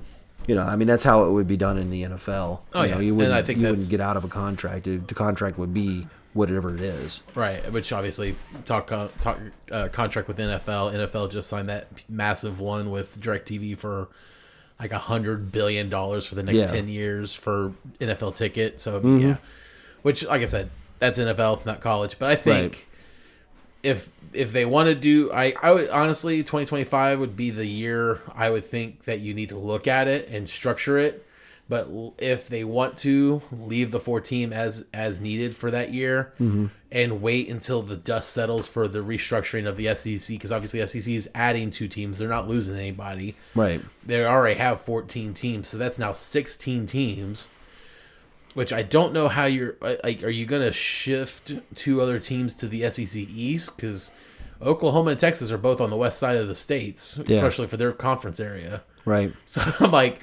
you 0.47 0.55
know, 0.55 0.63
I 0.63 0.77
mean, 0.77 0.89
that's 0.89 1.05
how 1.05 1.25
it 1.25 1.31
would 1.31 1.47
be 1.47 1.57
done 1.59 1.77
in 1.77 1.91
the 1.91 2.05
NFL. 2.05 2.61
Oh, 2.75 2.83
you 2.83 2.89
yeah. 2.89 2.95
know, 2.95 3.01
you 3.01 3.09
And 3.11 3.19
wouldn't, 3.19 3.35
I 3.35 3.43
think 3.43 3.59
you 3.59 3.67
wouldn't 3.67 3.91
get 3.91 4.01
out 4.01 4.17
of 4.17 4.25
a 4.25 4.29
contract. 4.29 4.85
The 4.85 5.15
contract 5.15 5.59
would 5.59 5.75
be 5.75 6.07
whatever 6.33 6.75
it 6.75 6.81
is. 6.81 7.23
Right, 7.35 7.71
which 7.73 7.93
obviously 7.93 8.37
talk 8.65 8.89
talk 9.19 9.39
uh, 9.71 9.89
contract 9.89 10.27
with 10.29 10.39
NFL. 10.39 10.95
NFL 10.95 11.31
just 11.31 11.49
signed 11.49 11.69
that 11.69 11.89
massive 12.09 12.61
one 12.61 12.91
with 12.91 13.21
Directv 13.21 13.79
for 13.79 14.09
like 14.81 14.93
a 14.93 14.99
hundred 14.99 15.51
billion 15.53 15.91
dollars 15.91 16.27
for 16.27 16.35
the 16.35 16.43
next 16.43 16.59
Yeah. 16.59 16.65
Mm-hmm. 16.65 16.75
ten 16.75 16.89
years 16.89 17.35
for 17.35 17.73
NFL 18.01 18.35
ticket. 18.35 18.81
So 18.81 19.01
yeah, 19.05 19.37
which 20.03 20.25
like 20.27 20.43
I 20.43 20.47
said, 20.47 20.71
that's 20.99 21.19
NFL, 21.19 21.67
not 21.67 21.81
college. 21.81 22.19
But 22.19 22.31
I 22.31 22.37
think 22.37 22.73
Right. 22.73 22.85
If 23.83 24.11
if 24.33 24.53
they 24.53 24.65
want 24.65 24.89
to 24.89 24.95
do, 24.95 25.33
I 25.33 25.55
I 25.63 25.71
would 25.71 25.91
honestly, 25.91 26.43
twenty 26.43 26.67
twenty 26.67 26.85
five 26.85 27.19
would 27.19 27.37
be 27.37 27.51
the 27.51 27.67
year 27.67 28.21
I 28.35 28.51
would 28.51 28.65
think 28.65 29.05
that 29.05 29.21
you 29.21 29.35
need 29.35 29.51
to 29.51 29.59
look 29.59 29.87
at 29.87 30.09
it 30.09 30.29
and 30.29 30.49
structure 30.49 30.99
it. 30.99 31.25
But 31.69 31.89
if 32.17 32.49
they 32.49 32.65
want 32.65 32.97
to 32.99 33.43
leave 33.53 33.91
the 33.91 34.01
four 34.01 34.21
team 34.21 34.53
as 34.53 34.87
as 34.95 35.21
needed 35.21 35.55
for 35.55 35.71
that 35.71 35.93
year 35.93 36.33
mm-hmm. 36.41 36.67
and 36.91 37.21
wait 37.21 37.51
until 37.51 37.83
the 37.83 37.97
dust 37.97 38.33
settles 38.33 38.67
for 38.67 38.89
the 38.89 39.01
restructuring 39.01 39.67
of 39.67 39.77
the 39.77 39.95
SEC, 39.95 40.35
because 40.35 40.51
obviously 40.51 40.85
SEC 40.87 41.13
is 41.13 41.31
adding 41.35 41.71
two 41.71 41.87
teams, 41.87 42.19
they're 42.19 42.29
not 42.29 42.49
losing 42.49 42.75
anybody. 42.75 43.37
Right. 43.55 43.83
They 44.05 44.25
already 44.25 44.59
have 44.59 44.81
14 44.81 45.35
teams, 45.35 45.69
so 45.69 45.77
that's 45.77 45.99
now 45.99 46.13
16 46.13 46.87
teams. 46.87 47.49
Which 48.59 48.73
I 48.73 48.83
don't 48.83 49.13
know 49.13 49.29
how 49.29 49.45
you're 49.45 49.77
like. 49.81 50.25
Are 50.25 50.29
you 50.29 50.45
gonna 50.45 50.73
shift 50.73 51.53
two 51.77 52.01
other 52.01 52.19
teams 52.19 52.57
to 52.57 52.67
the 52.67 52.91
SEC 52.91 53.15
East? 53.17 53.77
Because 53.77 54.11
Oklahoma 54.61 55.13
and 55.13 55.21
Texas 55.21 55.53
are 55.53 55.59
both 55.59 55.81
on 55.81 55.91
the 55.91 55.97
west 55.97 56.19
side 56.19 56.37
of 56.37 56.49
the 56.49 56.57
states, 56.57 57.21
Yeah. 57.27 57.37
especially 57.37 57.69
for 57.69 57.77
their 57.77 57.93
conference 57.93 58.41
area. 58.41 58.83
Right. 59.05 59.33
So 59.45 59.63
I'm 59.79 59.93
like, 59.93 60.21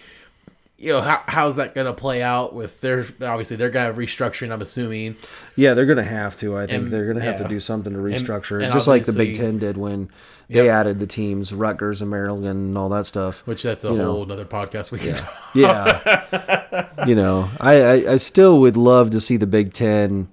you 0.77 0.91
know, 0.91 0.99
how, 0.99 1.23
how's 1.27 1.55
that 1.55 1.73
going 1.73 1.87
to 1.87 1.93
play 1.93 2.21
out 2.21 2.53
with 2.53 2.81
their 2.81 3.05
obviously 3.21 3.55
they're 3.55 3.69
going 3.69 3.95
to 3.95 3.97
restructuring. 3.97 4.51
I'm 4.51 4.61
assuming. 4.61 5.15
Yeah, 5.55 5.73
they're 5.73 5.85
going 5.85 5.95
to 5.95 6.03
have 6.03 6.35
to. 6.39 6.57
I 6.57 6.67
think 6.67 6.83
And- 6.83 6.91
they're 6.91 7.05
going 7.05 7.15
to 7.15 7.23
have 7.23 7.39
yeah. 7.39 7.47
to 7.47 7.49
do 7.49 7.61
something 7.61 7.93
to 7.93 7.99
restructure 7.99 8.59
it, 8.59 8.65
and 8.65 8.73
just 8.73 8.87
like 8.87 9.05
the 9.05 9.13
Big 9.13 9.37
Ten 9.37 9.59
did 9.59 9.77
when 9.77 10.09
they 10.49 10.65
Yep. 10.65 10.73
added 10.75 10.99
the 10.99 11.07
teams, 11.07 11.51
Rutgers 11.53 12.01
and 12.01 12.09
Maryland, 12.11 12.45
and 12.45 12.77
all 12.77 12.89
that 12.89 13.05
stuff. 13.05 13.41
Which 13.47 13.63
that's 13.63 13.83
a 13.83 13.89
You 13.89 13.97
know. 13.97 14.11
whole 14.11 14.31
other 14.31 14.45
podcast 14.45 14.91
we 14.91 14.99
can 14.99 15.13
talk. 15.15 15.33
Yeah, 15.55 16.87
you 17.07 17.15
know, 17.15 17.49
I, 17.59 17.81
I 17.81 17.93
I 18.13 18.17
still 18.17 18.59
would 18.59 18.77
love 18.77 19.09
to 19.11 19.19
see 19.21 19.37
the 19.37 19.47
Big 19.47 19.73
Ten 19.73 20.27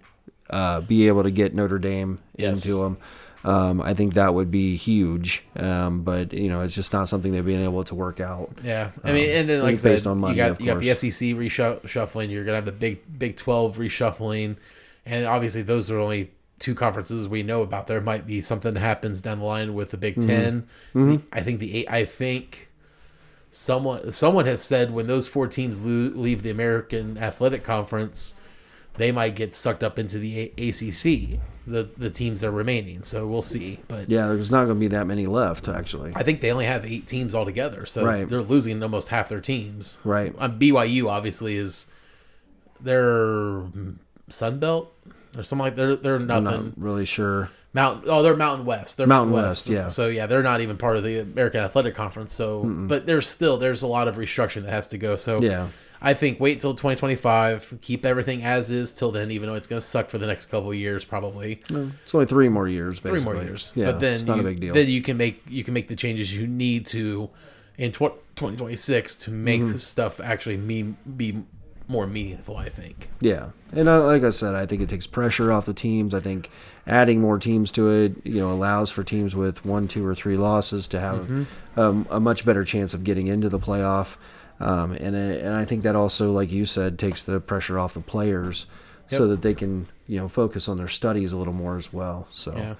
uh, 0.51 0.81
be 0.83 1.09
able 1.09 1.23
to 1.23 1.31
get 1.31 1.55
Notre 1.55 1.79
Dame 1.79 2.19
Yes. 2.37 2.65
into 2.65 2.83
them. 2.83 2.97
Um, 3.45 3.81
I 3.83 3.93
think 3.95 4.15
that 4.15 4.35
would 4.35 4.53
be 4.53 4.77
huge, 4.77 5.43
um, 5.57 6.03
but 6.03 6.33
you 6.33 6.49
know, 6.49 6.61
it's 6.61 6.77
just 6.77 6.93
not 6.93 7.09
something 7.09 7.33
they've 7.33 7.45
been 7.45 7.65
able 7.65 7.83
to 7.85 7.95
work 7.97 8.21
out. 8.21 8.53
Yeah, 8.63 8.91
I 9.03 9.13
mean, 9.13 9.31
and 9.31 9.49
then 9.49 9.59
Um, 9.59 9.63
like 9.65 9.71
I 9.71 9.75
it's 9.75 9.83
based 9.83 10.05
said, 10.05 10.11
on 10.11 10.19
money, 10.19 10.35
you 10.35 10.43
got 10.47 10.61
you 10.61 10.67
got 10.67 10.79
the. 10.79 10.95
SEC 10.95 11.29
reshuffling. 11.35 12.31
You're 12.31 12.45
gonna 12.45 12.57
have 12.59 12.67
the 12.67 12.71
Big 12.73 13.01
Big 13.19 13.37
Twelve 13.37 13.79
reshuffling, 13.79 14.57
and 15.05 15.27
obviously 15.27 15.63
those 15.63 15.91
are 15.91 15.99
only 15.99 16.31
two 16.63 16.75
conferences 16.75 17.27
we 17.29 17.43
know 17.43 17.61
about. 17.63 17.89
There 17.89 18.01
might 18.01 18.27
be 18.27 18.41
something 18.41 18.75
that 18.75 18.81
happens 18.81 19.21
down 19.21 19.41
the 19.41 19.45
line 19.45 19.75
with 19.75 19.91
the 19.91 19.97
Big 19.97 20.15
Mm-hmm. 20.17 20.29
10 20.29 20.67
The- 20.95 21.23
I 21.33 21.41
think 21.43 21.59
the 21.61 21.75
eight. 21.75 21.91
I 21.91 22.05
think 22.05 22.69
someone 23.51 24.13
someone 24.13 24.47
has 24.47 24.63
said 24.63 24.93
when 24.93 25.07
those 25.09 25.29
four 25.29 25.47
teams 25.49 25.83
lo- 25.83 26.13
leave 26.15 26.43
the 26.43 26.51
American 26.51 27.19
Athletic 27.19 27.65
Conference, 27.65 28.35
they 28.97 29.11
might 29.13 29.35
get 29.35 29.55
sucked 29.55 29.83
up 29.83 29.99
into 29.99 30.19
the 30.19 30.53
A- 30.57 30.69
ACC. 30.69 31.41
The 31.67 31.89
the 31.97 32.11
teams 32.11 32.41
that 32.41 32.49
are 32.49 32.51
remaining. 32.51 33.03
So 33.03 33.27
we'll 33.27 33.41
see, 33.43 33.79
but. 33.87 34.09
Yeah, 34.11 34.27
there's 34.29 34.51
not 34.51 34.65
going 34.65 34.77
to 34.77 34.81
be 34.81 34.89
that 34.89 35.07
many 35.07 35.27
left, 35.27 35.69
actually. 35.69 36.13
I 36.17 36.23
think 36.25 36.41
they 36.41 36.51
only 36.51 36.65
have 36.65 36.85
eight 36.85 37.07
teams 37.07 37.35
altogether, 37.37 37.87
so 37.87 38.05
Right. 38.05 38.29
they're 38.29 38.43
losing 38.43 38.83
almost 38.83 39.09
half 39.11 39.29
their 39.29 39.41
teams. 39.41 39.99
Right. 40.03 40.35
Um, 40.39 40.59
BYU 40.59 41.09
obviously 41.09 41.57
is 41.57 41.87
they're 42.81 43.63
Sun 44.29 44.59
Belt 44.59 44.93
or 45.37 45.43
something 45.43 45.65
like 45.65 45.77
they're 45.77 45.97
they're 45.97 46.17
I'm 46.17 46.27
nothing. 46.27 46.45
not 46.45 46.73
really 46.77 47.05
sure. 47.05 47.51
Mountain 47.75 48.11
oh 48.11 48.23
they're 48.23 48.37
Mountain 48.37 48.67
West. 48.67 48.97
They're 48.99 49.07
Mountain 49.07 49.33
West, 49.33 49.69
yeah. 49.69 49.89
So 49.89 50.09
yeah, 50.09 50.27
they're 50.27 50.43
not 50.43 50.61
even 50.61 50.77
part 50.77 50.97
of 50.99 51.05
the 51.05 51.21
American 51.21 51.61
Athletic 51.61 51.95
Conference. 51.95 52.33
So 52.33 52.65
but 52.65 53.07
there's 53.07 53.27
still 53.27 53.57
there's 53.57 53.83
a 53.83 53.87
lot 53.87 54.09
of 54.09 54.17
restructuring 54.17 54.63
that 54.65 54.71
has 54.71 54.89
to 54.89 54.99
go. 54.99 55.17
So 55.17 55.41
Yeah. 55.41 55.69
I 56.05 56.15
think 56.15 56.41
wait 56.41 56.59
till 56.59 56.75
2025, 56.75 57.79
keep 57.81 58.05
everything 58.05 58.43
as 58.43 58.73
is 58.73 58.93
till 58.93 59.13
then, 59.13 59.31
even 59.31 59.49
though 59.49 59.55
it's 59.55 59.69
going 59.69 59.81
to 59.81 59.87
suck 59.87 60.11
for 60.11 60.19
the 60.19 60.27
next 60.27 60.47
couple 60.47 60.71
of 60.71 60.75
years, 60.77 61.05
probably 61.05 61.61
It's 61.71 62.13
only 62.13 62.27
three 62.27 62.49
more 62.49 62.67
years. 62.67 62.99
three 62.99 63.21
more 63.21 63.37
years. 63.37 63.73
Yeah, 63.77 63.93
but 63.93 64.01
then 64.01 64.15
it's 64.15 64.25
not 64.25 64.37
you, 64.39 64.41
a 64.43 64.45
big 64.45 64.61
deal. 64.61 64.75
Then 64.75 64.89
you 64.89 65.01
can 65.01 65.17
make 65.17 65.43
you 65.49 65.63
can 65.65 65.73
make 65.75 65.87
the 65.89 65.95
changes 65.97 66.35
you 66.37 66.47
need 66.49 66.87
to 66.87 67.31
in 67.79 67.93
tw- 67.93 68.19
2026 68.37 69.17
to 69.19 69.31
make 69.31 69.61
Mm-hmm. 69.61 69.73
the 69.73 69.79
stuff 69.79 70.19
actually 70.21 70.57
me- 70.57 70.95
be 71.17 71.43
more 71.93 72.07
meaningful. 72.07 72.57
I 72.57 72.69
think. 72.69 73.09
Yeah, 73.21 73.51
and 73.73 73.89
uh, 73.89 74.05
like 74.05 74.25
I 74.25 74.31
said, 74.31 74.55
I 74.57 74.67
think 74.67 74.83
it 74.83 74.89
takes 74.89 75.07
pressure 75.07 75.53
off 75.53 75.67
the 75.67 75.75
teams. 75.75 76.15
I 76.15 76.21
think 76.21 76.51
adding 76.87 77.21
more 77.21 77.39
teams 77.39 77.71
to 77.73 77.89
it, 77.91 78.17
you 78.25 78.41
know, 78.41 78.51
allows 78.51 78.91
for 78.91 79.05
teams 79.05 79.37
with 79.37 79.65
one, 79.65 79.87
two, 79.87 80.05
or 80.05 80.15
three 80.15 80.37
losses 80.37 80.89
to 80.89 80.99
have 80.99 81.21
Mm-hmm. 81.29 81.79
um, 81.81 82.07
a 82.11 82.19
much 82.19 82.45
better 82.45 82.65
chance 82.65 82.93
of 82.95 83.05
getting 83.05 83.29
into 83.29 83.49
the 83.49 83.61
playoff. 83.61 84.17
Um, 84.59 84.93
and 84.93 85.15
and 85.15 85.55
I 85.55 85.65
think 85.65 85.83
that 85.85 85.95
also, 85.95 86.33
like 86.33 86.51
you 86.51 86.67
said, 86.67 86.99
takes 86.99 87.23
the 87.25 87.41
pressure 87.41 87.79
off 87.79 87.95
the 87.95 88.01
players, 88.01 88.67
so 89.07 89.27
that 89.29 89.43
they 89.43 89.55
can 89.55 89.87
you 90.09 90.19
know 90.19 90.29
focus 90.29 90.69
on 90.69 90.79
their 90.79 90.89
studies 90.89 91.33
a 91.33 91.37
little 91.37 91.53
more 91.53 91.77
as 91.77 91.93
well. 91.93 92.27
So, 92.33 92.55
Yeah. 92.57 92.75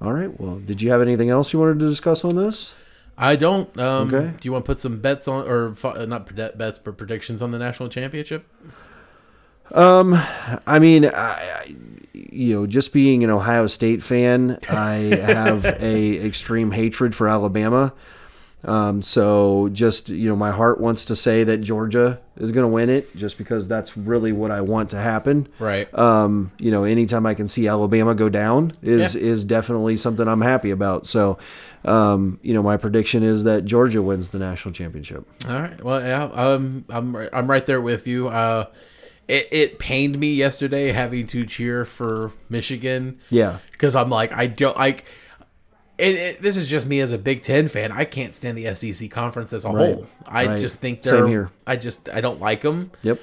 all 0.00 0.12
right. 0.12 0.38
Well, 0.40 0.56
did 0.58 0.82
you 0.82 0.90
have 0.90 1.00
anything 1.02 1.30
else 1.30 1.52
you 1.52 1.58
wanted 1.58 1.78
to 1.80 1.88
discuss 1.88 2.24
on 2.24 2.36
this? 2.36 2.74
I 3.18 3.36
don't. 3.36 3.76
Um, 3.78 4.14
Okay. 4.14 4.32
Do 4.38 4.46
you 4.46 4.52
want 4.52 4.64
to 4.64 4.66
put 4.66 4.78
some 4.78 4.98
bets 5.00 5.26
on, 5.26 5.46
or 5.48 5.74
uh, 5.84 6.04
not 6.06 6.34
bets, 6.58 6.78
but 6.78 6.96
predictions 6.96 7.40
on 7.42 7.50
the 7.50 7.58
national 7.58 7.88
championship? 7.88 8.46
Um, 9.72 10.14
I 10.66 10.78
mean, 10.78 11.06
I, 11.06 11.10
I, 11.10 11.76
you 12.12 12.54
know, 12.54 12.66
just 12.66 12.92
being 12.92 13.24
an 13.24 13.30
Ohio 13.30 13.66
State 13.66 14.02
fan, 14.02 14.58
I 14.68 14.94
have 14.94 15.64
a 15.64 16.20
extreme 16.26 16.70
hatred 16.70 17.14
for 17.16 17.26
Alabama. 17.28 17.92
Um, 18.66 19.00
so 19.00 19.68
just 19.72 20.08
you 20.08 20.28
know, 20.28 20.34
my 20.36 20.50
heart 20.50 20.80
wants 20.80 21.04
to 21.06 21.16
say 21.16 21.44
that 21.44 21.58
Georgia 21.58 22.18
is 22.36 22.50
going 22.52 22.64
to 22.64 22.68
win 22.68 22.90
it, 22.90 23.14
just 23.16 23.38
because 23.38 23.68
that's 23.68 23.96
really 23.96 24.32
what 24.32 24.50
I 24.50 24.60
want 24.60 24.90
to 24.90 24.96
happen. 24.98 25.46
Right. 25.60 25.92
Um, 25.96 26.50
you 26.58 26.70
know, 26.72 26.82
anytime 26.84 27.24
I 27.26 27.34
can 27.34 27.46
see 27.48 27.68
Alabama 27.68 28.14
go 28.14 28.28
down 28.28 28.72
is 28.82 29.14
Yeah. 29.14 29.22
is 29.22 29.44
definitely 29.44 29.96
something 29.96 30.26
I'm 30.26 30.40
happy 30.40 30.70
about. 30.72 31.06
So, 31.06 31.38
um, 31.84 32.40
you 32.42 32.54
know, 32.54 32.62
my 32.62 32.76
prediction 32.76 33.22
is 33.22 33.44
that 33.44 33.64
Georgia 33.64 34.02
wins 34.02 34.30
the 34.30 34.38
national 34.40 34.74
championship. 34.74 35.24
All 35.48 35.54
right. 35.54 35.80
Well, 35.82 36.00
yeah, 36.02 36.24
um, 36.24 36.84
I'm 36.90 37.14
I'm 37.32 37.48
right 37.48 37.64
there 37.64 37.80
with 37.80 38.06
you. 38.08 38.26
Uh, 38.28 38.66
it, 39.28 39.48
it 39.52 39.78
pained 39.78 40.18
me 40.18 40.34
yesterday 40.34 40.90
having 40.92 41.26
to 41.28 41.46
cheer 41.46 41.84
for 41.84 42.32
Michigan. 42.48 43.20
Yeah. 43.30 43.58
because 43.70 43.94
I'm 43.94 44.10
like 44.10 44.32
I 44.32 44.48
don't 44.48 44.76
like. 44.76 45.04
It, 45.98 46.14
it, 46.14 46.42
this 46.42 46.56
is 46.58 46.68
just 46.68 46.86
me 46.86 47.00
as 47.00 47.12
a 47.12 47.18
Big 47.18 47.40
Ten 47.42 47.68
fan. 47.68 47.90
I 47.90 48.04
can't 48.04 48.34
stand 48.34 48.58
the 48.58 48.74
SEC 48.74 49.10
conference 49.10 49.52
as 49.54 49.64
a 49.64 49.70
Right. 49.70 49.94
whole. 49.94 50.06
I 50.26 50.46
Right. 50.48 50.58
just 50.58 50.78
think 50.80 51.02
they're. 51.02 51.26
here. 51.26 51.50
I 51.66 51.76
just 51.76 52.08
I 52.10 52.20
don't 52.20 52.38
like 52.40 52.60
them. 52.60 52.90
Yep. 53.02 53.18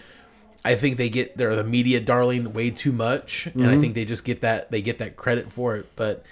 I 0.66 0.76
think 0.76 0.98
they 0.98 1.10
get 1.10 1.38
they're 1.38 1.56
the 1.56 1.64
media 1.64 2.00
darling 2.00 2.54
way 2.54 2.70
too 2.72 2.92
much, 2.92 3.46
and 3.48 3.56
Mm-hmm. 3.64 3.70
I 3.70 3.78
think 3.78 3.94
they 3.96 4.06
just 4.06 4.26
get 4.26 4.42
that 4.42 4.72
they 4.72 4.82
get 4.82 4.98
that 5.00 5.16
credit 5.18 5.52
for 5.52 5.76
it. 5.76 5.88
But, 5.96 6.24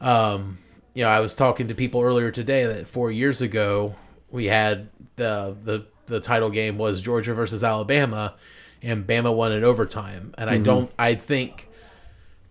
um, 0.00 0.58
you 0.94 1.04
know, 1.04 1.10
I 1.10 1.20
was 1.20 1.34
talking 1.36 1.68
to 1.68 1.74
people 1.74 2.00
earlier 2.02 2.30
today 2.30 2.64
that 2.66 2.86
four 2.88 3.10
years 3.10 3.40
ago 3.42 3.94
we 4.30 4.46
had 4.46 4.88
the 5.16 5.56
the 5.62 5.86
the 6.06 6.20
title 6.20 6.50
game 6.50 6.76
was 6.76 7.00
Georgia 7.02 7.34
versus 7.34 7.62
Alabama, 7.62 8.34
and 8.82 9.06
Bama 9.06 9.34
won 9.34 9.52
in 9.52 9.62
overtime. 9.64 10.34
And 10.38 10.50
Mm-hmm. 10.50 10.60
I 10.60 10.64
don't 10.64 10.90
I 10.98 11.14
think 11.14 11.68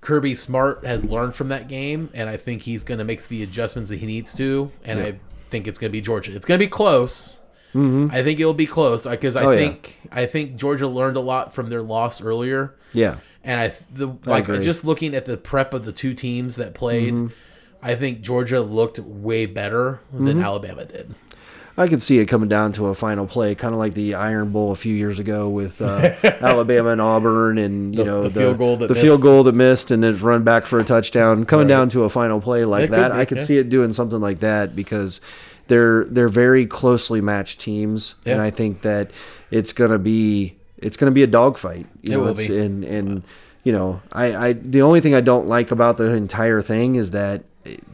Kirby 0.03 0.35
Smart 0.35 0.85
has 0.85 1.03
learned 1.05 1.33
from 1.35 1.47
that 1.49 1.67
game, 1.67 2.09
and 2.13 2.29
I 2.29 2.37
think 2.37 2.61
he's 2.61 2.83
going 2.83 2.97
to 2.99 3.03
make 3.03 3.27
the 3.27 3.41
adjustments 3.41 3.89
that 3.89 3.97
he 3.99 4.05
needs 4.05 4.35
to. 4.35 4.71
And 4.83 4.99
I 4.99 5.19
think 5.49 5.67
it's 5.67 5.79
going 5.79 5.89
to 5.89 5.93
be 5.93 6.01
Georgia. 6.01 6.35
It's 6.35 6.45
going 6.45 6.59
to 6.59 6.63
be 6.65 6.69
close. 6.69 7.39
I 7.75 8.21
think 8.21 8.39
it'll 8.39 8.53
be 8.53 8.67
close 8.67 9.07
because 9.07 9.35
I 9.35 9.41
Mm-hmm. 9.41 9.47
Oh, 9.47 9.51
yeah. 9.51 9.57
think 9.57 9.99
I 10.11 10.25
think 10.27 10.55
Georgia 10.57 10.87
learned 10.87 11.17
a 11.17 11.21
lot 11.21 11.53
from 11.53 11.71
their 11.71 11.81
loss 11.81 12.21
earlier, 12.21 12.75
Yeah. 12.93 13.17
and 13.43 13.59
I 13.59 13.73
the 13.91 14.15
like 14.25 14.47
agree. 14.47 14.59
just 14.59 14.85
looking 14.85 15.15
at 15.15 15.25
the 15.25 15.37
prep 15.37 15.73
of 15.73 15.83
the 15.83 15.91
two 15.91 16.13
teams 16.13 16.57
that 16.57 16.75
played, 16.75 17.13
Mm-hmm. 17.15 17.33
I 17.81 17.95
think 17.95 18.21
Georgia 18.21 18.61
looked 18.61 18.99
way 18.99 19.45
better 19.47 20.01
than 20.11 20.25
Mm-hmm. 20.35 20.39
Alabama 20.43 20.85
did. 20.85 21.15
I 21.75 21.87
could 21.87 22.03
see 22.03 22.19
it 22.19 22.25
coming 22.25 22.49
down 22.49 22.71
to 22.73 22.85
a 22.87 22.93
final 22.93 23.25
play, 23.25 23.55
kind 23.55 23.73
of 23.73 23.79
like 23.79 23.95
the 23.95 24.13
Iron 24.13 24.49
Bowl 24.51 24.71
a 24.71 24.75
few 24.75 24.93
years 24.93 25.17
ago 25.17 25.49
with 25.49 25.81
uh, 25.81 26.13
Alabama 26.23 26.89
and 26.89 27.01
Auburn, 27.01 27.57
and 27.57 27.93
you 27.95 27.99
The- 28.03 28.05
know 28.05 28.21
the 28.23 28.29
field 28.29 28.57
goal 28.59 28.77
that 28.77 28.87
the 28.87 28.95
field 28.95 29.05
missed. 29.19 29.23
goal 29.23 29.43
that 29.43 29.55
missed, 29.55 29.89
and 29.91 30.05
it's 30.05 30.21
run 30.21 30.43
back 30.43 30.65
for 30.67 30.77
a 30.79 30.83
touchdown, 30.83 31.45
coming 31.45 31.67
Right. 31.67 31.73
down 31.75 31.89
to 31.89 32.03
a 32.03 32.09
final 32.09 32.39
play 32.39 32.63
like 32.65 32.83
It 32.83 32.87
could 32.91 32.99
that. 32.99 33.11
be, 33.13 33.17
I 33.17 33.25
could 33.25 33.37
yeah. 33.39 33.43
see 33.43 33.57
it 33.57 33.69
doing 33.69 33.91
something 33.91 34.19
like 34.21 34.39
that 34.41 34.75
because 34.75 35.19
they're 35.67 36.03
they're 36.05 36.29
very 36.29 36.65
closely 36.67 37.21
matched 37.21 37.59
teams, 37.59 38.15
and 38.25 38.39
I 38.41 38.51
think 38.51 38.81
that 38.81 39.09
it's 39.49 39.73
gonna 39.73 39.97
be 39.99 40.55
it's 40.77 40.95
gonna 40.97 41.11
be 41.11 41.23
a 41.23 41.27
dogfight. 41.27 41.87
You 42.03 42.11
It 42.13 42.17
know, 42.17 42.19
will 42.19 42.27
it's, 42.37 42.47
be. 42.47 42.57
and 42.59 42.83
and 42.83 43.23
you 43.63 43.71
know, 43.71 44.01
I, 44.11 44.35
I 44.49 44.53
the 44.53 44.81
only 44.83 44.99
thing 45.01 45.15
I 45.15 45.21
don't 45.21 45.47
like 45.47 45.71
about 45.71 45.97
the 45.97 46.13
entire 46.13 46.61
thing 46.61 46.97
is 46.97 47.11
that 47.11 47.43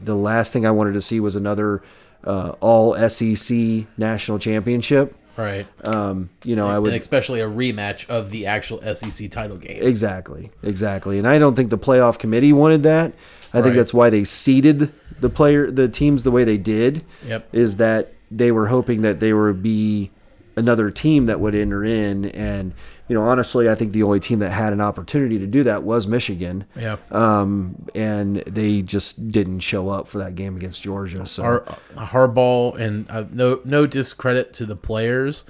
the 0.04 0.16
last 0.16 0.52
thing 0.52 0.66
I 0.66 0.70
wanted 0.72 0.92
to 0.94 1.00
see 1.00 1.18
was 1.20 1.34
another 1.36 1.80
uh, 2.24 2.54
all 2.60 2.96
SEC 3.08 3.86
national 3.96 4.38
championship. 4.38 5.14
Right. 5.36 5.66
Um, 5.86 6.28
you 6.44 6.54
know, 6.54 6.66
I 6.68 6.74
and 6.74 6.82
would 6.82 6.92
especially 6.94 7.40
a 7.40 7.48
rematch 7.48 8.08
of 8.10 8.30
the 8.30 8.46
actual 8.46 8.82
SEC 8.94 9.30
title 9.30 9.56
game. 9.56 9.82
exactly, 9.82 10.50
exactly, 10.62 11.18
and 11.18 11.26
I 11.26 11.38
don't 11.38 11.54
think 11.54 11.70
the 11.70 11.78
playoff 11.78 12.18
committee 12.18 12.52
wanted 12.52 12.82
that. 12.82 13.12
I 13.52 13.58
Right. 13.58 13.64
think 13.64 13.76
that's 13.76 13.94
why 13.94 14.10
they 14.10 14.24
seeded 14.24 14.92
the 15.20 15.28
player, 15.30 15.70
the 15.70 15.88
teams 15.88 16.24
the 16.24 16.30
way 16.30 16.44
they 16.44 16.58
did. 16.58 17.04
Yep. 17.26 17.48
Is 17.52 17.76
that 17.78 18.12
they 18.30 18.52
were 18.52 18.66
hoping 18.68 19.02
that 19.02 19.20
there 19.20 19.36
would 19.36 19.62
be 19.62 20.10
another 20.56 20.90
team 20.90 21.26
that 21.26 21.40
would 21.40 21.54
enter 21.54 21.84
in, 21.84 22.26
and 22.26 22.74
you 23.10 23.16
know, 23.16 23.22
honestly, 23.22 23.68
I 23.68 23.74
think 23.74 23.92
the 23.92 24.04
only 24.04 24.20
team 24.20 24.38
that 24.38 24.50
had 24.50 24.72
an 24.72 24.80
opportunity 24.80 25.36
to 25.40 25.46
do 25.48 25.64
that 25.64 25.82
was 25.82 26.06
Michigan. 26.06 26.64
Yeah. 26.76 26.96
Um, 27.10 27.86
and 27.92 28.36
they 28.36 28.82
just 28.82 29.32
didn't 29.32 29.60
show 29.60 29.88
up 29.88 30.06
for 30.06 30.18
that 30.18 30.36
game 30.36 30.54
against 30.54 30.80
Georgia. 30.80 31.26
So 31.26 31.42
Har- 31.42 31.78
Harbaugh 31.96 32.78
and 32.78 33.10
uh, 33.10 33.24
no 33.32 33.62
no 33.64 33.84
discredit 33.84 34.52
to 34.54 34.64
the 34.64 34.76
players. 34.76 35.44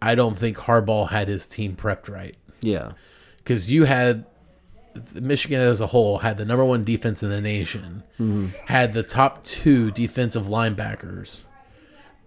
I 0.00 0.14
don't 0.14 0.38
think 0.38 0.58
Harbaugh 0.58 1.08
had 1.08 1.26
his 1.26 1.48
team 1.48 1.74
prepped 1.74 2.08
right 2.08 2.36
yeah, 2.60 2.92
because 3.38 3.68
you 3.68 3.82
had 3.82 4.24
Michigan 5.12 5.60
as 5.60 5.80
a 5.80 5.88
whole 5.88 6.18
had 6.18 6.38
the 6.38 6.44
number 6.44 6.64
one 6.64 6.84
defense 6.84 7.20
in 7.20 7.30
the 7.30 7.40
nation, 7.40 8.04
had 8.66 8.92
the 8.92 9.02
top 9.02 9.42
two 9.42 9.90
defensive 9.90 10.44
linebackers, 10.44 11.42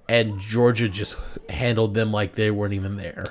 and 0.10 0.38
Georgia 0.39 0.89
just 0.89 1.16
handled 1.47 1.93
them 1.93 2.12
like 2.12 2.36
they 2.36 2.51
weren't 2.51 2.74
even 2.74 2.97
there. 2.97 3.24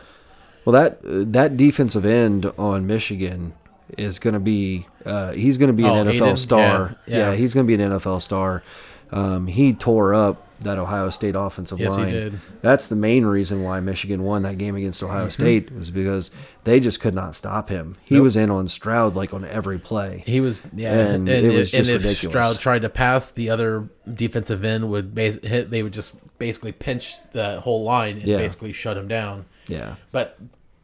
Well, 0.68 0.82
that 0.82 1.32
that 1.32 1.56
defensive 1.56 2.04
end 2.04 2.44
on 2.58 2.86
Michigan 2.86 3.54
is 3.96 4.18
going 4.18 4.34
to 4.34 4.40
be 4.40 4.86
uh, 5.06 5.32
he's 5.32 5.56
going 5.56 5.68
to 5.68 5.72
be 5.72 5.84
an 5.84 6.06
Oh, 6.06 6.10
NFL 6.10 6.12
Hayden? 6.12 6.36
star. 6.36 6.96
Yeah, 7.06 7.16
Yeah, 7.18 7.30
yeah. 7.30 7.36
he's 7.36 7.54
going 7.54 7.66
to 7.66 7.76
be 7.76 7.82
an 7.82 7.90
NFL 7.92 8.20
star. 8.20 8.62
Um, 9.10 9.46
he 9.46 9.72
tore 9.72 10.14
up 10.14 10.44
that 10.60 10.76
Ohio 10.76 11.08
State 11.08 11.34
offensive 11.34 11.80
Yes, 11.80 11.96
he 11.96 12.02
line. 12.02 12.12
did. 12.12 12.40
That's 12.60 12.86
the 12.88 12.96
main 12.96 13.24
reason 13.24 13.62
why 13.62 13.80
Michigan 13.80 14.22
won 14.24 14.42
that 14.42 14.58
game 14.58 14.76
against 14.76 15.02
Ohio 15.02 15.28
Mm-hmm. 15.28 15.42
State 15.42 15.72
was 15.74 15.90
because 15.90 16.30
they 16.64 16.80
just 16.80 17.00
could 17.00 17.14
not 17.14 17.34
stop 17.34 17.70
him. 17.70 17.96
He 18.04 18.16
Nope. 18.16 18.24
was 18.24 18.36
in 18.36 18.50
on 18.50 18.68
Stroud 18.68 19.14
like 19.16 19.32
on 19.32 19.46
every 19.46 19.78
play. 19.78 20.22
He 20.26 20.40
was 20.42 20.68
yeah, 20.76 20.92
And 20.92 21.26
and, 21.30 21.46
it 21.46 21.56
was 21.56 21.72
and 21.72 21.86
just 21.86 21.90
if 21.90 22.02
ridiculous. 22.04 22.32
Stroud 22.32 22.58
tried 22.58 22.82
to 22.82 22.90
pass, 22.90 23.30
the 23.30 23.48
other 23.48 23.88
defensive 24.12 24.62
end 24.66 24.90
would 24.90 25.14
base, 25.14 25.42
hit. 25.42 25.70
They 25.70 25.82
would 25.82 25.94
just 25.94 26.14
basically 26.38 26.72
pinch 26.72 27.14
the 27.32 27.60
whole 27.60 27.84
line 27.84 28.18
and 28.18 28.24
Yeah. 28.26 28.36
basically 28.36 28.74
shut 28.74 28.98
him 28.98 29.08
down. 29.08 29.46
Yeah. 29.68 29.94
But 30.12 30.38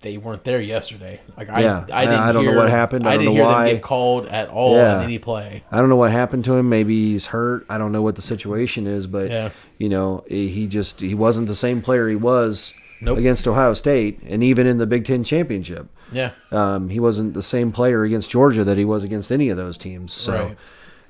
they 0.05 0.17
weren't 0.19 0.45
there 0.45 0.61
yesterday. 0.61 1.21
Like 1.37 1.49
I, 1.51 1.63
Yeah, 1.63 1.87
I 1.93 2.05
didn't. 2.05 2.21
I 2.21 2.31
don't 2.33 2.45
know 2.45 2.57
what 2.57 2.71
happened. 2.71 3.05
I 3.07 3.11
I, 3.11 3.13
don't 3.17 3.25
didn't 3.25 3.35
know 3.39 3.43
hear 3.45 3.53
why. 3.53 3.65
them 3.65 3.75
get 3.75 3.83
called 3.83 4.27
at 4.27 4.49
all 4.51 4.77
Yeah. 4.77 4.99
in 4.99 5.05
any 5.05 5.19
play. 5.19 5.65
I 5.73 5.81
don't 5.81 5.89
know 5.89 5.97
what 5.97 6.13
happened 6.13 6.45
to 6.45 6.55
him. 6.55 6.69
Maybe 6.69 7.11
he's 7.13 7.27
hurt. 7.27 7.67
I 7.69 7.79
don't 7.79 7.91
know 7.91 8.03
what 8.03 8.15
the 8.15 8.23
situation 8.23 8.87
is, 8.87 9.07
but 9.09 9.31
Yeah. 9.31 9.51
you 9.79 9.89
know, 9.89 10.23
he 10.29 10.49
he 10.49 10.67
just 10.69 11.01
he 11.01 11.15
wasn't 11.15 11.49
the 11.49 11.55
same 11.57 11.81
player 11.83 12.09
he 12.09 12.15
was 12.17 12.75
Nope. 13.01 13.19
against 13.19 13.49
Ohio 13.49 13.75
State, 13.75 14.21
and 14.29 14.45
even 14.45 14.67
in 14.67 14.79
the 14.79 14.87
Big 14.87 15.05
Ten 15.05 15.25
championship, 15.25 15.89
Yeah, 16.13 16.31
um, 16.53 16.91
he 16.91 17.01
wasn't 17.01 17.35
the 17.35 17.43
same 17.43 17.73
player 17.73 18.05
against 18.05 18.31
Georgia 18.31 18.63
that 18.65 18.79
he 18.79 18.85
was 18.85 19.03
against 19.05 19.33
any 19.33 19.49
of 19.49 19.57
those 19.57 19.77
teams. 19.77 20.13
So, 20.13 20.33
Right. 20.33 20.57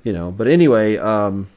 you 0.02 0.12
know, 0.12 0.30
but 0.30 0.46
anyway, 0.46 0.96
um, 0.96 1.48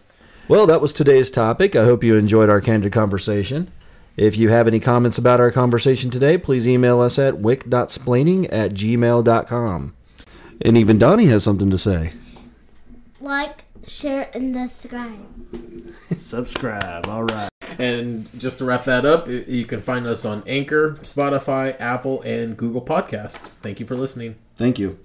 well, 0.50 0.68
that 0.68 0.82
was 0.82 0.92
today's 0.94 1.32
topic. 1.32 1.76
I 1.76 1.86
hope 1.86 2.04
you 2.04 2.16
enjoyed 2.16 2.50
our 2.50 2.62
candid 2.62 2.92
conversation. 2.92 3.70
If 4.18 4.36
you 4.36 4.50
have 4.50 4.68
any 4.68 4.80
comments 4.80 5.20
about 5.20 5.40
our 5.40 5.52
conversation 5.52 6.10
today, 6.10 6.40
please 6.40 6.68
email 6.68 7.00
us 7.00 7.20
at 7.20 7.38
wick.splaining 7.38 8.48
at 8.52 8.74
gmail.com. 8.74 9.94
And 10.60 10.78
even 10.78 10.98
Donnie 10.98 11.28
has 11.28 11.44
something 11.44 11.70
to 11.70 11.78
say. 11.78 12.14
Like, 13.22 13.66
share, 13.86 14.30
and 14.34 14.56
subscribe. 14.72 15.94
Subscribe. 16.16 17.08
All 17.08 17.26
right. 17.26 17.50
And 17.78 18.28
just 18.40 18.58
to 18.58 18.66
wrap 18.66 18.86
that 18.86 19.06
up, 19.06 19.28
you 19.28 19.66
can 19.66 19.82
find 19.82 20.08
us 20.08 20.26
on 20.26 20.44
Anchor, 20.48 20.94
Spotify, 21.02 21.80
Apple, 21.80 22.24
and 22.24 22.58
Google 22.58 22.82
Podcast. 22.82 23.38
Thank 23.62 23.80
you 23.80 23.86
for 23.86 23.96
listening. 23.96 24.36
Thank 24.56 24.80
you. 24.80 24.98